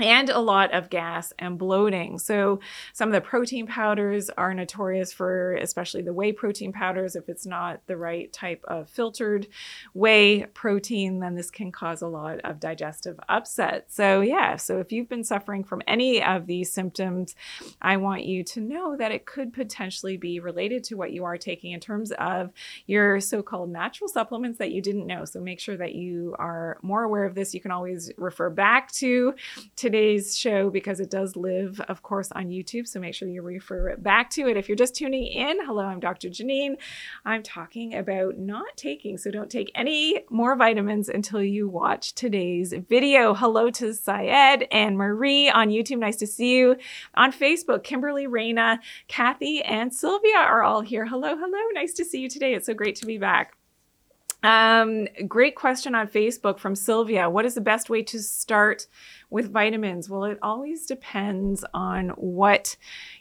and 0.00 0.30
a 0.30 0.38
lot 0.38 0.72
of 0.72 0.90
gas 0.90 1.32
and 1.38 1.58
bloating. 1.58 2.18
So, 2.18 2.60
some 2.92 3.08
of 3.08 3.12
the 3.12 3.20
protein 3.20 3.66
powders 3.66 4.30
are 4.30 4.54
notorious 4.54 5.12
for, 5.12 5.54
especially 5.56 6.02
the 6.02 6.12
whey 6.12 6.32
protein 6.32 6.72
powders. 6.72 7.16
If 7.16 7.28
it's 7.28 7.46
not 7.46 7.86
the 7.86 7.96
right 7.96 8.32
type 8.32 8.64
of 8.64 8.88
filtered 8.88 9.46
whey 9.92 10.46
protein, 10.54 11.20
then 11.20 11.34
this 11.34 11.50
can 11.50 11.70
cause 11.70 12.02
a 12.02 12.08
lot 12.08 12.40
of 12.40 12.60
digestive 12.60 13.18
upset. 13.28 13.86
So, 13.88 14.20
yeah, 14.20 14.56
so 14.56 14.78
if 14.78 14.90
you've 14.92 15.08
been 15.08 15.24
suffering 15.24 15.64
from 15.64 15.82
any 15.86 16.22
of 16.22 16.46
these 16.46 16.72
symptoms, 16.72 17.34
I 17.82 17.98
want 17.98 18.24
you 18.24 18.42
to 18.44 18.60
know 18.60 18.96
that 18.96 19.12
it 19.12 19.26
could 19.26 19.52
potentially 19.52 20.16
be 20.16 20.40
related 20.40 20.84
to 20.84 20.96
what 20.96 21.12
you 21.12 21.24
are 21.24 21.36
taking 21.36 21.72
in 21.72 21.80
terms 21.80 22.12
of 22.12 22.50
your 22.86 23.20
so 23.20 23.42
called 23.42 23.70
natural 23.70 24.08
supplements 24.08 24.58
that 24.58 24.72
you 24.72 24.80
didn't 24.80 25.06
know. 25.06 25.24
So, 25.24 25.40
make 25.40 25.60
sure 25.60 25.76
that 25.76 25.94
you 25.94 26.34
are 26.38 26.78
more 26.82 27.02
aware 27.02 27.24
of 27.24 27.34
this. 27.34 27.54
You 27.54 27.60
can 27.60 27.70
always 27.70 28.10
refer 28.16 28.50
back 28.50 28.90
to 28.92 29.34
today's 29.90 30.38
show 30.38 30.70
because 30.70 31.00
it 31.00 31.10
does 31.10 31.34
live, 31.34 31.80
of 31.88 32.00
course, 32.04 32.30
on 32.30 32.46
YouTube. 32.46 32.86
So 32.86 33.00
make 33.00 33.12
sure 33.12 33.26
you 33.26 33.42
refer 33.42 33.96
back 33.96 34.30
to 34.30 34.46
it. 34.46 34.56
If 34.56 34.68
you're 34.68 34.76
just 34.76 34.94
tuning 34.94 35.26
in, 35.26 35.64
hello, 35.66 35.84
I'm 35.84 35.98
Dr. 35.98 36.28
Janine. 36.28 36.76
I'm 37.24 37.42
talking 37.42 37.96
about 37.96 38.38
not 38.38 38.76
taking, 38.76 39.18
so 39.18 39.32
don't 39.32 39.50
take 39.50 39.72
any 39.74 40.20
more 40.30 40.54
vitamins 40.54 41.08
until 41.08 41.42
you 41.42 41.68
watch 41.68 42.14
today's 42.14 42.72
video. 42.88 43.34
Hello 43.34 43.68
to 43.70 43.92
Syed 43.92 44.68
and 44.70 44.96
Marie 44.96 45.50
on 45.50 45.70
YouTube. 45.70 45.98
Nice 45.98 46.16
to 46.18 46.26
see 46.28 46.56
you. 46.56 46.76
On 47.16 47.32
Facebook, 47.32 47.82
Kimberly, 47.82 48.28
Raina, 48.28 48.78
Kathy, 49.08 49.60
and 49.60 49.92
Sylvia 49.92 50.36
are 50.36 50.62
all 50.62 50.82
here. 50.82 51.06
Hello, 51.06 51.36
hello. 51.36 51.58
Nice 51.74 51.94
to 51.94 52.04
see 52.04 52.20
you 52.20 52.28
today. 52.28 52.54
It's 52.54 52.66
so 52.66 52.74
great 52.74 52.94
to 52.96 53.06
be 53.06 53.18
back. 53.18 53.56
Um, 54.42 55.06
great 55.28 55.54
question 55.54 55.94
on 55.94 56.08
Facebook 56.08 56.58
from 56.58 56.74
Sylvia. 56.74 57.28
What 57.28 57.44
is 57.44 57.54
the 57.54 57.60
best 57.60 57.90
way 57.90 58.02
to 58.04 58.18
start 58.20 58.86
with 59.28 59.52
vitamins? 59.52 60.08
Well, 60.08 60.24
it 60.24 60.38
always 60.42 60.86
depends 60.86 61.64
on 61.74 62.10
what 62.10 62.76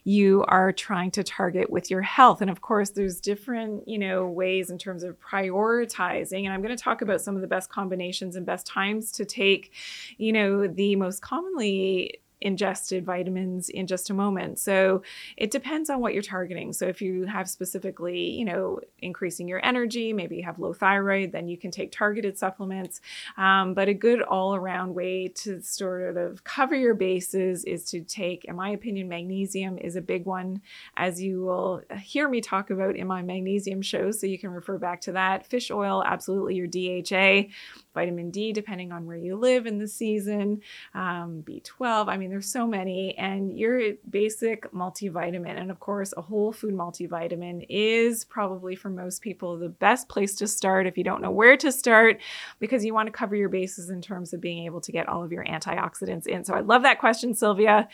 you 0.06 0.46
are 0.48 0.72
trying 0.72 1.12
to 1.12 1.24
target 1.24 1.70
with 1.70 1.92
your 1.92 2.02
health. 2.02 2.42
And 2.42 2.50
of 2.50 2.62
course, 2.62 2.92
there's 2.92 3.20
different, 3.20 3.88
you 3.88 4.00
know, 4.00 4.28
ways 4.28 4.70
in 4.70 4.78
terms 4.78 5.04
of 5.04 5.20
prioritizing. 5.20 6.46
And 6.46 6.54
I'm 6.54 6.62
going 6.62 6.76
to 6.76 6.82
talk 6.82 7.02
about 7.02 7.22
some 7.22 7.36
of 7.36 7.42
the 7.42 7.48
best 7.48 7.70
combinations 7.70 8.36
and 8.36 8.46
best 8.46 8.66
times 8.66 9.12
to 9.14 9.26
take, 9.26 9.74
you 10.18 10.32
know, 10.32 10.68
the 10.68 10.96
most 10.96 11.22
commonly 11.22 12.22
ingested 12.42 13.06
vitamins 13.06 13.70
in 13.70 13.88
just 13.88 14.10
a 14.10 14.14
moment. 14.14 14.60
So 14.60 15.04
it 15.38 15.52
depends 15.52 15.90
on 15.90 16.00
what 16.00 16.14
you're 16.14 16.24
targeting. 16.24 16.74
So 16.74 16.88
if 16.88 17.02
you 17.02 17.26
have 17.26 17.50
specifically, 17.50 18.30
you 18.32 18.46
know, 18.46 18.80
increasing 19.02 19.48
your 19.48 19.64
energy, 19.66 20.14
maybe 20.14 20.38
you 20.38 20.44
have 20.44 20.60
low 20.60 20.74
thyroid, 20.74 21.32
then 21.32 21.48
you 21.48 21.58
can 21.58 21.72
take 21.72 21.92
targeted 21.92 22.38
supplements. 22.38 23.02
Um, 23.38 23.74
but 23.74 23.90
a 23.90 23.94
good 23.94 24.22
all 24.22 24.56
around 24.56 24.96
way 24.96 25.28
to 25.28 25.62
sort 25.62 26.18
of 26.18 26.44
cover 26.44 26.76
your 26.76 26.94
bases 26.94 27.66
is 27.66 27.84
to 27.86 28.02
take, 28.02 28.46
in 28.46 28.56
my 28.56 28.70
opinion, 28.70 29.10
magnesium 29.10 29.78
is 29.78 29.96
a 29.96 30.02
big 30.02 30.26
one, 30.26 30.62
as 30.96 31.22
you 31.22 31.42
will 31.42 31.82
hear 32.02 32.30
me 32.30 32.42
talk 32.42 32.70
about 32.70 32.96
in 32.96 33.08
my 33.08 33.22
magnesium 33.22 33.82
show. 33.82 34.12
So 34.12 34.28
you 34.28 34.40
can 34.40 34.52
refer 34.52 34.78
back 34.78 35.02
to 35.02 35.12
that. 35.14 35.46
Fish 35.46 35.72
oil, 35.72 36.04
absolutely 36.06 36.56
your 36.56 36.68
DHA, 36.68 37.50
vitamin 37.94 38.32
D, 38.32 38.54
depending 38.54 38.92
on 38.92 39.06
where 39.06 39.18
you 39.18 39.36
live 39.36 39.66
in 39.66 39.78
the 39.78 39.88
season, 39.88 40.62
um, 40.94 41.44
B12. 41.46 42.08
I 42.08 42.18
mean, 42.18 42.30
there's 42.30 42.52
so 42.52 42.68
many, 42.68 43.18
and 43.18 43.58
your 43.58 43.94
basic 44.10 44.72
multivitamin, 44.72 45.60
and 45.60 45.72
of 45.72 45.80
course, 45.80 46.14
a 46.16 46.22
whole 46.22 46.52
food 46.52 46.74
multivitamin 46.74 47.66
is 47.70 48.24
probably 48.26 48.76
for 48.76 48.90
most 48.90 49.22
people 49.22 49.58
the 49.58 49.70
best 49.70 50.08
place 50.08 50.36
to 50.36 50.48
start 50.48 50.88
if 50.88 50.98
you 50.98 51.04
don't 51.04 51.22
know 51.22 51.32
where 51.32 51.58
to 51.58 51.72
start, 51.72 52.20
because 52.60 52.86
you 52.86 52.94
want 52.94 53.08
to 53.08 53.12
cover 53.12 53.36
your 53.36 53.50
bases 53.50 53.90
in 53.90 54.02
terms 54.02 54.34
of 54.34 54.42
being 54.42 54.66
able 54.66 54.82
to 54.82 54.92
get 54.92 55.08
all 55.10 55.24
of 55.24 55.32
your 55.32 55.46
antioxidants 55.46 56.28
in. 56.28 56.44
So 56.44 56.54
I 56.54 56.62
love 56.62 56.84
that 56.84 57.00
question, 57.00 57.34
Sylvia. 57.34 57.88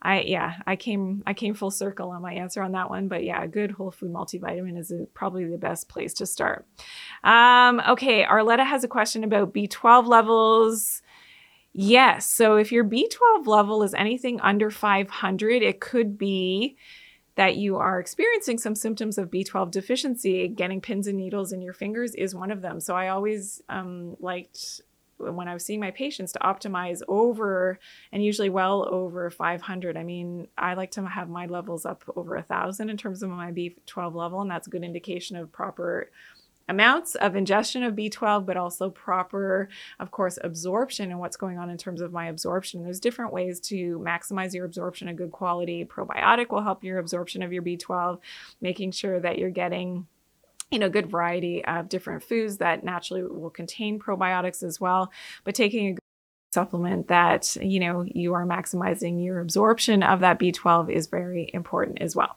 I 0.00 0.22
yeah, 0.22 0.54
I 0.66 0.76
came 0.76 1.22
I 1.26 1.34
came 1.34 1.54
full 1.54 1.70
circle 1.70 2.10
on 2.10 2.22
my 2.22 2.32
answer 2.32 2.62
on 2.62 2.72
that 2.72 2.90
one, 2.90 3.08
but 3.08 3.24
yeah, 3.24 3.42
a 3.42 3.48
good 3.48 3.70
whole 3.70 3.90
food 3.90 4.12
multivitamin 4.12 4.78
is 4.78 4.90
a, 4.90 5.06
probably 5.14 5.44
the 5.44 5.58
best 5.58 5.88
place 5.88 6.14
to 6.14 6.26
start. 6.26 6.66
Um, 7.22 7.80
okay, 7.88 8.24
Arletta 8.24 8.66
has 8.66 8.84
a 8.84 8.88
question 8.88 9.24
about 9.24 9.51
B12 9.52 10.06
levels. 10.06 11.02
Yes. 11.72 12.28
So 12.28 12.56
if 12.56 12.70
your 12.70 12.84
B12 12.84 13.46
level 13.46 13.82
is 13.82 13.94
anything 13.94 14.40
under 14.40 14.70
500, 14.70 15.62
it 15.62 15.80
could 15.80 16.18
be 16.18 16.76
that 17.34 17.56
you 17.56 17.76
are 17.76 17.98
experiencing 17.98 18.58
some 18.58 18.74
symptoms 18.74 19.16
of 19.16 19.30
B12 19.30 19.70
deficiency. 19.70 20.48
Getting 20.48 20.80
pins 20.80 21.06
and 21.06 21.16
needles 21.16 21.52
in 21.52 21.62
your 21.62 21.72
fingers 21.72 22.14
is 22.14 22.34
one 22.34 22.50
of 22.50 22.60
them. 22.60 22.78
So 22.78 22.94
I 22.94 23.08
always 23.08 23.62
um, 23.70 24.16
liked 24.20 24.82
when 25.30 25.48
I 25.48 25.54
was 25.54 25.64
seeing 25.64 25.80
my 25.80 25.92
patients 25.92 26.32
to 26.32 26.38
optimize 26.40 27.00
over 27.08 27.78
and 28.10 28.24
usually 28.24 28.50
well 28.50 28.88
over 28.90 29.30
500. 29.30 29.96
I 29.96 30.02
mean, 30.02 30.48
I 30.58 30.74
like 30.74 30.90
to 30.92 31.06
have 31.06 31.28
my 31.28 31.46
levels 31.46 31.86
up 31.86 32.02
over 32.16 32.36
a 32.36 32.42
thousand 32.42 32.90
in 32.90 32.96
terms 32.96 33.22
of 33.22 33.30
my 33.30 33.52
B12 33.52 34.14
level, 34.14 34.40
and 34.40 34.50
that's 34.50 34.66
a 34.66 34.70
good 34.70 34.82
indication 34.82 35.36
of 35.36 35.52
proper 35.52 36.10
amounts 36.68 37.14
of 37.16 37.36
ingestion 37.36 37.82
of 37.82 37.94
B12, 37.94 38.46
but 38.46 38.56
also 38.56 38.90
proper, 38.90 39.68
of 40.00 40.10
course, 40.10 40.38
absorption 40.42 41.10
and 41.10 41.20
what's 41.20 41.36
going 41.36 41.58
on 41.58 41.70
in 41.70 41.76
terms 41.76 42.00
of 42.00 42.12
my 42.12 42.26
absorption. 42.26 42.82
There's 42.82 43.00
different 43.00 43.32
ways 43.32 43.60
to 43.60 43.98
maximize 43.98 44.54
your 44.54 44.64
absorption 44.64 45.08
of 45.08 45.16
good 45.16 45.32
quality. 45.32 45.84
Probiotic 45.84 46.50
will 46.50 46.62
help 46.62 46.84
your 46.84 46.98
absorption 46.98 47.42
of 47.42 47.52
your 47.52 47.62
B12, 47.62 48.18
making 48.60 48.92
sure 48.92 49.20
that 49.20 49.38
you're 49.38 49.50
getting 49.50 50.06
you 50.70 50.78
know 50.78 50.88
good 50.88 51.10
variety 51.10 51.64
of 51.64 51.88
different 51.88 52.22
foods 52.22 52.56
that 52.56 52.82
naturally 52.82 53.22
will 53.22 53.50
contain 53.50 54.00
probiotics 54.00 54.62
as 54.62 54.80
well 54.80 55.12
but 55.44 55.54
taking 55.54 55.98
a 55.98 55.98
supplement 56.54 57.08
that 57.08 57.54
you 57.56 57.78
know 57.78 58.02
you 58.02 58.32
are 58.32 58.46
maximizing 58.46 59.22
your 59.22 59.38
absorption 59.40 60.02
of 60.02 60.20
that 60.20 60.38
b12 60.38 60.90
is 60.90 61.08
very 61.08 61.50
important 61.52 62.00
as 62.00 62.16
well 62.16 62.36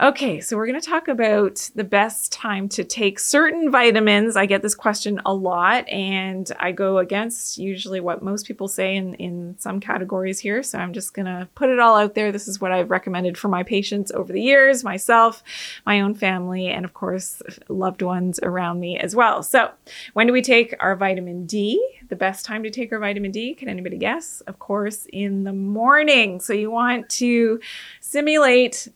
Okay, 0.00 0.40
so 0.40 0.56
we're 0.56 0.66
going 0.66 0.80
to 0.80 0.88
talk 0.88 1.06
about 1.06 1.70
the 1.74 1.84
best 1.84 2.32
time 2.32 2.66
to 2.70 2.82
take 2.82 3.18
certain 3.18 3.70
vitamins. 3.70 4.36
I 4.36 4.46
get 4.46 4.62
this 4.62 4.74
question 4.74 5.20
a 5.26 5.34
lot, 5.34 5.86
and 5.86 6.50
I 6.58 6.72
go 6.72 6.96
against 6.96 7.58
usually 7.58 8.00
what 8.00 8.22
most 8.22 8.46
people 8.46 8.68
say 8.68 8.96
in, 8.96 9.12
in 9.14 9.54
some 9.58 9.80
categories 9.80 10.38
here. 10.38 10.62
So 10.62 10.78
I'm 10.78 10.94
just 10.94 11.12
going 11.12 11.26
to 11.26 11.46
put 11.54 11.68
it 11.68 11.78
all 11.78 11.94
out 11.94 12.14
there. 12.14 12.32
This 12.32 12.48
is 12.48 12.58
what 12.58 12.72
I've 12.72 12.90
recommended 12.90 13.36
for 13.36 13.48
my 13.48 13.62
patients 13.62 14.10
over 14.12 14.32
the 14.32 14.40
years, 14.40 14.82
myself, 14.82 15.42
my 15.84 16.00
own 16.00 16.14
family, 16.14 16.68
and 16.68 16.86
of 16.86 16.94
course, 16.94 17.42
loved 17.68 18.00
ones 18.00 18.40
around 18.42 18.80
me 18.80 18.98
as 18.98 19.14
well. 19.14 19.42
So, 19.42 19.72
when 20.14 20.26
do 20.26 20.32
we 20.32 20.40
take 20.40 20.74
our 20.80 20.96
vitamin 20.96 21.44
D? 21.44 21.98
The 22.08 22.16
best 22.16 22.46
time 22.46 22.62
to 22.62 22.70
take 22.70 22.92
our 22.92 22.98
vitamin 22.98 23.30
D, 23.30 23.52
can 23.52 23.68
anybody 23.68 23.98
guess? 23.98 24.40
Of 24.46 24.58
course, 24.58 25.06
in 25.12 25.44
the 25.44 25.52
morning. 25.52 26.40
So, 26.40 26.54
you 26.54 26.70
want 26.70 27.10
to 27.10 27.60
simulate 28.00 28.88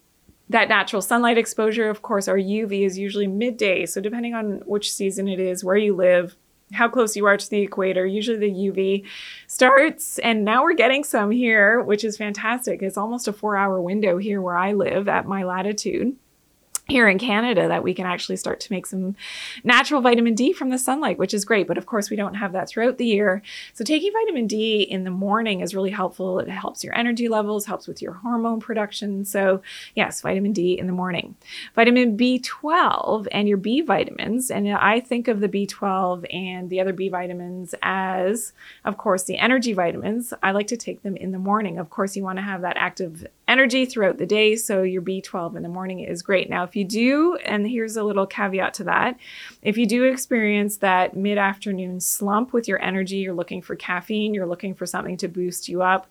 that 0.49 0.69
natural 0.69 1.03
sunlight 1.03 1.39
exposure, 1.39 1.89
of 1.89 2.03
course, 2.03 2.29
our 2.29 2.37
UV 2.37 2.87
is 2.87 2.99
usually 2.99 3.27
midday. 3.27 3.87
So, 3.87 4.01
depending 4.01 4.35
on 4.35 4.63
which 4.67 4.93
season 4.93 5.29
it 5.29 5.41
is, 5.41 5.65
where 5.65 5.77
you 5.77 5.95
live, 5.95 6.37
how 6.73 6.89
close 6.89 7.17
you 7.17 7.27
are 7.27 7.37
to 7.37 7.51
the 7.51 7.61
equator, 7.63 8.07
usually 8.07 8.39
the 8.39 8.51
UV 8.51 9.07
starts. 9.47 10.19
And 10.19 10.45
now 10.45 10.63
we're 10.63 10.75
getting 10.75 11.05
some 11.05 11.31
here, 11.31 11.81
which 11.81 12.05
is 12.05 12.17
fantastic. 12.17 12.83
It's 12.83 12.97
almost 12.97 13.29
a 13.29 13.33
four 13.33 13.57
hour 13.57 13.81
window 13.81 14.19
here 14.19 14.41
where 14.41 14.57
I 14.57 14.73
live 14.73 15.09
at 15.09 15.27
my 15.27 15.45
latitude 15.45 16.17
here 16.89 17.09
in 17.09 17.19
Canada 17.19 17.67
that 17.67 17.83
we 17.83 17.93
can 17.95 18.07
actually 18.07 18.37
start 18.37 18.61
to 18.61 18.73
make 18.73 18.87
some 18.87 19.17
natural 19.65 20.01
vitamin 20.01 20.35
D 20.35 20.53
from 20.53 20.71
the 20.71 20.79
sunlight, 20.79 21.19
which 21.19 21.35
is 21.35 21.45
great. 21.45 21.67
But 21.67 21.79
of 21.79 21.87
course, 21.87 22.11
we 22.11 22.17
don't 22.17 22.35
have 22.35 22.53
that 22.53 22.69
throughout 22.69 22.97
the 22.97 23.07
year. 23.07 23.43
So 23.75 23.85
taking 23.85 24.13
vitamin 24.13 24.47
D 24.47 24.83
in 24.83 25.03
the 25.03 25.11
morning 25.11 25.61
is 25.61 25.75
really 25.75 25.91
helpful. 25.91 26.39
It 26.39 26.49
helps 26.49 26.85
your 26.85 26.97
energy 26.97 27.29
levels, 27.29 27.67
helps 27.67 27.89
with 27.89 28.01
your 28.01 28.13
hormone 28.13 28.61
production. 28.61 29.25
So, 29.25 29.63
yes, 29.97 30.21
vitamin 30.21 30.53
D 30.53 30.79
in 30.79 30.87
the 30.87 30.93
morning. 30.93 31.35
Vitamin 31.75 32.17
B12 32.17 33.27
and 33.33 33.49
your 33.49 33.59
B 33.59 33.81
vitamins. 33.81 34.51
And 34.51 34.69
I 34.73 35.01
think 35.01 35.27
of 35.27 35.41
the 35.41 35.49
B12 35.49 36.33
and 36.33 36.71
the 36.71 36.81
other 36.81 36.93
B 36.93 37.09
vitamins 37.09 37.75
as, 37.83 38.53
of 38.85 38.97
course, 38.97 39.25
the 39.25 39.39
energy 39.39 39.73
vitamins. 39.73 40.33
I 40.41 40.53
like 40.53 40.69
to 40.69 40.77
take 40.77 41.03
them 41.03 41.17
in 41.17 41.33
the 41.33 41.39
morning. 41.39 41.79
Of 41.79 41.91
course, 41.91 42.17
you 42.17 42.23
want 42.23 42.39
to 42.39 42.43
have 42.43 42.63
that 42.63 42.77
active 42.77 43.27
energy 43.49 43.87
throughout 43.87 44.19
the 44.19 44.27
day. 44.27 44.57
So 44.57 44.83
your 44.83 45.03
B12 45.03 45.57
in 45.57 45.63
the 45.63 45.69
morning 45.69 46.01
is 46.01 46.23
great. 46.23 46.51
Now, 46.51 46.65
if 46.65 46.75
you 46.75 46.85
do, 46.85 47.37
and 47.45 47.67
here's 47.67 47.97
a 47.97 48.03
little 48.03 48.27
caveat 48.27 48.75
to 48.75 48.85
that, 48.85 49.17
if 49.63 49.79
you 49.79 49.87
do 49.87 50.05
experience 50.05 50.79
that 50.79 51.17
mid 51.17 51.39
afternoon 51.39 52.01
slump 52.01 52.53
with 52.53 52.67
your 52.67 52.83
energy, 52.83 53.17
you're 53.17 53.35
looking 53.35 53.63
for 53.63 53.77
caffeine, 53.77 54.35
you're 54.35 54.47
looking 54.47 54.75
for 54.75 54.87
something 54.87 55.17
to 55.19 55.29
boost 55.29 55.69
you 55.69 55.83
up, 55.83 56.09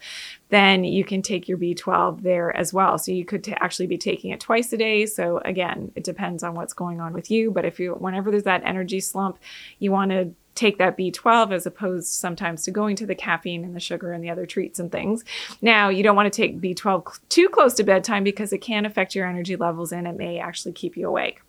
then 0.50 0.84
you 0.84 1.04
can 1.04 1.22
take 1.22 1.48
your 1.48 1.58
B12 1.58 2.22
there 2.22 2.56
as 2.56 2.74
well. 2.74 2.98
So 2.98 3.12
you 3.12 3.26
could 3.26 3.44
t- 3.44 3.54
actually 3.60 3.88
be 3.88 3.98
taking 3.98 4.32
it 4.32 4.40
twice 4.40 4.72
a 4.72 4.78
day. 4.78 5.06
So 5.06 5.40
again, 5.44 5.92
it 5.96 6.04
depends 6.04 6.44
on 6.44 6.56
what's 6.56 6.74
going 6.74 7.02
on 7.02 7.12
with 7.12 7.30
you. 7.30 7.52
But 7.52 7.66
if 7.66 7.80
you, 7.80 7.94
whenever 7.94 8.32
there's 8.32 8.44
that 8.44 8.64
energy 8.64 9.02
slump, 9.02 9.38
you 9.80 9.92
want 9.92 10.12
to 10.12 10.34
take 10.56 10.78
that 10.78 10.98
B12 10.98 11.52
as 11.52 11.66
opposed 11.66 12.08
sometimes 12.08 12.64
to 12.64 12.72
going 12.72 12.96
to 12.96 13.06
the 13.06 13.14
caffeine 13.14 13.64
and 13.64 13.76
the 13.76 13.80
sugar 13.80 14.14
and 14.14 14.24
the 14.24 14.30
other 14.30 14.46
treats 14.46 14.80
and 14.80 14.92
things. 14.92 15.24
Now, 15.62 15.90
you 15.90 16.02
don't 16.02 16.16
want 16.16 16.32
to 16.32 16.36
take 16.36 16.62
B12 16.62 17.20
too 17.30 17.50
close 17.50 17.74
to 17.76 17.84
bedtime 17.84 18.24
because 18.24 18.54
it 18.54 18.60
can 18.60 18.86
affect 18.86 19.16
your 19.16 19.28
energy 19.28 19.56
levels 19.56 19.92
and 19.92 20.08
it 20.08 20.18
may 20.18 20.40
actually 20.40 20.72
keep 20.72 20.98
you 20.98 21.08
awake. 21.08 21.42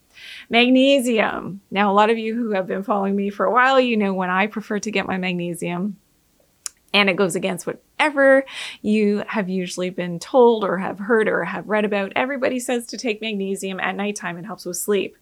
Magnesium. 0.50 1.60
Now, 1.70 1.90
a 1.90 1.94
lot 1.94 2.10
of 2.10 2.18
you 2.18 2.34
who 2.34 2.50
have 2.50 2.66
been 2.66 2.82
following 2.82 3.14
me 3.14 3.30
for 3.30 3.46
a 3.46 3.52
while, 3.52 3.78
you 3.80 3.96
know 3.96 4.12
when 4.12 4.30
I 4.30 4.46
prefer 4.46 4.78
to 4.80 4.90
get 4.90 5.06
my 5.06 5.18
magnesium. 5.18 5.98
And 6.92 7.10
it 7.10 7.16
goes 7.16 7.36
against 7.36 7.66
whatever 7.66 8.44
you 8.80 9.22
have 9.26 9.50
usually 9.50 9.90
been 9.90 10.18
told 10.18 10.64
or 10.64 10.78
have 10.78 10.98
heard 10.98 11.28
or 11.28 11.44
have 11.44 11.68
read 11.68 11.84
about. 11.84 12.12
Everybody 12.16 12.58
says 12.58 12.86
to 12.86 12.96
take 12.96 13.20
magnesium 13.20 13.80
at 13.80 13.96
nighttime, 13.96 14.38
it 14.38 14.46
helps 14.46 14.64
with 14.64 14.78
sleep. 14.78 15.16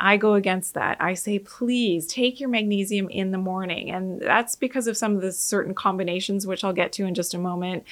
I 0.00 0.16
go 0.16 0.32
against 0.32 0.74
that. 0.74 0.96
I 0.98 1.12
say, 1.12 1.38
please 1.38 2.06
take 2.06 2.40
your 2.40 2.48
magnesium 2.48 3.10
in 3.10 3.32
the 3.32 3.38
morning. 3.38 3.90
And 3.90 4.18
that's 4.18 4.56
because 4.56 4.86
of 4.86 4.96
some 4.96 5.14
of 5.14 5.20
the 5.20 5.30
certain 5.30 5.74
combinations, 5.74 6.46
which 6.46 6.64
I'll 6.64 6.72
get 6.72 6.92
to 6.94 7.04
in 7.04 7.14
just 7.14 7.34
a 7.34 7.38
moment. 7.38 7.84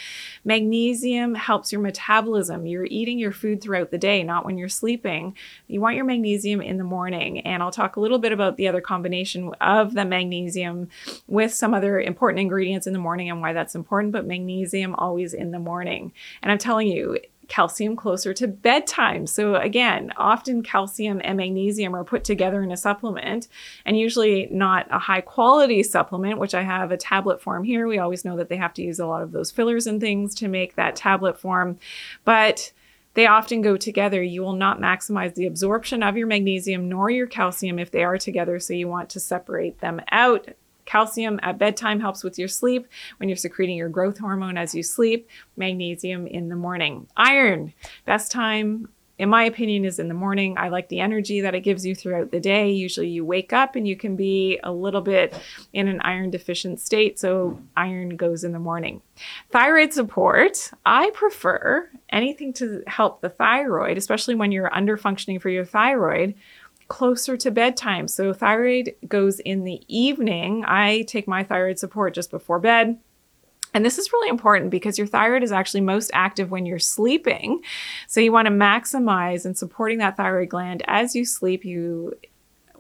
Magnesium 0.43 1.35
helps 1.35 1.71
your 1.71 1.83
metabolism. 1.83 2.67
You're 2.67 2.87
eating 2.87 3.19
your 3.19 3.31
food 3.31 3.61
throughout 3.61 3.91
the 3.91 3.99
day, 3.99 4.23
not 4.23 4.47
when 4.47 4.57
you're 4.57 4.71
sleeping. 4.71 5.37
You 5.67 5.83
want 5.83 5.97
your 5.97 6.07
magnesium 6.07 6.63
in 6.63 6.79
the 6.79 6.85
morning. 6.85 7.41
And 7.41 7.63
I'll 7.63 7.71
talk 7.71 7.97
a 7.97 8.01
little 8.01 8.19
bit 8.19 8.33
about 8.33 8.57
the 8.57 8.69
other 8.69 8.81
combination 8.81 9.53
of 9.61 9.93
the 9.93 10.07
magnesium 10.07 10.89
with 11.27 11.53
some 11.53 11.75
other 11.75 12.01
important 12.01 12.41
ingredients 12.41 12.87
in 12.87 12.95
the 12.95 12.99
morning 12.99 13.29
and 13.29 13.43
why 13.43 13.53
that's 13.53 13.75
important, 13.75 14.15
but 14.15 14.27
magnesium 14.27 14.95
always 14.95 15.35
in 15.35 15.51
the 15.51 15.59
morning. 15.59 16.13
And 16.43 16.51
I'm 16.51 16.59
telling 16.59 16.89
you, 16.89 17.19
calcium 17.49 17.97
closer 17.97 18.33
to 18.35 18.47
bedtime. 18.47 19.27
So, 19.27 19.57
again, 19.57 20.13
often 20.17 20.63
calcium 20.63 21.21
and 21.25 21.39
magnesium 21.39 21.97
are 21.97 22.05
put 22.05 22.23
together 22.23 22.63
in 22.63 22.71
a 22.71 22.77
supplement, 22.77 23.49
and 23.85 23.99
usually 23.99 24.49
not 24.51 24.87
a 24.91 24.99
high 24.99 25.23
quality 25.23 25.83
supplement, 25.83 26.39
which 26.39 26.55
I 26.55 26.63
have 26.63 26.93
a 26.93 26.97
tablet 26.97 27.43
form 27.43 27.65
here. 27.65 27.89
We 27.89 27.99
always 27.99 28.25
know 28.25 28.37
that 28.37 28.49
they 28.49 28.57
have 28.57 28.75
to 28.75 28.83
use 28.83 29.01
a 29.01 29.07
lot 29.07 29.23
of 29.23 29.33
those 29.33 29.51
fillers 29.51 29.87
and 29.87 30.01
things 30.01 30.35
to 30.37 30.49
make 30.49 30.77
that 30.77 30.95
tablet 30.95 31.41
form. 31.41 31.79
But 32.25 32.73
they 33.15 33.27
often 33.27 33.63
go 33.63 33.77
together. 33.77 34.23
You 34.23 34.43
will 34.43 34.53
not 34.53 34.81
maximize 34.81 35.35
the 35.35 35.47
absorption 35.47 36.03
of 36.03 36.17
your 36.17 36.27
magnesium 36.27 36.89
nor 36.89 37.11
your 37.11 37.27
calcium 37.27 37.79
if 37.79 37.91
they 37.91 38.05
are 38.05 38.19
together. 38.19 38.61
So 38.61 38.75
you 38.75 38.87
want 38.87 39.11
to 39.11 39.21
separate 39.21 39.81
them 39.81 40.01
out. 40.13 40.51
Calcium 40.89 41.39
at 41.43 41.59
bedtime 41.59 42.01
helps 42.01 42.25
with 42.25 42.39
your 42.39 42.49
sleep 42.49 42.89
when 43.19 43.29
you're 43.29 43.37
secreting 43.37 43.77
your 43.77 43.91
growth 43.91 44.19
hormone 44.19 44.57
as 44.57 44.75
you 44.75 44.83
sleep. 44.83 45.29
Magnesium 45.57 46.27
in 46.27 46.49
the 46.49 46.57
morning. 46.57 47.07
Iron, 47.15 47.75
best 48.07 48.33
time 48.33 48.89
in 49.19 49.29
my 49.29 49.45
opinion, 49.45 49.85
is 49.85 49.99
in 49.99 50.07
the 50.07 50.15
morning. 50.15 50.57
I 50.57 50.69
like 50.69 50.89
the 50.89 51.01
energy 51.01 51.41
that 51.41 51.55
it 51.55 51.61
gives 51.63 51.85
you 51.85 51.95
throughout 51.95 52.31
the 52.31 52.39
day. 52.39 52.71
Usually 52.71 53.09
you 53.09 53.25
wake 53.25 53.53
up 53.53 53.75
and 53.75 53.87
you 53.87 53.97
can 53.97 54.15
be 54.15 54.61
a 54.63 54.71
little 54.71 55.01
bit 55.01 55.35
in 55.73 55.89
an 55.89 56.01
iron 56.03 56.31
deficient 56.31 56.79
state. 56.79 57.19
So 57.19 57.61
iron 57.77 58.11
goes 58.11 58.45
in 58.45 58.53
the 58.53 58.61
morning. 58.61 59.03
Thyroid 59.51 59.93
support, 59.93 60.71
I 60.87 61.11
prefer 61.11 61.91
anything 62.11 62.53
to 62.55 62.85
help 62.87 63.21
the 63.21 63.29
thyroid, 63.29 63.99
especially 63.99 64.37
when 64.37 64.53
you're 64.53 64.73
under 64.73 64.97
functioning 64.97 65.41
for 65.41 65.49
your 65.49 65.65
thyroid 65.65 66.35
closer 66.89 67.37
to 67.37 67.51
bedtime. 67.51 68.09
So 68.09 68.33
thyroid 68.33 68.95
goes 69.07 69.41
in 69.41 69.65
the 69.65 69.83
evening. 69.89 70.65
I 70.67 71.03
take 71.03 71.29
my 71.29 71.45
thyroid 71.45 71.79
support 71.79 72.15
just 72.15 72.31
before 72.31 72.59
bed. 72.59 72.99
And 73.75 73.85
this 73.85 73.99
is 73.99 74.13
really 74.13 74.31
important 74.31 74.71
because 74.71 74.97
your 74.97 75.07
thyroid 75.07 75.43
is 75.43 75.53
actually 75.53 75.83
most 75.83 76.11
active 76.15 76.51
when 76.51 76.65
you're 76.65 76.79
sleeping. 76.79 77.61
So 78.07 78.21
you 78.21 78.33
want 78.33 78.47
to 78.47 78.53
maximize 78.53 79.45
and 79.45 79.57
supporting 79.57 79.99
that 79.99 80.17
thyroid 80.17 80.49
gland 80.49 80.83
as 80.87 81.15
you 81.15 81.27
sleep. 81.27 81.65
You 81.67 82.15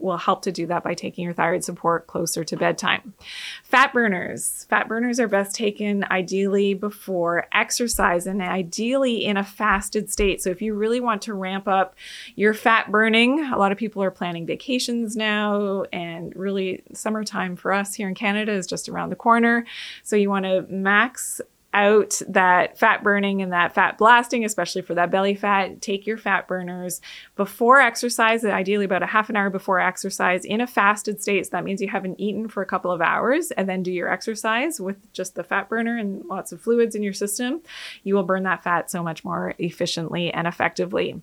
will 0.00 0.16
help 0.16 0.42
to 0.42 0.52
do 0.52 0.66
that 0.66 0.82
by 0.82 0.94
taking 0.94 1.24
your 1.24 1.32
thyroid 1.32 1.64
support 1.64 2.06
closer 2.06 2.44
to 2.44 2.56
bedtime. 2.56 3.14
Fat 3.62 3.92
burners. 3.92 4.66
Fat 4.68 4.88
burners 4.88 5.20
are 5.20 5.28
best 5.28 5.54
taken 5.54 6.04
ideally 6.10 6.74
before 6.74 7.46
exercise 7.52 8.26
and 8.26 8.42
ideally 8.42 9.24
in 9.24 9.36
a 9.36 9.44
fasted 9.44 10.10
state. 10.10 10.42
So 10.42 10.50
if 10.50 10.62
you 10.62 10.74
really 10.74 11.00
want 11.00 11.22
to 11.22 11.34
ramp 11.34 11.68
up 11.68 11.94
your 12.34 12.54
fat 12.54 12.90
burning, 12.90 13.44
a 13.44 13.58
lot 13.58 13.72
of 13.72 13.78
people 13.78 14.02
are 14.02 14.10
planning 14.10 14.46
vacations 14.46 15.16
now 15.16 15.84
and 15.92 16.34
really 16.36 16.82
summertime 16.92 17.56
for 17.56 17.72
us 17.72 17.94
here 17.94 18.08
in 18.08 18.14
Canada 18.14 18.52
is 18.52 18.66
just 18.66 18.88
around 18.88 19.10
the 19.10 19.16
corner. 19.16 19.66
So 20.02 20.16
you 20.16 20.30
want 20.30 20.44
to 20.44 20.66
max 20.68 21.40
out 21.74 22.22
that 22.28 22.78
fat 22.78 23.02
burning 23.02 23.42
and 23.42 23.52
that 23.52 23.74
fat 23.74 23.98
blasting, 23.98 24.44
especially 24.44 24.80
for 24.80 24.94
that 24.94 25.10
belly 25.10 25.34
fat. 25.34 25.82
Take 25.82 26.06
your 26.06 26.16
fat 26.16 26.48
burners 26.48 27.00
before 27.36 27.78
exercise, 27.80 28.44
ideally 28.44 28.86
about 28.86 29.02
a 29.02 29.06
half 29.06 29.28
an 29.28 29.36
hour 29.36 29.50
before 29.50 29.78
exercise 29.78 30.44
in 30.44 30.62
a 30.62 30.66
fasted 30.66 31.20
state. 31.20 31.44
So 31.46 31.50
that 31.50 31.64
means 31.64 31.82
you 31.82 31.88
haven't 31.88 32.18
eaten 32.18 32.48
for 32.48 32.62
a 32.62 32.66
couple 32.66 32.90
of 32.90 33.02
hours 33.02 33.50
and 33.50 33.68
then 33.68 33.82
do 33.82 33.92
your 33.92 34.10
exercise 34.10 34.80
with 34.80 34.96
just 35.12 35.34
the 35.34 35.44
fat 35.44 35.68
burner 35.68 35.98
and 35.98 36.24
lots 36.24 36.52
of 36.52 36.60
fluids 36.60 36.94
in 36.94 37.02
your 37.02 37.12
system. 37.12 37.60
You 38.02 38.14
will 38.14 38.22
burn 38.22 38.44
that 38.44 38.64
fat 38.64 38.90
so 38.90 39.02
much 39.02 39.22
more 39.22 39.54
efficiently 39.58 40.32
and 40.32 40.46
effectively. 40.46 41.20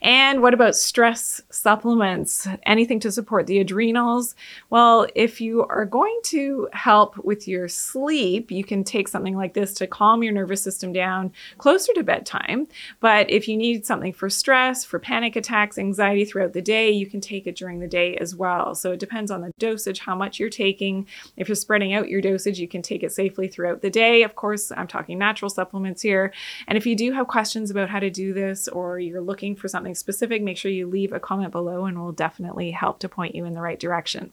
And 0.00 0.40
what 0.40 0.54
about 0.54 0.74
stress 0.74 1.42
supplements? 1.50 2.48
Anything 2.64 3.00
to 3.00 3.12
support 3.12 3.46
the 3.46 3.58
adrenals? 3.58 4.34
Well, 4.70 5.06
if 5.14 5.40
you 5.40 5.66
are 5.66 5.84
going 5.84 6.18
to 6.24 6.68
help 6.72 7.18
with 7.18 7.46
your 7.46 7.68
sleep, 7.68 8.50
you 8.50 8.64
can 8.64 8.84
take 8.84 9.08
something 9.08 9.36
like 9.36 9.52
this 9.52 9.74
to 9.82 9.86
calm 9.86 10.22
your 10.22 10.32
nervous 10.32 10.62
system 10.62 10.92
down 10.92 11.32
closer 11.58 11.92
to 11.94 12.02
bedtime. 12.02 12.68
But 13.00 13.30
if 13.30 13.48
you 13.48 13.56
need 13.56 13.84
something 13.84 14.12
for 14.12 14.30
stress, 14.30 14.84
for 14.84 14.98
panic 14.98 15.36
attacks, 15.36 15.78
anxiety 15.78 16.24
throughout 16.24 16.52
the 16.52 16.62
day, 16.62 16.90
you 16.90 17.06
can 17.06 17.20
take 17.20 17.46
it 17.46 17.56
during 17.56 17.80
the 17.80 17.86
day 17.86 18.16
as 18.16 18.34
well. 18.34 18.74
So 18.74 18.92
it 18.92 19.00
depends 19.00 19.30
on 19.30 19.42
the 19.42 19.52
dosage, 19.58 20.00
how 20.00 20.14
much 20.14 20.38
you're 20.38 20.48
taking. 20.48 21.06
If 21.36 21.48
you're 21.48 21.56
spreading 21.56 21.92
out 21.92 22.08
your 22.08 22.20
dosage, 22.20 22.58
you 22.58 22.68
can 22.68 22.82
take 22.82 23.02
it 23.02 23.12
safely 23.12 23.48
throughout 23.48 23.82
the 23.82 23.90
day. 23.90 24.22
Of 24.22 24.34
course, 24.34 24.72
I'm 24.72 24.86
talking 24.86 25.18
natural 25.18 25.50
supplements 25.50 26.02
here. 26.02 26.32
And 26.66 26.78
if 26.78 26.86
you 26.86 26.96
do 26.96 27.12
have 27.12 27.28
questions 27.28 27.70
about 27.70 27.90
how 27.90 27.98
to 27.98 28.10
do 28.10 28.32
this 28.32 28.68
or 28.68 28.98
you're 28.98 29.20
looking 29.20 29.56
for 29.56 29.68
something 29.68 29.94
specific, 29.94 30.42
make 30.42 30.56
sure 30.56 30.70
you 30.70 30.86
leave 30.86 31.12
a 31.12 31.20
comment 31.20 31.52
below 31.52 31.84
and 31.84 32.00
we'll 32.00 32.12
definitely 32.12 32.70
help 32.70 32.98
to 33.00 33.08
point 33.08 33.34
you 33.34 33.44
in 33.44 33.54
the 33.54 33.60
right 33.60 33.78
direction. 33.78 34.32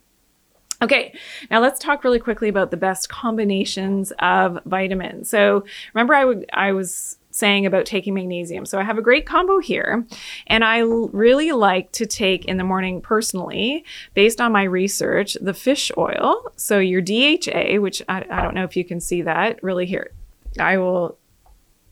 Okay, 0.81 1.13
now 1.51 1.59
let's 1.59 1.79
talk 1.79 2.05
really 2.05 2.19
quickly 2.19 2.47
about 2.47 2.71
the 2.71 2.77
best 2.77 3.09
combinations 3.09 4.13
of 4.19 4.59
vitamins. 4.65 5.29
So 5.29 5.65
remember, 5.93 6.15
I 6.15 6.23
would 6.23 6.45
I 6.53 6.71
was 6.71 7.17
saying 7.31 7.65
about 7.65 7.85
taking 7.85 8.13
magnesium. 8.13 8.65
So 8.65 8.79
I 8.79 8.83
have 8.83 8.97
a 8.97 9.01
great 9.01 9.25
combo 9.25 9.59
here, 9.59 10.05
and 10.47 10.63
I 10.63 10.79
really 10.79 11.51
like 11.51 11.91
to 11.93 12.05
take 12.05 12.45
in 12.45 12.57
the 12.57 12.63
morning 12.63 13.01
personally, 13.01 13.83
based 14.13 14.39
on 14.39 14.51
my 14.51 14.63
research, 14.63 15.37
the 15.41 15.53
fish 15.53 15.91
oil. 15.97 16.51
So 16.55 16.79
your 16.79 17.01
DHA, 17.01 17.81
which 17.81 18.01
I, 18.07 18.25
I 18.29 18.41
don't 18.41 18.55
know 18.55 18.63
if 18.63 18.77
you 18.77 18.85
can 18.85 18.99
see 18.99 19.21
that 19.23 19.61
really 19.61 19.85
here. 19.85 20.11
I 20.59 20.77
will 20.77 21.17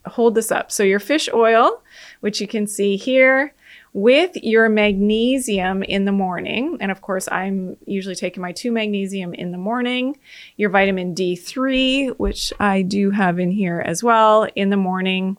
hold 0.05 0.35
this 0.35 0.51
up. 0.51 0.71
So 0.71 0.83
your 0.83 0.99
fish 0.99 1.27
oil, 1.33 1.83
which 2.21 2.39
you 2.39 2.47
can 2.47 2.67
see 2.67 2.95
here 2.95 3.53
with 3.97 4.35
your 4.43 4.69
magnesium 4.69 5.81
in 5.81 6.05
the 6.05 6.11
morning. 6.11 6.77
And 6.79 6.91
of 6.91 7.01
course, 7.01 7.27
I'm 7.31 7.77
usually 7.87 8.13
taking 8.13 8.43
my 8.43 8.51
two 8.51 8.71
magnesium 8.71 9.33
in 9.33 9.51
the 9.51 9.57
morning, 9.57 10.19
your 10.55 10.69
vitamin 10.69 11.15
D3, 11.15 12.19
which 12.19 12.53
I 12.59 12.83
do 12.83 13.09
have 13.09 13.39
in 13.39 13.49
here 13.49 13.81
as 13.83 14.03
well 14.03 14.47
in 14.55 14.69
the 14.69 14.77
morning, 14.77 15.35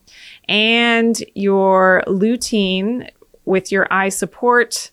and 0.48 1.16
your 1.36 2.02
lutein 2.08 3.08
with 3.44 3.70
your 3.70 3.86
eye 3.92 4.08
support 4.08 4.90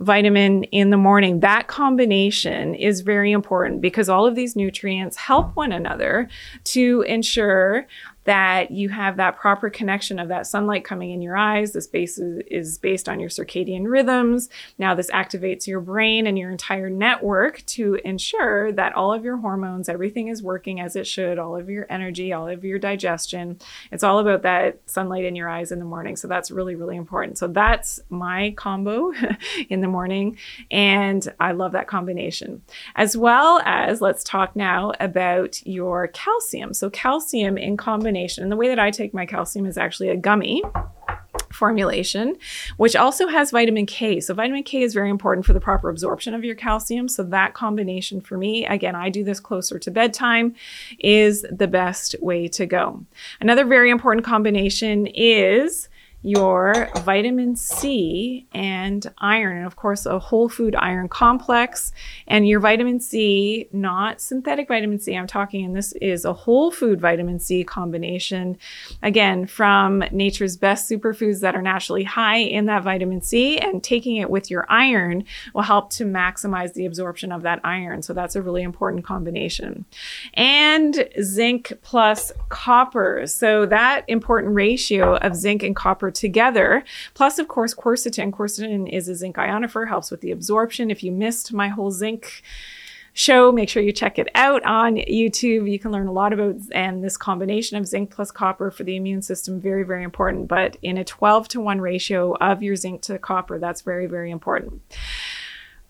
vitamin 0.00 0.64
in 0.64 0.90
the 0.90 0.96
morning. 0.98 1.40
That 1.40 1.68
combination 1.68 2.74
is 2.74 3.00
very 3.00 3.32
important 3.32 3.80
because 3.80 4.10
all 4.10 4.26
of 4.26 4.34
these 4.34 4.56
nutrients 4.56 5.16
help 5.16 5.56
one 5.56 5.72
another 5.72 6.28
to 6.64 7.02
ensure 7.08 7.86
that 8.24 8.70
you 8.70 8.90
have 8.90 9.16
that 9.16 9.38
proper 9.38 9.70
connection 9.70 10.18
of 10.18 10.28
that 10.28 10.46
sunlight 10.46 10.84
coming 10.84 11.10
in 11.10 11.22
your 11.22 11.36
eyes. 11.36 11.72
This 11.72 11.86
base 11.86 12.18
is, 12.18 12.42
is 12.50 12.78
based 12.78 13.08
on 13.08 13.18
your 13.18 13.30
circadian 13.30 13.90
rhythms. 13.90 14.50
Now, 14.78 14.94
this 14.94 15.10
activates 15.10 15.66
your 15.66 15.80
brain 15.80 16.26
and 16.26 16.38
your 16.38 16.50
entire 16.50 16.90
network 16.90 17.64
to 17.66 17.98
ensure 18.04 18.72
that 18.72 18.94
all 18.94 19.12
of 19.12 19.24
your 19.24 19.38
hormones, 19.38 19.88
everything 19.88 20.28
is 20.28 20.42
working 20.42 20.80
as 20.80 20.96
it 20.96 21.06
should, 21.06 21.38
all 21.38 21.56
of 21.56 21.70
your 21.70 21.86
energy, 21.88 22.32
all 22.32 22.46
of 22.46 22.62
your 22.62 22.78
digestion. 22.78 23.58
It's 23.90 24.04
all 24.04 24.18
about 24.18 24.42
that 24.42 24.78
sunlight 24.84 25.24
in 25.24 25.34
your 25.34 25.48
eyes 25.48 25.72
in 25.72 25.78
the 25.78 25.84
morning. 25.86 26.16
So, 26.16 26.28
that's 26.28 26.50
really, 26.50 26.74
really 26.74 26.96
important. 26.96 27.38
So, 27.38 27.48
that's 27.48 28.00
my 28.10 28.52
combo 28.56 29.12
in 29.70 29.80
the 29.80 29.88
morning. 29.88 30.36
And 30.70 31.26
I 31.40 31.52
love 31.52 31.72
that 31.72 31.86
combination. 31.86 32.62
As 32.96 33.16
well 33.16 33.62
as, 33.64 34.02
let's 34.02 34.22
talk 34.22 34.54
now 34.54 34.92
about 35.00 35.66
your 35.66 36.08
calcium. 36.08 36.74
So, 36.74 36.90
calcium 36.90 37.56
in 37.56 37.78
combination 37.78 38.10
combination. 38.20 38.42
And 38.42 38.52
the 38.52 38.56
way 38.56 38.68
that 38.68 38.78
I 38.78 38.90
take 38.90 39.14
my 39.14 39.26
calcium 39.26 39.66
is 39.66 39.78
actually 39.78 40.08
a 40.08 40.16
gummy 40.16 40.62
formulation, 41.52 42.36
which 42.76 42.94
also 42.94 43.26
has 43.26 43.50
vitamin 43.50 43.86
K. 43.86 44.20
So, 44.20 44.34
vitamin 44.34 44.62
K 44.62 44.82
is 44.82 44.94
very 44.94 45.10
important 45.10 45.46
for 45.46 45.52
the 45.52 45.60
proper 45.60 45.88
absorption 45.88 46.34
of 46.34 46.44
your 46.44 46.54
calcium. 46.54 47.08
So, 47.08 47.22
that 47.24 47.54
combination 47.54 48.20
for 48.20 48.38
me, 48.38 48.66
again, 48.66 48.94
I 48.94 49.10
do 49.10 49.24
this 49.24 49.40
closer 49.40 49.78
to 49.78 49.90
bedtime, 49.90 50.54
is 50.98 51.44
the 51.50 51.68
best 51.68 52.14
way 52.20 52.48
to 52.48 52.66
go. 52.66 53.04
Another 53.40 53.64
very 53.64 53.90
important 53.90 54.24
combination 54.24 55.06
is 55.06 55.88
your 56.22 56.90
vitamin 56.98 57.56
C 57.56 58.46
and 58.52 59.10
iron, 59.18 59.56
and 59.58 59.66
of 59.66 59.76
course, 59.76 60.04
a 60.04 60.18
whole 60.18 60.48
food 60.48 60.74
iron 60.74 61.08
complex. 61.08 61.92
And 62.26 62.46
your 62.46 62.60
vitamin 62.60 63.00
C, 63.00 63.68
not 63.72 64.20
synthetic 64.20 64.68
vitamin 64.68 64.98
C, 64.98 65.16
I'm 65.16 65.26
talking, 65.26 65.64
and 65.64 65.74
this 65.74 65.92
is 65.94 66.26
a 66.26 66.32
whole 66.32 66.70
food 66.70 67.00
vitamin 67.00 67.38
C 67.38 67.64
combination. 67.64 68.58
Again, 69.02 69.46
from 69.46 70.04
nature's 70.10 70.58
best 70.58 70.90
superfoods 70.90 71.40
that 71.40 71.56
are 71.56 71.62
naturally 71.62 72.04
high 72.04 72.38
in 72.38 72.66
that 72.66 72.82
vitamin 72.82 73.22
C, 73.22 73.56
and 73.56 73.82
taking 73.82 74.16
it 74.16 74.28
with 74.28 74.50
your 74.50 74.66
iron 74.68 75.24
will 75.54 75.62
help 75.62 75.90
to 75.92 76.04
maximize 76.04 76.74
the 76.74 76.84
absorption 76.84 77.32
of 77.32 77.42
that 77.42 77.60
iron. 77.64 78.02
So, 78.02 78.12
that's 78.12 78.36
a 78.36 78.42
really 78.42 78.62
important 78.62 79.04
combination. 79.04 79.86
And 80.34 81.08
zinc 81.22 81.72
plus 81.82 82.30
copper. 82.50 83.26
So, 83.26 83.64
that 83.66 84.04
important 84.06 84.54
ratio 84.54 85.16
of 85.16 85.34
zinc 85.34 85.62
and 85.62 85.74
copper 85.74 86.09
together. 86.10 86.84
Plus, 87.14 87.38
of 87.38 87.48
course, 87.48 87.74
quercetin. 87.74 88.30
Quercetin 88.30 88.88
is 88.88 89.08
a 89.08 89.14
zinc 89.14 89.36
ionophore, 89.36 89.88
helps 89.88 90.10
with 90.10 90.20
the 90.20 90.30
absorption. 90.30 90.90
If 90.90 91.02
you 91.02 91.12
missed 91.12 91.52
my 91.52 91.68
whole 91.68 91.90
zinc 91.90 92.42
show. 93.12 93.52
Make 93.52 93.68
sure 93.68 93.82
you 93.82 93.92
check 93.92 94.18
it 94.18 94.28
out 94.34 94.62
on 94.64 94.96
YouTube. 94.96 95.70
You 95.70 95.78
can 95.78 95.90
learn 95.90 96.06
a 96.06 96.12
lot 96.12 96.32
about 96.32 96.56
and 96.72 97.02
this 97.02 97.16
combination 97.16 97.76
of 97.76 97.86
zinc 97.86 98.10
plus 98.10 98.30
copper 98.30 98.70
for 98.70 98.84
the 98.84 98.96
immune 98.96 99.22
system 99.22 99.60
very 99.60 99.82
very 99.82 100.04
important, 100.04 100.48
but 100.48 100.76
in 100.82 100.96
a 100.98 101.04
12 101.04 101.48
to 101.48 101.60
1 101.60 101.80
ratio 101.80 102.34
of 102.36 102.62
your 102.62 102.76
zinc 102.76 103.02
to 103.02 103.18
copper, 103.18 103.58
that's 103.58 103.82
very 103.82 104.06
very 104.06 104.30
important. 104.30 104.80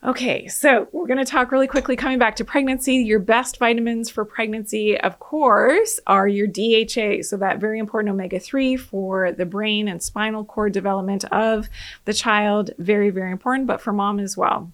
Okay, 0.02 0.48
so 0.48 0.88
we're 0.92 1.06
going 1.06 1.18
to 1.18 1.26
talk 1.26 1.52
really 1.52 1.66
quickly 1.66 1.94
coming 1.94 2.18
back 2.18 2.34
to 2.36 2.44
pregnancy. 2.44 2.94
Your 2.94 3.18
best 3.18 3.58
vitamins 3.58 4.08
for 4.08 4.24
pregnancy, 4.24 4.98
of 4.98 5.18
course, 5.18 6.00
are 6.06 6.26
your 6.26 6.46
DHA. 6.46 7.22
So, 7.22 7.36
that 7.36 7.58
very 7.58 7.78
important 7.78 8.14
omega 8.14 8.40
3 8.40 8.78
for 8.78 9.30
the 9.30 9.44
brain 9.44 9.88
and 9.88 10.02
spinal 10.02 10.46
cord 10.46 10.72
development 10.72 11.24
of 11.26 11.68
the 12.06 12.14
child. 12.14 12.70
Very, 12.78 13.10
very 13.10 13.30
important, 13.30 13.66
but 13.66 13.82
for 13.82 13.92
mom 13.92 14.20
as 14.20 14.38
well. 14.38 14.72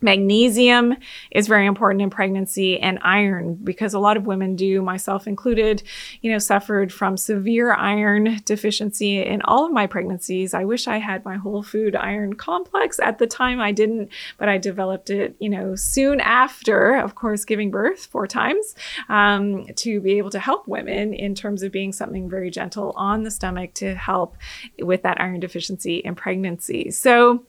Magnesium 0.00 0.96
is 1.30 1.46
very 1.46 1.66
important 1.66 2.02
in 2.02 2.10
pregnancy 2.10 2.78
and 2.80 2.98
iron 3.02 3.54
because 3.62 3.92
a 3.92 3.98
lot 3.98 4.16
of 4.16 4.26
women 4.26 4.56
do, 4.56 4.80
myself 4.80 5.26
included, 5.26 5.82
you 6.22 6.32
know, 6.32 6.38
suffered 6.38 6.92
from 6.92 7.16
severe 7.16 7.72
iron 7.72 8.40
deficiency 8.44 9.22
in 9.22 9.42
all 9.42 9.66
of 9.66 9.72
my 9.72 9.86
pregnancies. 9.86 10.54
I 10.54 10.64
wish 10.64 10.88
I 10.88 10.98
had 10.98 11.24
my 11.24 11.36
whole 11.36 11.62
food 11.62 11.94
iron 11.94 12.34
complex 12.34 12.98
at 12.98 13.18
the 13.18 13.26
time. 13.26 13.60
I 13.60 13.72
didn't, 13.72 14.10
but 14.38 14.48
I 14.48 14.56
developed 14.58 15.10
it, 15.10 15.36
you 15.38 15.50
know, 15.50 15.74
soon 15.74 16.20
after, 16.20 16.94
of 16.96 17.14
course, 17.14 17.44
giving 17.44 17.70
birth 17.70 18.06
four 18.06 18.26
times 18.26 18.74
um, 19.08 19.66
to 19.76 20.00
be 20.00 20.18
able 20.18 20.30
to 20.30 20.38
help 20.38 20.66
women 20.66 21.12
in 21.12 21.34
terms 21.34 21.62
of 21.62 21.72
being 21.72 21.92
something 21.92 22.28
very 22.28 22.50
gentle 22.50 22.92
on 22.96 23.22
the 23.22 23.30
stomach 23.30 23.74
to 23.74 23.94
help 23.94 24.36
with 24.78 25.02
that 25.02 25.20
iron 25.20 25.40
deficiency 25.40 25.98
in 25.98 26.14
pregnancy. 26.14 26.90
So, 26.90 27.44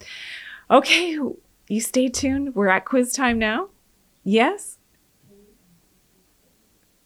okay 0.69 1.17
you 1.71 1.79
stay 1.79 2.09
tuned. 2.09 2.53
We're 2.53 2.67
at 2.67 2.83
quiz 2.83 3.13
time 3.13 3.39
now. 3.39 3.69
Yes? 4.25 4.77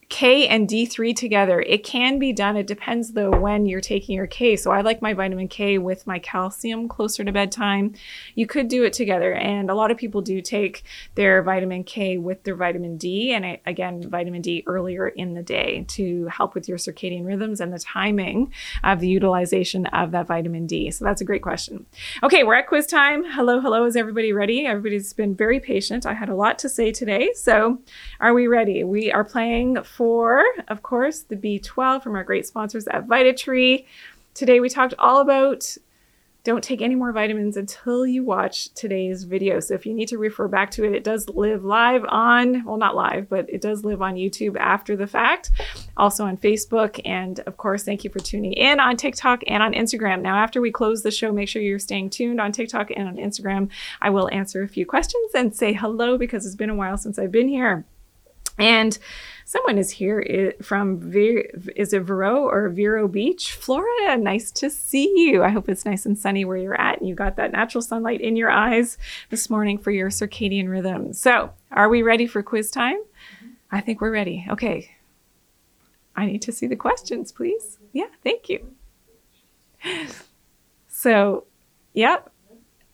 K 0.08 0.46
and 0.46 0.68
D3 0.68 1.16
together. 1.16 1.60
It 1.60 1.82
can 1.82 2.20
be 2.20 2.32
done. 2.32 2.56
It 2.56 2.68
depends 2.68 3.12
though 3.12 3.30
when 3.30 3.66
you're 3.66 3.80
taking 3.80 4.14
your 4.14 4.28
K. 4.28 4.54
So 4.54 4.70
I 4.70 4.80
like 4.80 5.02
my 5.02 5.14
vitamin 5.14 5.48
K 5.48 5.78
with 5.78 6.06
my 6.06 6.20
calcium 6.20 6.88
closer 6.88 7.24
to 7.24 7.32
bedtime. 7.32 7.94
You 8.36 8.46
could 8.46 8.68
do 8.68 8.84
it 8.84 8.92
together. 8.92 9.34
And 9.34 9.68
a 9.68 9.74
lot 9.74 9.90
of 9.90 9.96
people 9.96 10.22
do 10.22 10.40
take 10.40 10.84
their 11.16 11.42
vitamin 11.42 11.82
K 11.82 12.18
with 12.18 12.44
their 12.44 12.54
vitamin 12.54 12.96
D. 12.96 13.32
And 13.32 13.58
again, 13.66 14.08
vitamin 14.08 14.42
D 14.42 14.62
earlier 14.66 15.08
in 15.08 15.34
the 15.34 15.42
day 15.42 15.84
to 15.88 16.26
help 16.28 16.54
with 16.54 16.68
your 16.68 16.78
circadian 16.78 17.26
rhythms 17.26 17.60
and 17.60 17.72
the 17.72 17.80
timing 17.80 18.52
of 18.84 19.00
the 19.00 19.08
utilization 19.08 19.86
of 19.86 20.12
that 20.12 20.28
vitamin 20.28 20.68
D. 20.68 20.92
So 20.92 21.04
that's 21.04 21.20
a 21.20 21.24
great 21.24 21.42
question. 21.42 21.84
Okay, 22.22 22.44
we're 22.44 22.54
at 22.54 22.68
quiz 22.68 22.86
time. 22.86 23.24
Hello, 23.24 23.60
hello. 23.60 23.84
Is 23.84 23.96
everybody 23.96 24.32
ready? 24.32 24.66
Everybody's 24.66 25.12
been 25.12 25.34
very 25.34 25.58
patient. 25.58 26.06
I 26.06 26.14
had 26.14 26.28
a 26.28 26.36
lot 26.36 26.60
to 26.60 26.68
say 26.68 26.92
today. 26.92 27.32
So 27.34 27.80
are 28.20 28.34
we 28.34 28.46
ready? 28.46 28.84
We 28.84 29.10
are 29.10 29.24
playing 29.24 29.82
for, 29.96 30.44
of 30.68 30.82
course, 30.82 31.20
the 31.22 31.36
B12 31.36 32.02
from 32.02 32.16
our 32.16 32.24
great 32.24 32.46
sponsors 32.46 32.86
at 32.88 33.06
VitaTree. 33.06 33.86
Today 34.34 34.60
we 34.60 34.68
talked 34.68 34.92
all 34.98 35.20
about 35.20 35.76
don't 36.44 36.62
take 36.62 36.80
any 36.80 36.94
more 36.94 37.10
vitamins 37.12 37.56
until 37.56 38.06
you 38.06 38.22
watch 38.22 38.72
today's 38.74 39.24
video. 39.24 39.58
So 39.58 39.74
if 39.74 39.84
you 39.84 39.94
need 39.94 40.06
to 40.08 40.18
refer 40.18 40.46
back 40.46 40.70
to 40.72 40.84
it, 40.84 40.92
it 40.92 41.02
does 41.02 41.28
live 41.30 41.64
live 41.64 42.04
on, 42.08 42.62
well, 42.64 42.76
not 42.76 42.94
live, 42.94 43.28
but 43.28 43.50
it 43.50 43.60
does 43.60 43.84
live 43.84 44.00
on 44.00 44.14
YouTube 44.14 44.56
after 44.56 44.96
the 44.96 45.08
fact, 45.08 45.50
also 45.96 46.24
on 46.24 46.36
Facebook. 46.36 47.00
And 47.04 47.40
of 47.40 47.56
course, 47.56 47.82
thank 47.82 48.04
you 48.04 48.10
for 48.10 48.20
tuning 48.20 48.52
in 48.52 48.78
on 48.78 48.96
TikTok 48.96 49.42
and 49.48 49.60
on 49.60 49.72
Instagram. 49.72 50.20
Now, 50.20 50.36
after 50.36 50.60
we 50.60 50.70
close 50.70 51.02
the 51.02 51.10
show, 51.10 51.32
make 51.32 51.48
sure 51.48 51.62
you're 51.62 51.80
staying 51.80 52.10
tuned 52.10 52.40
on 52.40 52.52
TikTok 52.52 52.90
and 52.94 53.08
on 53.08 53.16
Instagram. 53.16 53.70
I 54.00 54.10
will 54.10 54.30
answer 54.30 54.62
a 54.62 54.68
few 54.68 54.86
questions 54.86 55.34
and 55.34 55.52
say 55.52 55.72
hello 55.72 56.16
because 56.16 56.46
it's 56.46 56.54
been 56.54 56.70
a 56.70 56.76
while 56.76 56.98
since 56.98 57.18
I've 57.18 57.32
been 57.32 57.48
here. 57.48 57.86
And 58.58 58.98
someone 59.46 59.78
is 59.78 59.90
here 59.90 60.52
from 60.60 61.12
is 61.14 61.92
it 61.92 62.02
Vero 62.02 62.42
or 62.48 62.68
Vero 62.68 63.06
Beach, 63.06 63.52
Florida. 63.52 64.16
Nice 64.16 64.50
to 64.50 64.68
see 64.68 65.12
you. 65.16 65.44
I 65.44 65.50
hope 65.50 65.68
it's 65.68 65.84
nice 65.84 66.04
and 66.04 66.18
sunny 66.18 66.44
where 66.44 66.56
you're 66.56 66.78
at 66.78 66.98
and 66.98 67.08
you 67.08 67.14
got 67.14 67.36
that 67.36 67.52
natural 67.52 67.80
sunlight 67.80 68.20
in 68.20 68.34
your 68.34 68.50
eyes 68.50 68.98
this 69.30 69.48
morning 69.48 69.78
for 69.78 69.92
your 69.92 70.10
circadian 70.10 70.68
rhythm. 70.68 71.12
So, 71.12 71.52
are 71.70 71.88
we 71.88 72.02
ready 72.02 72.26
for 72.26 72.42
quiz 72.42 72.72
time? 72.72 72.98
I 73.70 73.80
think 73.80 74.00
we're 74.00 74.10
ready. 74.10 74.44
Okay. 74.50 74.90
I 76.16 76.26
need 76.26 76.42
to 76.42 76.52
see 76.52 76.66
the 76.66 76.76
questions, 76.76 77.30
please. 77.30 77.78
Yeah, 77.92 78.08
thank 78.24 78.48
you. 78.48 78.74
So, 80.88 81.44
yep, 81.92 82.32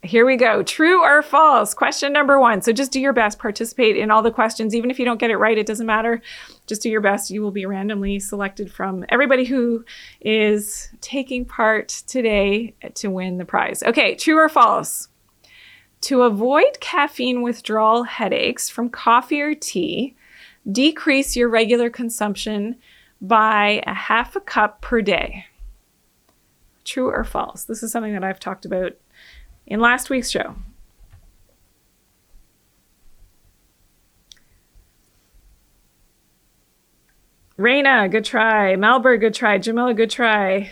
here 0.03 0.27
we 0.27 0.37
go. 0.37 0.65
True 0.65 1.05
or 1.05 1.23
false? 1.23 1.75
Question 1.75 2.13
number 2.13 2.39
one. 2.41 2.61
So 2.61 2.73
just 2.73 2.91
do 2.91 3.01
your 3.01 3.13
best. 3.13 3.39
Participate 3.39 3.97
in 3.97 4.11
all 4.11 4.21
the 4.21 4.33
questions. 4.33 4.75
Even 4.75 4.91
if 4.91 4.99
you 4.99 5.05
don't 5.05 5.21
get 5.21 5.31
it 5.31 5.37
right, 5.37 5.57
it 5.57 5.67
doesn't 5.67 5.87
matter. 5.87 6.21
Just 6.67 6.83
do 6.83 6.91
your 6.91 7.01
best. 7.01 7.31
You 7.31 7.41
will 7.41 7.53
be 7.53 7.67
randomly 7.67 8.19
selected 8.19 8.73
from 8.73 9.05
everybody 9.11 9.45
who 9.45 9.85
is 10.21 10.89
taking 11.01 11.45
part 11.45 11.89
today 12.09 12.75
to 12.95 13.11
win 13.11 13.39
the 13.39 13.45
prize. 13.45 13.83
Okay, 13.85 14.17
true 14.17 14.39
or 14.39 14.49
false? 14.49 15.09
To 16.03 16.23
avoid 16.23 16.81
caffeine 16.81 17.43
withdrawal 17.43 18.03
headaches 18.03 18.69
from 18.69 18.91
coffee 18.91 19.41
or 19.41 19.55
tea, 19.55 20.17
decrease 20.71 21.37
your 21.37 21.49
regular 21.49 21.91
consumption 21.91 22.77
by 23.21 23.81
a 23.87 23.95
half 23.95 24.35
a 24.35 24.41
cup 24.41 24.81
per 24.81 25.01
day. 25.01 25.47
True 26.85 27.09
or 27.09 27.23
false? 27.23 27.63
This 27.63 27.85
is 27.85 27.93
something 27.93 28.15
that 28.15 28.25
I've 28.25 28.41
talked 28.41 28.65
about 28.65 28.97
in 29.67 29.81
last 29.81 30.11
week's 30.11 30.31
show. 30.31 30.57
Raina, 37.59 38.11
good 38.11 38.25
try. 38.25 38.75
Malbert, 38.75 39.21
good 39.21 39.35
try. 39.35 39.59
Jamila, 39.59 39.95
good 39.95 40.11
try. 40.11 40.71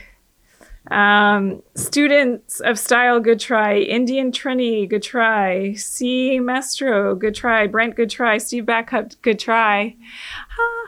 Um, 0.90 1.62
students 1.76 2.60
of 2.60 2.78
style, 2.78 3.20
good 3.20 3.38
try. 3.38 3.78
Indian 3.78 4.32
Trini, 4.32 4.88
good 4.88 5.02
try. 5.02 5.74
C. 5.74 6.40
Mestro, 6.40 7.16
good 7.18 7.34
try. 7.34 7.66
Brent, 7.66 7.94
good 7.94 8.10
try. 8.10 8.38
Steve 8.38 8.66
Backup, 8.66 9.12
good 9.22 9.38
try. 9.38 9.94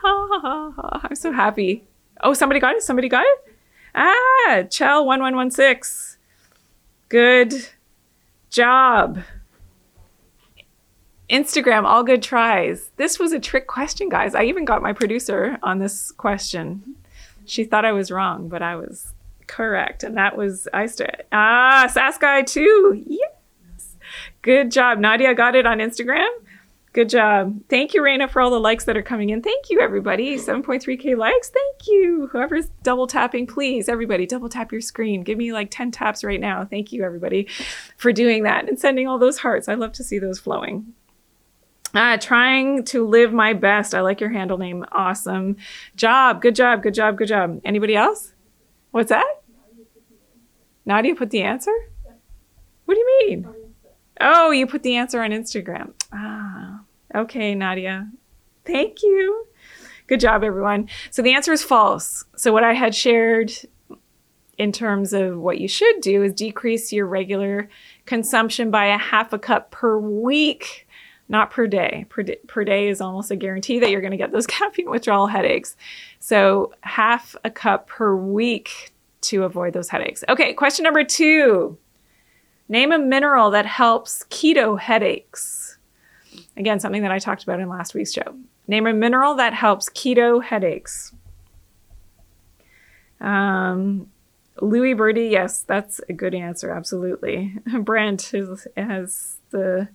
I'm 0.04 1.14
so 1.14 1.30
happy. 1.30 1.84
Oh, 2.22 2.34
somebody 2.34 2.58
got 2.58 2.74
it? 2.74 2.82
Somebody 2.82 3.08
got 3.08 3.24
it? 3.24 3.54
Ah, 3.94 4.62
Chell1116. 4.64 6.16
Good 7.08 7.52
job. 8.52 9.18
Instagram, 11.28 11.84
all 11.84 12.04
good 12.04 12.22
tries. 12.22 12.90
This 12.96 13.18
was 13.18 13.32
a 13.32 13.40
trick 13.40 13.66
question, 13.66 14.08
guys. 14.08 14.34
I 14.34 14.44
even 14.44 14.64
got 14.64 14.82
my 14.82 14.92
producer 14.92 15.58
on 15.62 15.78
this 15.78 16.12
question. 16.12 16.96
She 17.46 17.64
thought 17.64 17.84
I 17.84 17.92
was 17.92 18.10
wrong, 18.10 18.48
but 18.48 18.62
I 18.62 18.76
was 18.76 19.14
correct. 19.46 20.04
And 20.04 20.16
that 20.16 20.36
was 20.36 20.68
I 20.72 20.86
st- 20.86 21.22
ah 21.32 21.86
Saskai 21.88 22.46
too. 22.46 23.02
Yes. 23.06 23.96
Good 24.42 24.70
job. 24.70 24.98
Nadia 24.98 25.34
got 25.34 25.56
it 25.56 25.66
on 25.66 25.78
Instagram. 25.78 26.28
Good 26.92 27.08
job. 27.08 27.58
Thank 27.70 27.94
you, 27.94 28.02
Raina, 28.02 28.28
for 28.28 28.42
all 28.42 28.50
the 28.50 28.60
likes 28.60 28.84
that 28.84 28.98
are 28.98 29.02
coming 29.02 29.30
in. 29.30 29.40
Thank 29.40 29.70
you, 29.70 29.80
everybody. 29.80 30.36
7.3K 30.36 31.16
likes. 31.16 31.48
Thank 31.48 31.86
you. 31.86 32.28
Whoever's 32.32 32.68
double 32.82 33.06
tapping, 33.06 33.46
please, 33.46 33.88
everybody, 33.88 34.26
double 34.26 34.50
tap 34.50 34.72
your 34.72 34.82
screen. 34.82 35.22
Give 35.22 35.38
me 35.38 35.54
like 35.54 35.70
10 35.70 35.90
taps 35.90 36.22
right 36.22 36.40
now. 36.40 36.66
Thank 36.66 36.92
you, 36.92 37.02
everybody, 37.02 37.48
for 37.96 38.12
doing 38.12 38.42
that 38.42 38.68
and 38.68 38.78
sending 38.78 39.08
all 39.08 39.18
those 39.18 39.38
hearts. 39.38 39.68
I 39.68 39.74
love 39.74 39.92
to 39.92 40.04
see 40.04 40.18
those 40.18 40.38
flowing. 40.38 40.92
Uh, 41.94 42.18
trying 42.18 42.84
to 42.84 43.06
live 43.06 43.32
my 43.32 43.54
best. 43.54 43.94
I 43.94 44.02
like 44.02 44.20
your 44.20 44.30
handle 44.30 44.58
name. 44.58 44.84
Awesome 44.92 45.56
job. 45.96 46.42
Good 46.42 46.54
job. 46.54 46.82
Good 46.82 46.94
job. 46.94 47.16
Good 47.16 47.28
job. 47.28 47.60
Anybody 47.64 47.96
else? 47.96 48.34
What's 48.90 49.08
that? 49.08 49.42
Nadia 50.84 51.14
put 51.14 51.30
the 51.30 51.42
answer? 51.42 51.72
What 52.84 52.94
do 52.94 53.00
you 53.00 53.26
mean? 53.26 53.48
Oh, 54.20 54.50
you 54.50 54.66
put 54.66 54.82
the 54.82 54.96
answer 54.96 55.22
on 55.22 55.30
Instagram. 55.30 55.92
Ah, 56.12 56.51
okay, 57.14 57.54
Nadia. 57.54 58.10
Thank 58.64 59.02
you. 59.02 59.46
Good 60.06 60.20
job, 60.20 60.44
everyone. 60.44 60.88
So 61.10 61.22
the 61.22 61.34
answer 61.34 61.52
is 61.52 61.62
false. 61.62 62.24
So, 62.36 62.52
what 62.52 62.64
I 62.64 62.74
had 62.74 62.94
shared 62.94 63.52
in 64.58 64.72
terms 64.72 65.12
of 65.12 65.38
what 65.38 65.58
you 65.58 65.68
should 65.68 66.00
do 66.00 66.22
is 66.22 66.32
decrease 66.34 66.92
your 66.92 67.06
regular 67.06 67.68
consumption 68.04 68.70
by 68.70 68.86
a 68.86 68.98
half 68.98 69.32
a 69.32 69.38
cup 69.38 69.70
per 69.70 69.98
week, 69.98 70.86
not 71.28 71.50
per 71.50 71.66
day. 71.66 72.04
Per, 72.10 72.22
day, 72.22 72.38
per 72.46 72.64
day 72.64 72.88
is 72.88 73.00
almost 73.00 73.30
a 73.30 73.36
guarantee 73.36 73.80
that 73.80 73.90
you're 73.90 74.00
going 74.00 74.10
to 74.10 74.16
get 74.16 74.32
those 74.32 74.46
caffeine 74.58 74.90
withdrawal 74.90 75.26
headaches. 75.26 75.76
So, 76.18 76.72
half 76.82 77.34
a 77.44 77.50
cup 77.50 77.86
per 77.86 78.14
week 78.14 78.92
to 79.22 79.44
avoid 79.44 79.72
those 79.72 79.88
headaches. 79.88 80.24
Okay, 80.28 80.52
question 80.52 80.82
number 80.84 81.04
two 81.04 81.78
Name 82.68 82.92
a 82.92 82.98
mineral 82.98 83.50
that 83.50 83.66
helps 83.66 84.24
keto 84.30 84.78
headaches. 84.78 85.61
Again, 86.56 86.80
something 86.80 87.02
that 87.02 87.12
I 87.12 87.18
talked 87.18 87.42
about 87.42 87.60
in 87.60 87.68
last 87.68 87.94
week's 87.94 88.12
show. 88.12 88.36
Name 88.68 88.86
a 88.86 88.92
mineral 88.92 89.34
that 89.36 89.54
helps 89.54 89.88
keto 89.90 90.42
headaches. 90.42 91.12
Um, 93.20 94.10
Louis 94.60 94.94
Birdie, 94.94 95.28
yes, 95.28 95.62
that's 95.62 96.00
a 96.08 96.12
good 96.12 96.34
answer. 96.34 96.70
Absolutely. 96.70 97.56
Brent 97.80 98.34
is, 98.34 98.66
has 98.76 99.36
the 99.50 99.88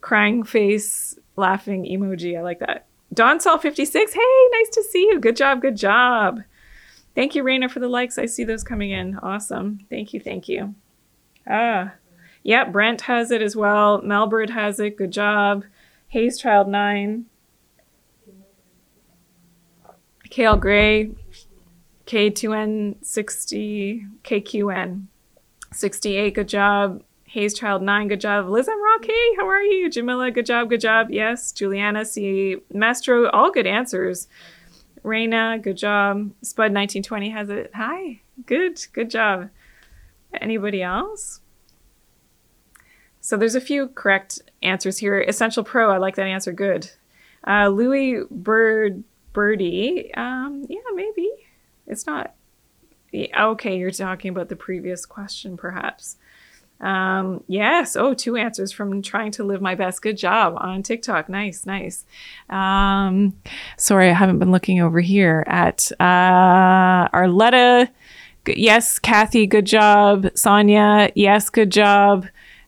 crying 0.00 0.44
face, 0.44 1.18
laughing 1.36 1.84
emoji. 1.84 2.38
I 2.38 2.42
like 2.42 2.60
that. 2.60 2.86
Don 3.12 3.40
Sol 3.40 3.58
56, 3.58 4.14
hey, 4.14 4.20
nice 4.52 4.70
to 4.70 4.82
see 4.84 5.02
you. 5.02 5.20
Good 5.20 5.36
job, 5.36 5.60
good 5.60 5.76
job. 5.76 6.42
Thank 7.14 7.34
you, 7.34 7.44
Raina, 7.44 7.70
for 7.70 7.80
the 7.80 7.88
likes. 7.88 8.16
I 8.16 8.24
see 8.24 8.44
those 8.44 8.64
coming 8.64 8.90
in. 8.90 9.18
Awesome. 9.18 9.80
Thank 9.90 10.14
you, 10.14 10.20
thank 10.20 10.48
you. 10.48 10.74
Ah, 11.46 11.92
yeah, 12.42 12.64
Brent 12.64 13.02
has 13.02 13.30
it 13.30 13.42
as 13.42 13.54
well. 13.54 14.00
Melbert 14.02 14.50
has 14.50 14.80
it. 14.80 14.96
Good 14.96 15.12
job. 15.12 15.64
Hayes 16.08 16.38
Child 16.38 16.68
9. 16.68 17.26
Kale 20.28 20.56
Gray, 20.56 21.10
K2N 22.06 23.04
60, 23.04 24.06
KQN 24.24 25.04
68. 25.72 26.34
Good 26.34 26.48
job. 26.48 27.02
Hayes 27.24 27.54
Child 27.54 27.82
9, 27.82 28.08
good 28.08 28.20
job. 28.20 28.48
Liz 28.48 28.68
M. 28.68 28.82
Rocky, 28.82 29.12
how 29.36 29.46
are 29.46 29.62
you? 29.62 29.90
Jamila, 29.90 30.30
good 30.30 30.46
job, 30.46 30.68
good 30.68 30.80
job. 30.80 31.10
Yes. 31.10 31.52
Juliana 31.52 32.04
C. 32.04 32.56
Mastro, 32.72 33.28
all 33.30 33.50
good 33.50 33.66
answers. 33.66 34.28
Raina, 35.02 35.62
good 35.62 35.76
job. 35.76 36.30
Spud 36.42 36.72
1920 36.72 37.30
has 37.30 37.50
it. 37.50 37.70
Hi. 37.74 38.20
Good, 38.46 38.86
good 38.92 39.10
job. 39.10 39.50
Anybody 40.40 40.82
else? 40.82 41.40
So 43.22 43.36
there's 43.36 43.54
a 43.54 43.60
few 43.60 43.88
correct 43.88 44.42
answers 44.62 44.98
here. 44.98 45.20
Essential 45.20 45.62
Pro, 45.62 45.90
I 45.90 45.98
like 45.98 46.16
that 46.16 46.26
answer. 46.26 46.52
Good. 46.52 46.90
Uh, 47.46 47.68
Louis 47.68 48.24
Bird 48.30 49.04
Birdie, 49.32 50.12
um, 50.14 50.66
yeah, 50.68 50.80
maybe. 50.94 51.30
It's 51.86 52.04
not. 52.04 52.34
Yeah, 53.12 53.46
okay, 53.50 53.78
you're 53.78 53.92
talking 53.92 54.30
about 54.30 54.48
the 54.48 54.56
previous 54.56 55.06
question, 55.06 55.56
perhaps. 55.56 56.16
Um, 56.80 57.44
yes. 57.46 57.94
Oh, 57.94 58.12
two 58.12 58.36
answers 58.36 58.72
from 58.72 59.02
trying 59.02 59.30
to 59.32 59.44
live 59.44 59.62
my 59.62 59.76
best. 59.76 60.02
Good 60.02 60.16
job 60.16 60.54
on 60.56 60.82
TikTok. 60.82 61.28
Nice, 61.28 61.64
nice. 61.64 62.04
Um, 62.50 63.38
sorry, 63.76 64.10
I 64.10 64.14
haven't 64.14 64.40
been 64.40 64.50
looking 64.50 64.80
over 64.80 65.00
here 65.00 65.44
at 65.46 65.92
uh, 66.00 67.08
Arletta. 67.14 67.88
Yes, 68.48 68.98
Kathy. 68.98 69.46
Good 69.46 69.66
job. 69.66 70.28
Sonia. 70.34 71.12
Yes, 71.14 71.50
good 71.50 71.70
job. 71.70 72.26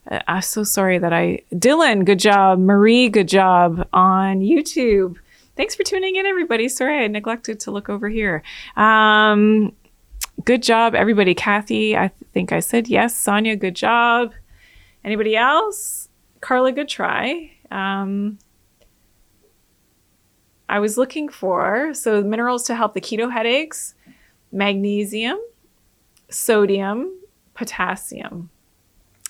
Uh, 0.09 0.19
I'm 0.27 0.41
so 0.41 0.63
sorry 0.63 0.97
that 0.99 1.13
I. 1.13 1.41
Dylan. 1.53 2.05
Good 2.05 2.19
job. 2.19 2.59
Marie. 2.59 3.09
Good 3.09 3.27
job 3.27 3.87
on 3.93 4.41
YouTube. 4.41 5.17
Thanks 5.55 5.73
for 5.73 5.83
tuning 5.83 6.17
in, 6.17 6.25
everybody. 6.25 6.67
Sorry, 6.67 7.03
I 7.03 7.07
neglected 7.07 7.61
to 7.61 7.71
look 7.71 7.87
over 7.89 8.09
here. 8.09 8.43
Um, 8.75 9.73
good 10.43 10.61
job, 10.61 10.95
everybody. 10.95 11.33
Kathy, 11.33 11.95
I 11.95 12.11
think 12.33 12.51
I 12.51 12.59
said 12.59 12.89
yes. 12.89 13.15
Sonia, 13.15 13.55
good 13.55 13.75
job. 13.75 14.33
Anybody 15.05 15.37
else? 15.37 16.09
Carla, 16.41 16.73
good 16.73 16.89
try. 16.89 17.51
Um, 17.71 18.37
I 20.67 20.79
was 20.79 20.97
looking 20.97 21.29
for 21.29 21.93
so 21.93 22.21
minerals 22.21 22.63
to 22.63 22.75
help 22.75 22.93
the 22.93 23.01
keto 23.01 23.31
headaches 23.31 23.93
magnesium, 24.51 25.37
sodium, 26.29 27.11
potassium. 27.53 28.49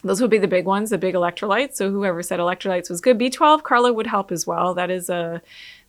Those 0.05 0.21
would 0.21 0.29
be 0.29 0.37
the 0.37 0.47
big 0.47 0.65
ones, 0.65 0.91
the 0.91 0.99
big 0.99 1.15
electrolytes. 1.15 1.77
So 1.77 1.89
whoever 1.89 2.21
said 2.21 2.39
electrolytes 2.39 2.91
was 2.91 3.01
good. 3.01 3.17
B12, 3.17 3.63
Carla 3.63 3.91
would 3.91 4.05
help 4.05 4.31
as 4.31 4.45
well. 4.45 4.75
That 4.75 4.91
is 4.91 5.09
a 5.09 5.41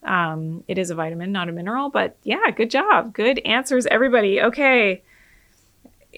um, 0.05 0.65
it 0.69 0.79
is 0.79 0.89
a 0.89 0.95
vitamin, 0.95 1.33
not 1.33 1.51
a 1.51 1.53
mineral. 1.53 1.91
But 1.91 2.17
yeah, 2.23 2.51
good 2.55 2.71
job. 2.71 3.13
Good 3.13 3.41
answers, 3.41 3.85
everybody. 3.87 4.41
Okay. 4.41 5.03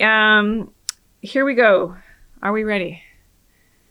Um, 0.00 0.70
here 1.22 1.44
we 1.44 1.54
go. 1.54 1.96
Are 2.40 2.52
we 2.52 2.62
ready? 2.62 3.02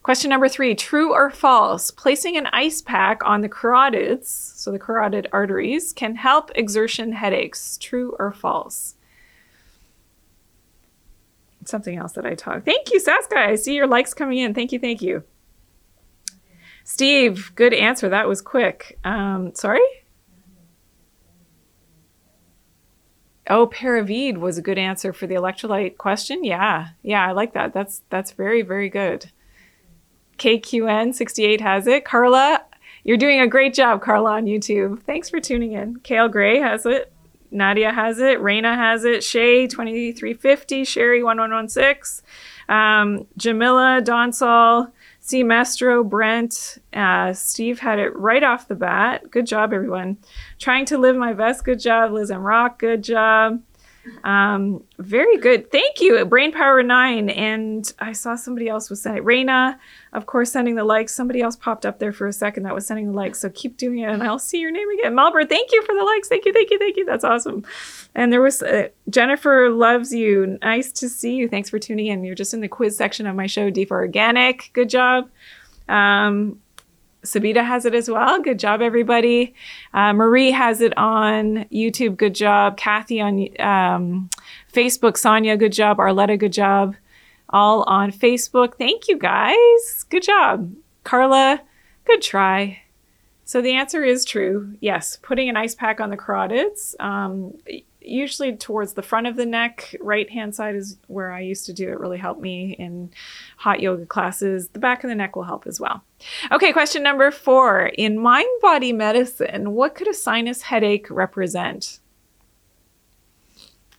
Question 0.03 0.30
number 0.30 0.47
three 0.47 0.74
True 0.74 1.14
or 1.14 1.30
false? 1.30 1.91
Placing 1.91 2.38
an 2.38 2.47
ice 2.53 2.82
pack 2.82 3.22
on 3.26 3.41
the 3.41 3.49
carotids, 3.49 4.28
so 4.28 4.72
the 4.72 4.80
carotid 4.80 5.28
arteries, 5.34 5.91
can 5.91 6.16
help 6.16 6.49
exertion 6.55 7.12
headaches. 7.12 7.78
True 7.78 8.16
or 8.18 8.32
false? 8.32 8.95
Something 11.68 11.97
else 11.97 12.13
that 12.13 12.26
I 12.26 12.34
talk. 12.34 12.63
Thank 12.63 12.91
you, 12.91 12.99
Saska. 12.99 13.38
I 13.38 13.55
see 13.55 13.76
your 13.76 13.88
likes 13.88 14.13
coming 14.13 14.38
in. 14.38 14.53
Thank 14.53 14.72
you, 14.72 14.80
thank 14.80 15.01
you. 15.01 15.24
Steve, 16.84 17.51
good 17.55 17.74
answer. 17.74 18.07
That 18.07 18.28
was 18.28 18.41
quick. 18.41 18.97
Um, 19.03 19.53
sorry? 19.53 19.82
Oh, 23.49 23.68
Paravide 23.68 24.38
was 24.38 24.57
a 24.57 24.61
good 24.61 24.78
answer 24.78 25.11
for 25.13 25.28
the 25.28 25.36
electrolyte 25.36 25.97
question. 25.97 26.43
Yeah. 26.43 26.89
Yeah, 27.01 27.26
I 27.28 27.32
like 27.32 27.53
that. 27.53 27.74
That's 27.74 28.03
that's 28.09 28.32
very, 28.32 28.61
very 28.61 28.89
good. 28.89 29.32
KQN68 30.38 31.61
has 31.61 31.88
it. 31.88 32.05
Carla, 32.05 32.63
you're 33.03 33.18
doing 33.18 33.39
a 33.39 33.47
great 33.47 33.74
job, 33.74 34.01
Carla, 34.01 34.34
on 34.34 34.45
YouTube. 34.45 35.01
Thanks 35.03 35.30
for 35.30 35.39
tuning 35.39 35.74
in. 35.74 35.99
Kale 35.99 36.30
Gray 36.30 36.59
has 36.59 36.86
it. 36.86 37.11
Nadia 37.52 37.91
has 37.91 38.20
it. 38.20 38.39
Raina 38.39 38.76
has 38.76 39.06
it. 39.06 39.24
Shay 39.24 39.68
2350. 39.68 40.84
Sherry 40.84 41.24
1116. 41.24 42.26
Um, 42.70 43.26
Jamila, 43.38 44.02
Donsall, 44.04 44.91
C. 45.20 45.43
Mastro, 45.43 46.04
Brent, 46.04 46.78
uh, 46.93 47.34
Steve 47.34 47.80
had 47.80 48.00
it 48.00 48.16
right 48.16 48.43
off 48.43 48.68
the 48.68 48.76
bat. 48.76 49.30
Good 49.30 49.45
job, 49.45 49.74
everyone. 49.74 50.18
Trying 50.60 50.86
to 50.86 50.98
live 50.98 51.16
my 51.16 51.34
best. 51.34 51.66
Good 51.66 51.80
job, 51.80 52.12
Liz 52.12 52.32
M. 52.32 52.41
Rock. 52.41 52.80
Good 52.80 53.04
job. 53.04 53.62
Um, 54.24 54.84
very 54.99 55.38
good. 55.38 55.72
Thank 55.72 56.01
you, 56.01 56.24
Brain 56.26 56.51
Power 56.51 56.84
9. 56.84 57.30
And 57.30 57.91
I 57.99 58.12
saw 58.12 58.36
somebody 58.36 58.68
else 58.68 58.89
was 58.89 59.01
sending, 59.01 59.24
Raina, 59.24 59.78
of 60.14 60.26
course, 60.26 60.51
sending 60.51 60.76
the 60.76 60.84
likes. 60.84 61.14
Somebody 61.14 61.41
else 61.41 61.55
popped 61.55 61.86
up 61.86 61.99
there 61.99 62.12
for 62.12 62.28
a 62.28 62.34
second 62.34 62.64
that 62.64 62.76
was 62.76 62.86
sending 62.86 63.08
the 63.08 63.18
likes. 63.18 63.39
So 63.39 63.49
keep 63.49 63.78
doing 63.78 63.99
it 63.99 64.10
and 64.10 64.24
I'll 64.24 64.39
see 64.39 64.60
your 64.60 64.72
name 64.72 64.89
again. 64.99 65.16
Melbourne, 65.16 65.47
thank 65.47 65.72
you 65.72 65.84
for 65.84 65.95
the 65.95 66.03
likes. 66.03 66.28
Thank 66.28 66.45
you, 66.45 66.53
thank 66.53 66.70
you, 66.70 66.80
thank 66.80 66.97
you. 66.97 67.05
That's 67.05 67.24
awesome. 67.24 67.66
And 68.16 68.34
there 68.34 68.41
was 68.41 68.62
uh, 68.64 68.89
Jennifer 69.10 69.70
loves 69.70 70.14
you. 70.14 70.58
Nice 70.62 70.91
to 70.93 71.10
see 71.10 71.36
you. 71.36 71.47
Thanks 71.47 71.70
for 71.70 71.80
tuning 71.80 72.08
in. 72.08 72.24
You're 72.24 72.36
just 72.36 72.53
in 72.53 72.62
the 72.62 72.68
quiz 72.68 72.97
section 72.97 73.28
of 73.28 73.36
my 73.36 73.47
show, 73.47 73.70
D 73.70 73.86
for 73.86 73.97
Organic. 73.97 74.72
Good 74.74 74.89
job. 74.89 75.30
Um, 75.88 76.60
Sabita 77.24 77.65
has 77.65 77.86
it 77.86 77.93
as 77.93 78.09
well. 78.09 78.41
Good 78.41 78.59
job, 78.59 78.82
everybody. 78.82 79.53
Uh, 79.93 80.13
Marie 80.13 80.51
has 80.51 80.82
it 80.82 80.97
on 80.97 81.65
YouTube. 81.72 82.18
Good 82.18 82.36
job. 82.36 82.78
Kathy 82.78 83.20
on 83.20 83.47
um, 83.59 84.30
Facebook. 84.72 85.18
Sonia, 85.18 85.57
good 85.57 85.74
job. 85.74 85.97
Arletta, 85.97 86.38
good 86.38 86.53
job. 86.53 86.95
All 87.49 87.84
on 87.84 88.11
Facebook. 88.11 88.76
Thank 88.78 89.07
you, 89.07 89.18
guys. 89.18 90.05
Good 90.09 90.24
job. 90.24 90.74
Carla, 91.03 91.61
good 92.05 92.22
try. 92.22 92.82
So 93.45 93.61
the 93.61 93.74
answer 93.74 94.03
is 94.03 94.26
true. 94.26 94.76
Yes, 94.82 95.18
putting 95.22 95.47
an 95.47 95.55
ice 95.55 95.74
pack 95.74 96.01
on 96.01 96.09
the 96.09 96.18
carotids. 96.18 96.99
Um, 96.99 97.53
usually 98.08 98.55
towards 98.55 98.93
the 98.93 99.01
front 99.01 99.28
of 99.28 99.36
the 99.36 99.45
neck. 99.45 99.95
Right 99.99 100.30
hand 100.30 100.55
side 100.55 100.76
is 100.76 100.97
where 101.08 101.32
I 101.32 101.41
used 101.41 101.66
to 101.68 101.74
do 101.74 101.89
it, 101.89 101.99
really 101.99 102.18
helped 102.18 102.41
me 102.41 102.76
in 102.78 103.12
hot 103.58 103.80
yoga 103.80 104.05
classes. 104.05 104.70
The 104.70 104.80
back 104.80 105.03
of 105.03 105.10
the 105.10 105.16
neck 105.16 105.36
will 105.36 105.43
help 105.43 105.68
as 105.68 105.80
well. 105.80 106.03
Okay, 106.51 106.74
question 106.74 107.03
number 107.03 107.32
four. 107.32 107.88
In 107.88 108.18
mind 108.20 108.49
body 108.62 108.93
medicine, 108.93 109.72
what 109.72 109.95
could 109.95 110.08
a 110.08 110.14
sinus 110.14 110.64
headache 110.64 111.08
represent? 111.10 111.99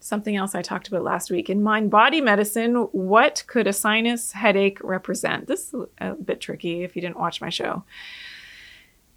Something 0.01 0.37
else 0.37 0.55
I 0.55 0.63
talked 0.63 0.89
about 0.89 1.05
last 1.05 1.31
week. 1.31 1.51
In 1.51 1.63
mind 1.63 1.91
body 1.91 2.23
medicine, 2.23 2.75
what 2.93 3.45
could 3.47 3.67
a 3.67 3.75
sinus 3.75 4.33
headache 4.33 4.79
represent? 4.83 5.47
This 5.47 5.75
is 5.75 5.87
a 5.99 6.15
bit 6.15 6.41
tricky 6.41 6.83
if 6.83 6.97
you 6.97 7.03
didn't 7.03 7.19
watch 7.19 7.41
my 7.41 7.51
show. 7.51 7.85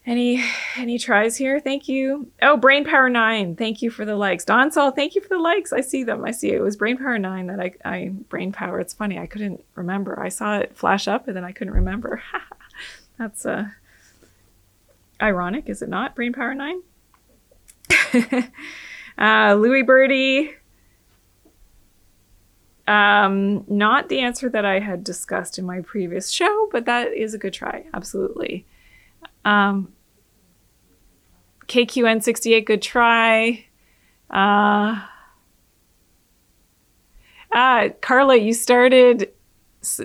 Any 0.03 0.43
any 0.77 0.97
tries 0.97 1.37
here? 1.37 1.59
Thank 1.59 1.87
you. 1.87 2.31
Oh, 2.41 2.57
Brain 2.57 2.85
Power 2.85 3.07
Nine. 3.07 3.55
Thank 3.55 3.83
you 3.83 3.91
for 3.91 4.03
the 4.03 4.15
likes. 4.15 4.43
Donsall, 4.43 4.95
thank 4.95 5.13
you 5.13 5.21
for 5.21 5.29
the 5.29 5.37
likes. 5.37 5.71
I 5.71 5.81
see 5.81 6.03
them. 6.03 6.25
I 6.25 6.31
see 6.31 6.49
it. 6.49 6.55
It 6.55 6.61
was 6.61 6.75
Brain 6.75 6.97
Power 6.97 7.19
Nine 7.19 7.47
that 7.47 7.59
I, 7.59 7.73
I 7.85 8.07
Brain 8.09 8.51
Power. 8.51 8.79
It's 8.79 8.93
funny. 8.93 9.19
I 9.19 9.27
couldn't 9.27 9.63
remember. 9.75 10.19
I 10.19 10.29
saw 10.29 10.57
it 10.57 10.75
flash 10.75 11.07
up 11.07 11.27
and 11.27 11.37
then 11.37 11.43
I 11.43 11.51
couldn't 11.51 11.75
remember. 11.75 12.23
That's 13.19 13.45
uh 13.45 13.65
ironic, 15.21 15.69
is 15.69 15.83
it 15.83 15.89
not? 15.89 16.15
Brain 16.15 16.33
Power 16.33 16.55
Nine. 16.55 16.81
uh, 19.19 19.53
Louis 19.53 19.83
Birdie. 19.83 20.55
Um, 22.87 23.63
not 23.67 24.09
the 24.09 24.19
answer 24.19 24.49
that 24.49 24.65
I 24.65 24.79
had 24.79 25.03
discussed 25.03 25.59
in 25.59 25.65
my 25.65 25.81
previous 25.81 26.31
show, 26.31 26.67
but 26.71 26.85
that 26.85 27.13
is 27.13 27.35
a 27.35 27.37
good 27.37 27.53
try. 27.53 27.85
Absolutely. 27.93 28.65
Um, 29.45 29.93
KQN68, 31.67 32.65
good 32.65 32.81
try. 32.81 33.65
Uh, 34.29 35.01
uh, 37.51 37.89
Carla, 38.01 38.35
you 38.35 38.53
started 38.53 39.31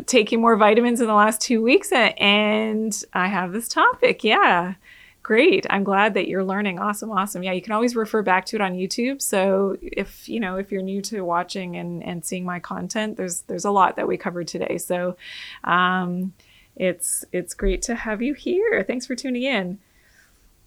taking 0.06 0.40
more 0.40 0.56
vitamins 0.56 1.00
in 1.00 1.06
the 1.06 1.14
last 1.14 1.40
two 1.40 1.62
weeks, 1.62 1.92
and 1.92 3.02
I 3.12 3.28
have 3.28 3.52
this 3.52 3.68
topic. 3.68 4.24
Yeah, 4.24 4.74
great. 5.22 5.66
I'm 5.68 5.84
glad 5.84 6.14
that 6.14 6.28
you're 6.28 6.44
learning. 6.44 6.78
Awesome, 6.78 7.10
awesome. 7.10 7.42
Yeah, 7.42 7.52
you 7.52 7.62
can 7.62 7.72
always 7.72 7.94
refer 7.94 8.22
back 8.22 8.46
to 8.46 8.56
it 8.56 8.62
on 8.62 8.74
YouTube. 8.74 9.20
So 9.20 9.76
if 9.82 10.28
you 10.28 10.40
know 10.40 10.56
if 10.56 10.72
you're 10.72 10.82
new 10.82 11.02
to 11.02 11.22
watching 11.22 11.76
and 11.76 12.02
and 12.02 12.24
seeing 12.24 12.44
my 12.44 12.58
content, 12.60 13.16
there's 13.16 13.42
there's 13.42 13.64
a 13.64 13.70
lot 13.70 13.96
that 13.96 14.08
we 14.08 14.16
covered 14.16 14.48
today. 14.48 14.78
So. 14.78 15.16
Um, 15.64 16.32
it's 16.76 17.24
it's 17.32 17.54
great 17.54 17.82
to 17.82 17.94
have 17.94 18.22
you 18.22 18.34
here. 18.34 18.84
Thanks 18.86 19.06
for 19.06 19.14
tuning 19.14 19.42
in. 19.42 19.78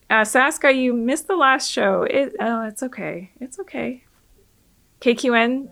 Uh, 0.10 0.26
you 0.74 0.93
missed 0.93 1.28
the 1.28 1.36
last 1.36 1.72
show. 1.72 2.03
It 2.03 2.36
oh, 2.39 2.64
it's 2.64 2.82
okay. 2.82 3.32
It's 3.39 3.60
okay. 3.60 4.03
KQN. 5.01 5.70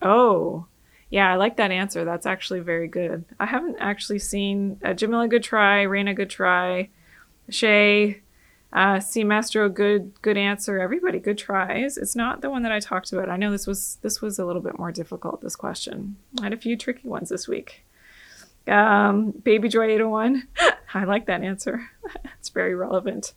Oh, 0.00 0.66
yeah, 1.10 1.30
I 1.30 1.36
like 1.36 1.56
that 1.58 1.70
answer. 1.70 2.04
That's 2.04 2.26
actually 2.26 2.60
very 2.60 2.88
good. 2.88 3.24
I 3.38 3.46
haven't 3.46 3.76
actually 3.78 4.18
seen 4.18 4.80
uh, 4.82 4.94
Jamila. 4.94 5.28
Good 5.28 5.42
try. 5.42 5.84
Raina. 5.84 6.16
Good 6.16 6.30
try. 6.30 6.88
Shay. 7.50 8.22
Uh, 8.72 8.98
C 8.98 9.22
Mastro, 9.22 9.68
good 9.68 10.20
good 10.20 10.36
answer. 10.36 10.80
Everybody, 10.80 11.20
good 11.20 11.38
tries. 11.38 11.96
It's 11.96 12.16
not 12.16 12.40
the 12.40 12.50
one 12.50 12.64
that 12.64 12.72
I 12.72 12.80
talked 12.80 13.12
about. 13.12 13.28
I 13.28 13.36
know 13.36 13.52
this 13.52 13.68
was 13.68 13.98
this 14.02 14.20
was 14.20 14.38
a 14.40 14.44
little 14.44 14.62
bit 14.62 14.78
more 14.78 14.90
difficult. 14.90 15.42
This 15.42 15.54
question. 15.54 16.16
I 16.40 16.44
had 16.44 16.52
a 16.52 16.56
few 16.56 16.76
tricky 16.76 17.06
ones 17.06 17.28
this 17.28 17.46
week. 17.46 17.84
Um, 18.66 19.30
Baby 19.30 19.68
Joy 19.68 19.84
801. 19.84 20.48
I 20.94 21.04
like 21.04 21.26
that 21.26 21.42
answer. 21.42 21.90
it's 22.38 22.48
very 22.48 22.74
relevant. 22.74 23.34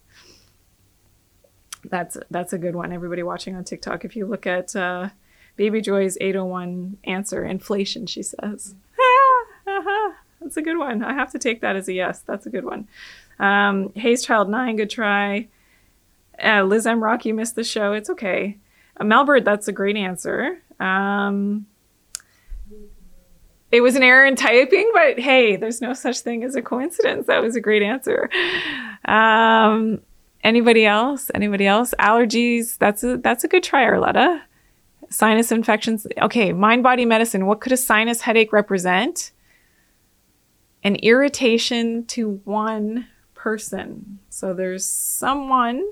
That's 1.83 2.17
that's 2.29 2.53
a 2.53 2.57
good 2.57 2.75
one. 2.75 2.91
Everybody 2.91 3.23
watching 3.23 3.55
on 3.55 3.63
TikTok, 3.63 4.03
if 4.03 4.15
you 4.15 4.25
look 4.25 4.45
at 4.45 4.75
uh, 4.75 5.09
Baby 5.55 5.81
Joy's 5.81 6.17
801 6.19 6.97
answer, 7.03 7.45
inflation, 7.45 8.05
she 8.05 8.23
says. 8.23 8.75
that's 10.41 10.57
a 10.57 10.61
good 10.61 10.77
one. 10.77 11.03
I 11.03 11.13
have 11.13 11.31
to 11.31 11.39
take 11.39 11.61
that 11.61 11.75
as 11.75 11.87
a 11.87 11.93
yes. 11.93 12.21
That's 12.21 12.45
a 12.45 12.49
good 12.49 12.65
one. 12.65 12.87
Um, 13.39 13.91
Hayes 13.93 14.23
Child 14.25 14.49
9, 14.49 14.75
good 14.75 14.89
try. 14.89 15.47
Uh, 16.43 16.63
Liz 16.63 16.85
M. 16.85 17.03
Rock, 17.03 17.25
you 17.25 17.33
missed 17.33 17.55
the 17.55 17.63
show. 17.63 17.93
It's 17.93 18.09
okay. 18.09 18.57
Uh, 18.99 19.03
Melbert, 19.03 19.43
that's 19.43 19.67
a 19.67 19.71
great 19.71 19.95
answer. 19.95 20.59
Um, 20.79 21.65
it 23.71 23.81
was 23.81 23.95
an 23.95 24.03
error 24.03 24.25
in 24.25 24.35
typing, 24.35 24.89
but 24.93 25.19
hey, 25.19 25.55
there's 25.55 25.81
no 25.81 25.93
such 25.93 26.19
thing 26.19 26.43
as 26.43 26.55
a 26.55 26.61
coincidence. 26.61 27.27
That 27.27 27.41
was 27.41 27.55
a 27.55 27.61
great 27.61 27.83
answer. 27.83 28.29
Um, 29.05 30.01
anybody 30.43 30.85
else? 30.85 31.29
Anybody 31.35 31.67
else? 31.67 31.93
Allergies. 31.99 32.77
That's 32.77 33.03
a 33.03 33.17
that's 33.17 33.43
a 33.43 33.47
good 33.47 33.63
try, 33.63 33.83
Arletta. 33.83 34.41
Sinus 35.09 35.51
infections. 35.51 36.07
Okay, 36.21 36.53
mind 36.53 36.83
body 36.83 37.05
medicine. 37.05 37.45
What 37.45 37.61
could 37.61 37.71
a 37.71 37.77
sinus 37.77 38.21
headache 38.21 38.53
represent? 38.53 39.31
An 40.83 40.95
irritation 40.97 42.05
to 42.07 42.41
one 42.45 43.07
person. 43.33 44.19
So 44.29 44.53
there's 44.53 44.85
someone 44.85 45.83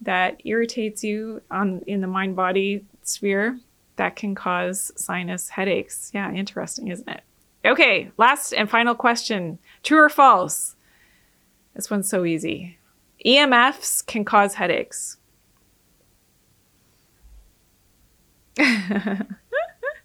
that 0.00 0.40
irritates 0.44 1.04
you 1.04 1.42
on 1.50 1.82
in 1.86 2.00
the 2.00 2.06
mind 2.06 2.36
body 2.36 2.84
sphere 3.02 3.58
that 3.96 4.16
can 4.16 4.34
cause 4.34 4.92
sinus 4.96 5.50
headaches. 5.50 6.10
Yeah, 6.14 6.32
interesting, 6.32 6.88
isn't 6.88 7.08
it? 7.08 7.22
Okay, 7.64 8.10
last 8.18 8.52
and 8.52 8.68
final 8.68 8.94
question 8.94 9.58
True 9.82 10.00
or 10.00 10.08
false? 10.08 10.76
This 11.74 11.90
one's 11.90 12.08
so 12.08 12.24
easy. 12.24 12.78
EMFs 13.24 14.06
can 14.06 14.24
cause 14.24 14.54
headaches. 14.54 15.16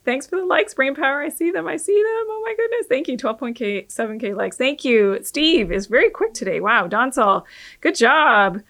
Thanks 0.05 0.25
for 0.25 0.37
the 0.37 0.45
likes, 0.45 0.73
Brain 0.73 0.95
Power. 0.95 1.21
I 1.21 1.29
see 1.29 1.51
them. 1.51 1.67
I 1.67 1.77
see 1.77 1.93
them. 1.93 2.25
Oh 2.27 2.41
my 2.45 2.55
goodness. 2.55 2.87
Thank 2.87 3.07
you. 3.07 3.17
12.7K 3.17 4.35
likes. 4.35 4.57
Thank 4.57 4.83
you. 4.83 5.19
Steve 5.21 5.71
is 5.71 5.85
very 5.85 6.09
quick 6.09 6.33
today. 6.33 6.59
Wow. 6.59 6.87
Donsal, 6.87 7.43
good 7.81 7.95
job. 7.95 8.61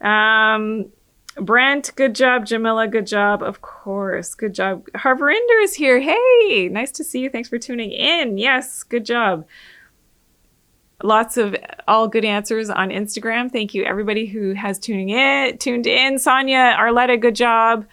Um, 0.00 0.86
Brent, 1.36 1.92
good 1.96 2.14
job. 2.14 2.46
Jamila, 2.46 2.86
good 2.88 3.06
job. 3.06 3.42
Of 3.42 3.62
course, 3.62 4.34
good 4.34 4.54
job. 4.54 4.86
Harvarinder 4.94 5.62
is 5.62 5.74
here. 5.74 6.00
Hey, 6.00 6.68
nice 6.70 6.90
to 6.92 7.04
see 7.04 7.20
you. 7.20 7.30
Thanks 7.30 7.48
for 7.48 7.58
tuning 7.58 7.90
in. 7.90 8.36
Yes, 8.36 8.82
good 8.82 9.06
job. 9.06 9.46
Lots 11.02 11.36
of 11.36 11.56
all 11.88 12.06
good 12.06 12.24
answers 12.24 12.70
on 12.70 12.90
Instagram. 12.90 13.50
Thank 13.50 13.74
you, 13.74 13.84
everybody 13.84 14.26
who 14.26 14.52
has 14.52 14.78
tuning 14.78 15.08
in, 15.08 15.58
tuned 15.58 15.86
in. 15.86 16.18
Sonia, 16.18 16.76
Arletta, 16.78 17.20
good 17.20 17.34
job 17.34 17.86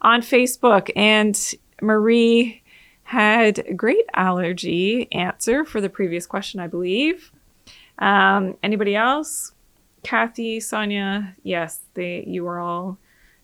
on 0.00 0.20
Facebook. 0.20 0.90
And 0.96 1.38
Marie 1.80 2.62
had 3.04 3.76
great 3.76 4.04
allergy 4.14 5.06
answer 5.12 5.64
for 5.64 5.80
the 5.80 5.88
previous 5.88 6.26
question, 6.26 6.58
I 6.58 6.66
believe. 6.66 7.30
Um, 7.98 8.56
anybody 8.62 8.96
else? 8.96 9.52
Kathy, 10.06 10.60
Sonia, 10.60 11.34
yes, 11.42 11.80
they 11.94 12.22
you 12.28 12.46
are 12.46 12.60
all 12.60 12.96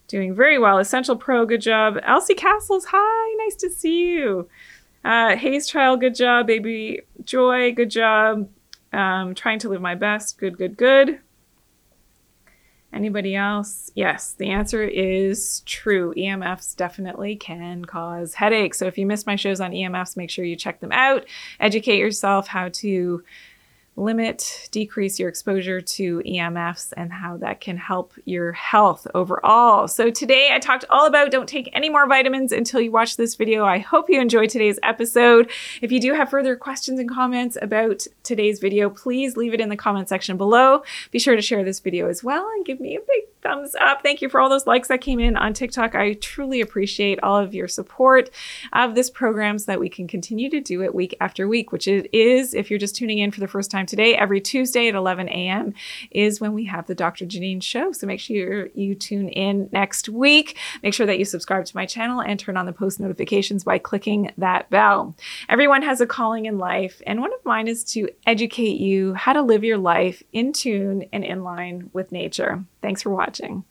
doing 0.06 0.32
very 0.32 0.60
well. 0.60 0.78
Essential 0.78 1.16
Pro, 1.16 1.44
good 1.44 1.60
job. 1.60 1.98
Elsie 2.04 2.36
Castles, 2.36 2.86
hi, 2.88 3.34
nice 3.44 3.56
to 3.56 3.68
see 3.68 4.10
you. 4.10 4.48
Uh, 5.04 5.34
Hayes 5.34 5.66
Child, 5.66 5.98
good 5.98 6.14
job. 6.14 6.46
Baby 6.46 7.00
Joy, 7.24 7.72
good 7.72 7.90
job. 7.90 8.48
Um, 8.92 9.34
trying 9.34 9.58
to 9.58 9.70
live 9.70 9.80
my 9.80 9.96
best, 9.96 10.38
good, 10.38 10.56
good, 10.56 10.76
good. 10.76 11.18
Anybody 12.92 13.34
else? 13.34 13.90
Yes, 13.96 14.34
the 14.34 14.50
answer 14.50 14.84
is 14.84 15.62
true. 15.66 16.14
EMFs 16.16 16.76
definitely 16.76 17.34
can 17.34 17.84
cause 17.86 18.34
headaches. 18.34 18.78
So 18.78 18.86
if 18.86 18.96
you 18.96 19.06
missed 19.06 19.26
my 19.26 19.34
shows 19.34 19.60
on 19.60 19.72
EMFs, 19.72 20.16
make 20.16 20.30
sure 20.30 20.44
you 20.44 20.54
check 20.54 20.78
them 20.78 20.92
out. 20.92 21.24
Educate 21.58 21.98
yourself 21.98 22.46
how 22.46 22.68
to 22.74 23.24
limit, 23.96 24.68
decrease 24.70 25.18
your 25.18 25.28
exposure 25.28 25.80
to 25.80 26.20
EMFs 26.20 26.92
and 26.96 27.12
how 27.12 27.36
that 27.36 27.60
can 27.60 27.76
help 27.76 28.14
your 28.24 28.52
health 28.52 29.06
overall. 29.14 29.86
So 29.86 30.10
today 30.10 30.50
I 30.52 30.58
talked 30.58 30.84
all 30.88 31.06
about 31.06 31.30
don't 31.30 31.48
take 31.48 31.70
any 31.74 31.90
more 31.90 32.08
vitamins 32.08 32.52
until 32.52 32.80
you 32.80 32.90
watch 32.90 33.16
this 33.16 33.34
video. 33.34 33.64
I 33.64 33.78
hope 33.78 34.08
you 34.08 34.20
enjoyed 34.20 34.48
today's 34.48 34.78
episode. 34.82 35.50
If 35.82 35.92
you 35.92 36.00
do 36.00 36.14
have 36.14 36.30
further 36.30 36.56
questions 36.56 36.98
and 36.98 37.08
comments 37.08 37.58
about 37.60 38.06
today's 38.22 38.60
video, 38.60 38.88
please 38.88 39.36
leave 39.36 39.52
it 39.52 39.60
in 39.60 39.68
the 39.68 39.76
comment 39.76 40.08
section 40.08 40.36
below. 40.36 40.82
Be 41.10 41.18
sure 41.18 41.36
to 41.36 41.42
share 41.42 41.62
this 41.62 41.80
video 41.80 42.08
as 42.08 42.24
well 42.24 42.48
and 42.56 42.64
give 42.64 42.80
me 42.80 42.96
a 42.96 43.00
big 43.00 43.24
thumbs 43.42 43.74
up. 43.80 44.02
Thank 44.02 44.22
you 44.22 44.28
for 44.28 44.40
all 44.40 44.48
those 44.48 44.66
likes 44.66 44.88
that 44.88 45.00
came 45.00 45.20
in 45.20 45.36
on 45.36 45.52
TikTok. 45.52 45.94
I 45.94 46.14
truly 46.14 46.60
appreciate 46.60 47.18
all 47.22 47.36
of 47.36 47.54
your 47.54 47.68
support 47.68 48.30
of 48.72 48.94
this 48.94 49.10
program 49.10 49.58
so 49.58 49.66
that 49.66 49.80
we 49.80 49.88
can 49.88 50.06
continue 50.06 50.48
to 50.50 50.60
do 50.60 50.82
it 50.82 50.94
week 50.94 51.16
after 51.20 51.46
week, 51.46 51.72
which 51.72 51.88
it 51.88 52.08
is 52.14 52.54
if 52.54 52.70
you're 52.70 52.78
just 52.78 52.96
tuning 52.96 53.18
in 53.18 53.30
for 53.30 53.40
the 53.40 53.48
first 53.48 53.70
time 53.70 53.81
time 53.82 53.86
today. 53.86 54.14
Every 54.14 54.40
Tuesday 54.40 54.88
at 54.88 54.94
11 54.94 55.28
a.m. 55.28 55.74
is 56.10 56.40
when 56.40 56.52
we 56.52 56.64
have 56.66 56.86
the 56.86 56.94
Dr. 56.94 57.26
Janine 57.26 57.62
show. 57.62 57.90
So 57.92 58.06
make 58.06 58.20
sure 58.20 58.68
you 58.74 58.94
tune 58.94 59.28
in 59.28 59.68
next 59.72 60.08
week. 60.08 60.56
Make 60.82 60.94
sure 60.94 61.06
that 61.06 61.18
you 61.18 61.24
subscribe 61.24 61.64
to 61.64 61.76
my 61.76 61.84
channel 61.84 62.20
and 62.20 62.38
turn 62.38 62.56
on 62.56 62.66
the 62.66 62.72
post 62.72 63.00
notifications 63.00 63.64
by 63.64 63.78
clicking 63.78 64.30
that 64.38 64.70
bell. 64.70 65.16
Everyone 65.48 65.82
has 65.82 66.00
a 66.00 66.06
calling 66.06 66.46
in 66.46 66.58
life, 66.58 67.02
and 67.06 67.20
one 67.20 67.32
of 67.32 67.44
mine 67.44 67.66
is 67.66 67.82
to 67.84 68.08
educate 68.24 68.78
you 68.80 69.14
how 69.14 69.32
to 69.32 69.42
live 69.42 69.64
your 69.64 69.78
life 69.78 70.22
in 70.32 70.52
tune 70.52 71.06
and 71.12 71.24
in 71.24 71.42
line 71.42 71.90
with 71.92 72.12
nature. 72.12 72.64
Thanks 72.82 73.02
for 73.02 73.10
watching. 73.10 73.64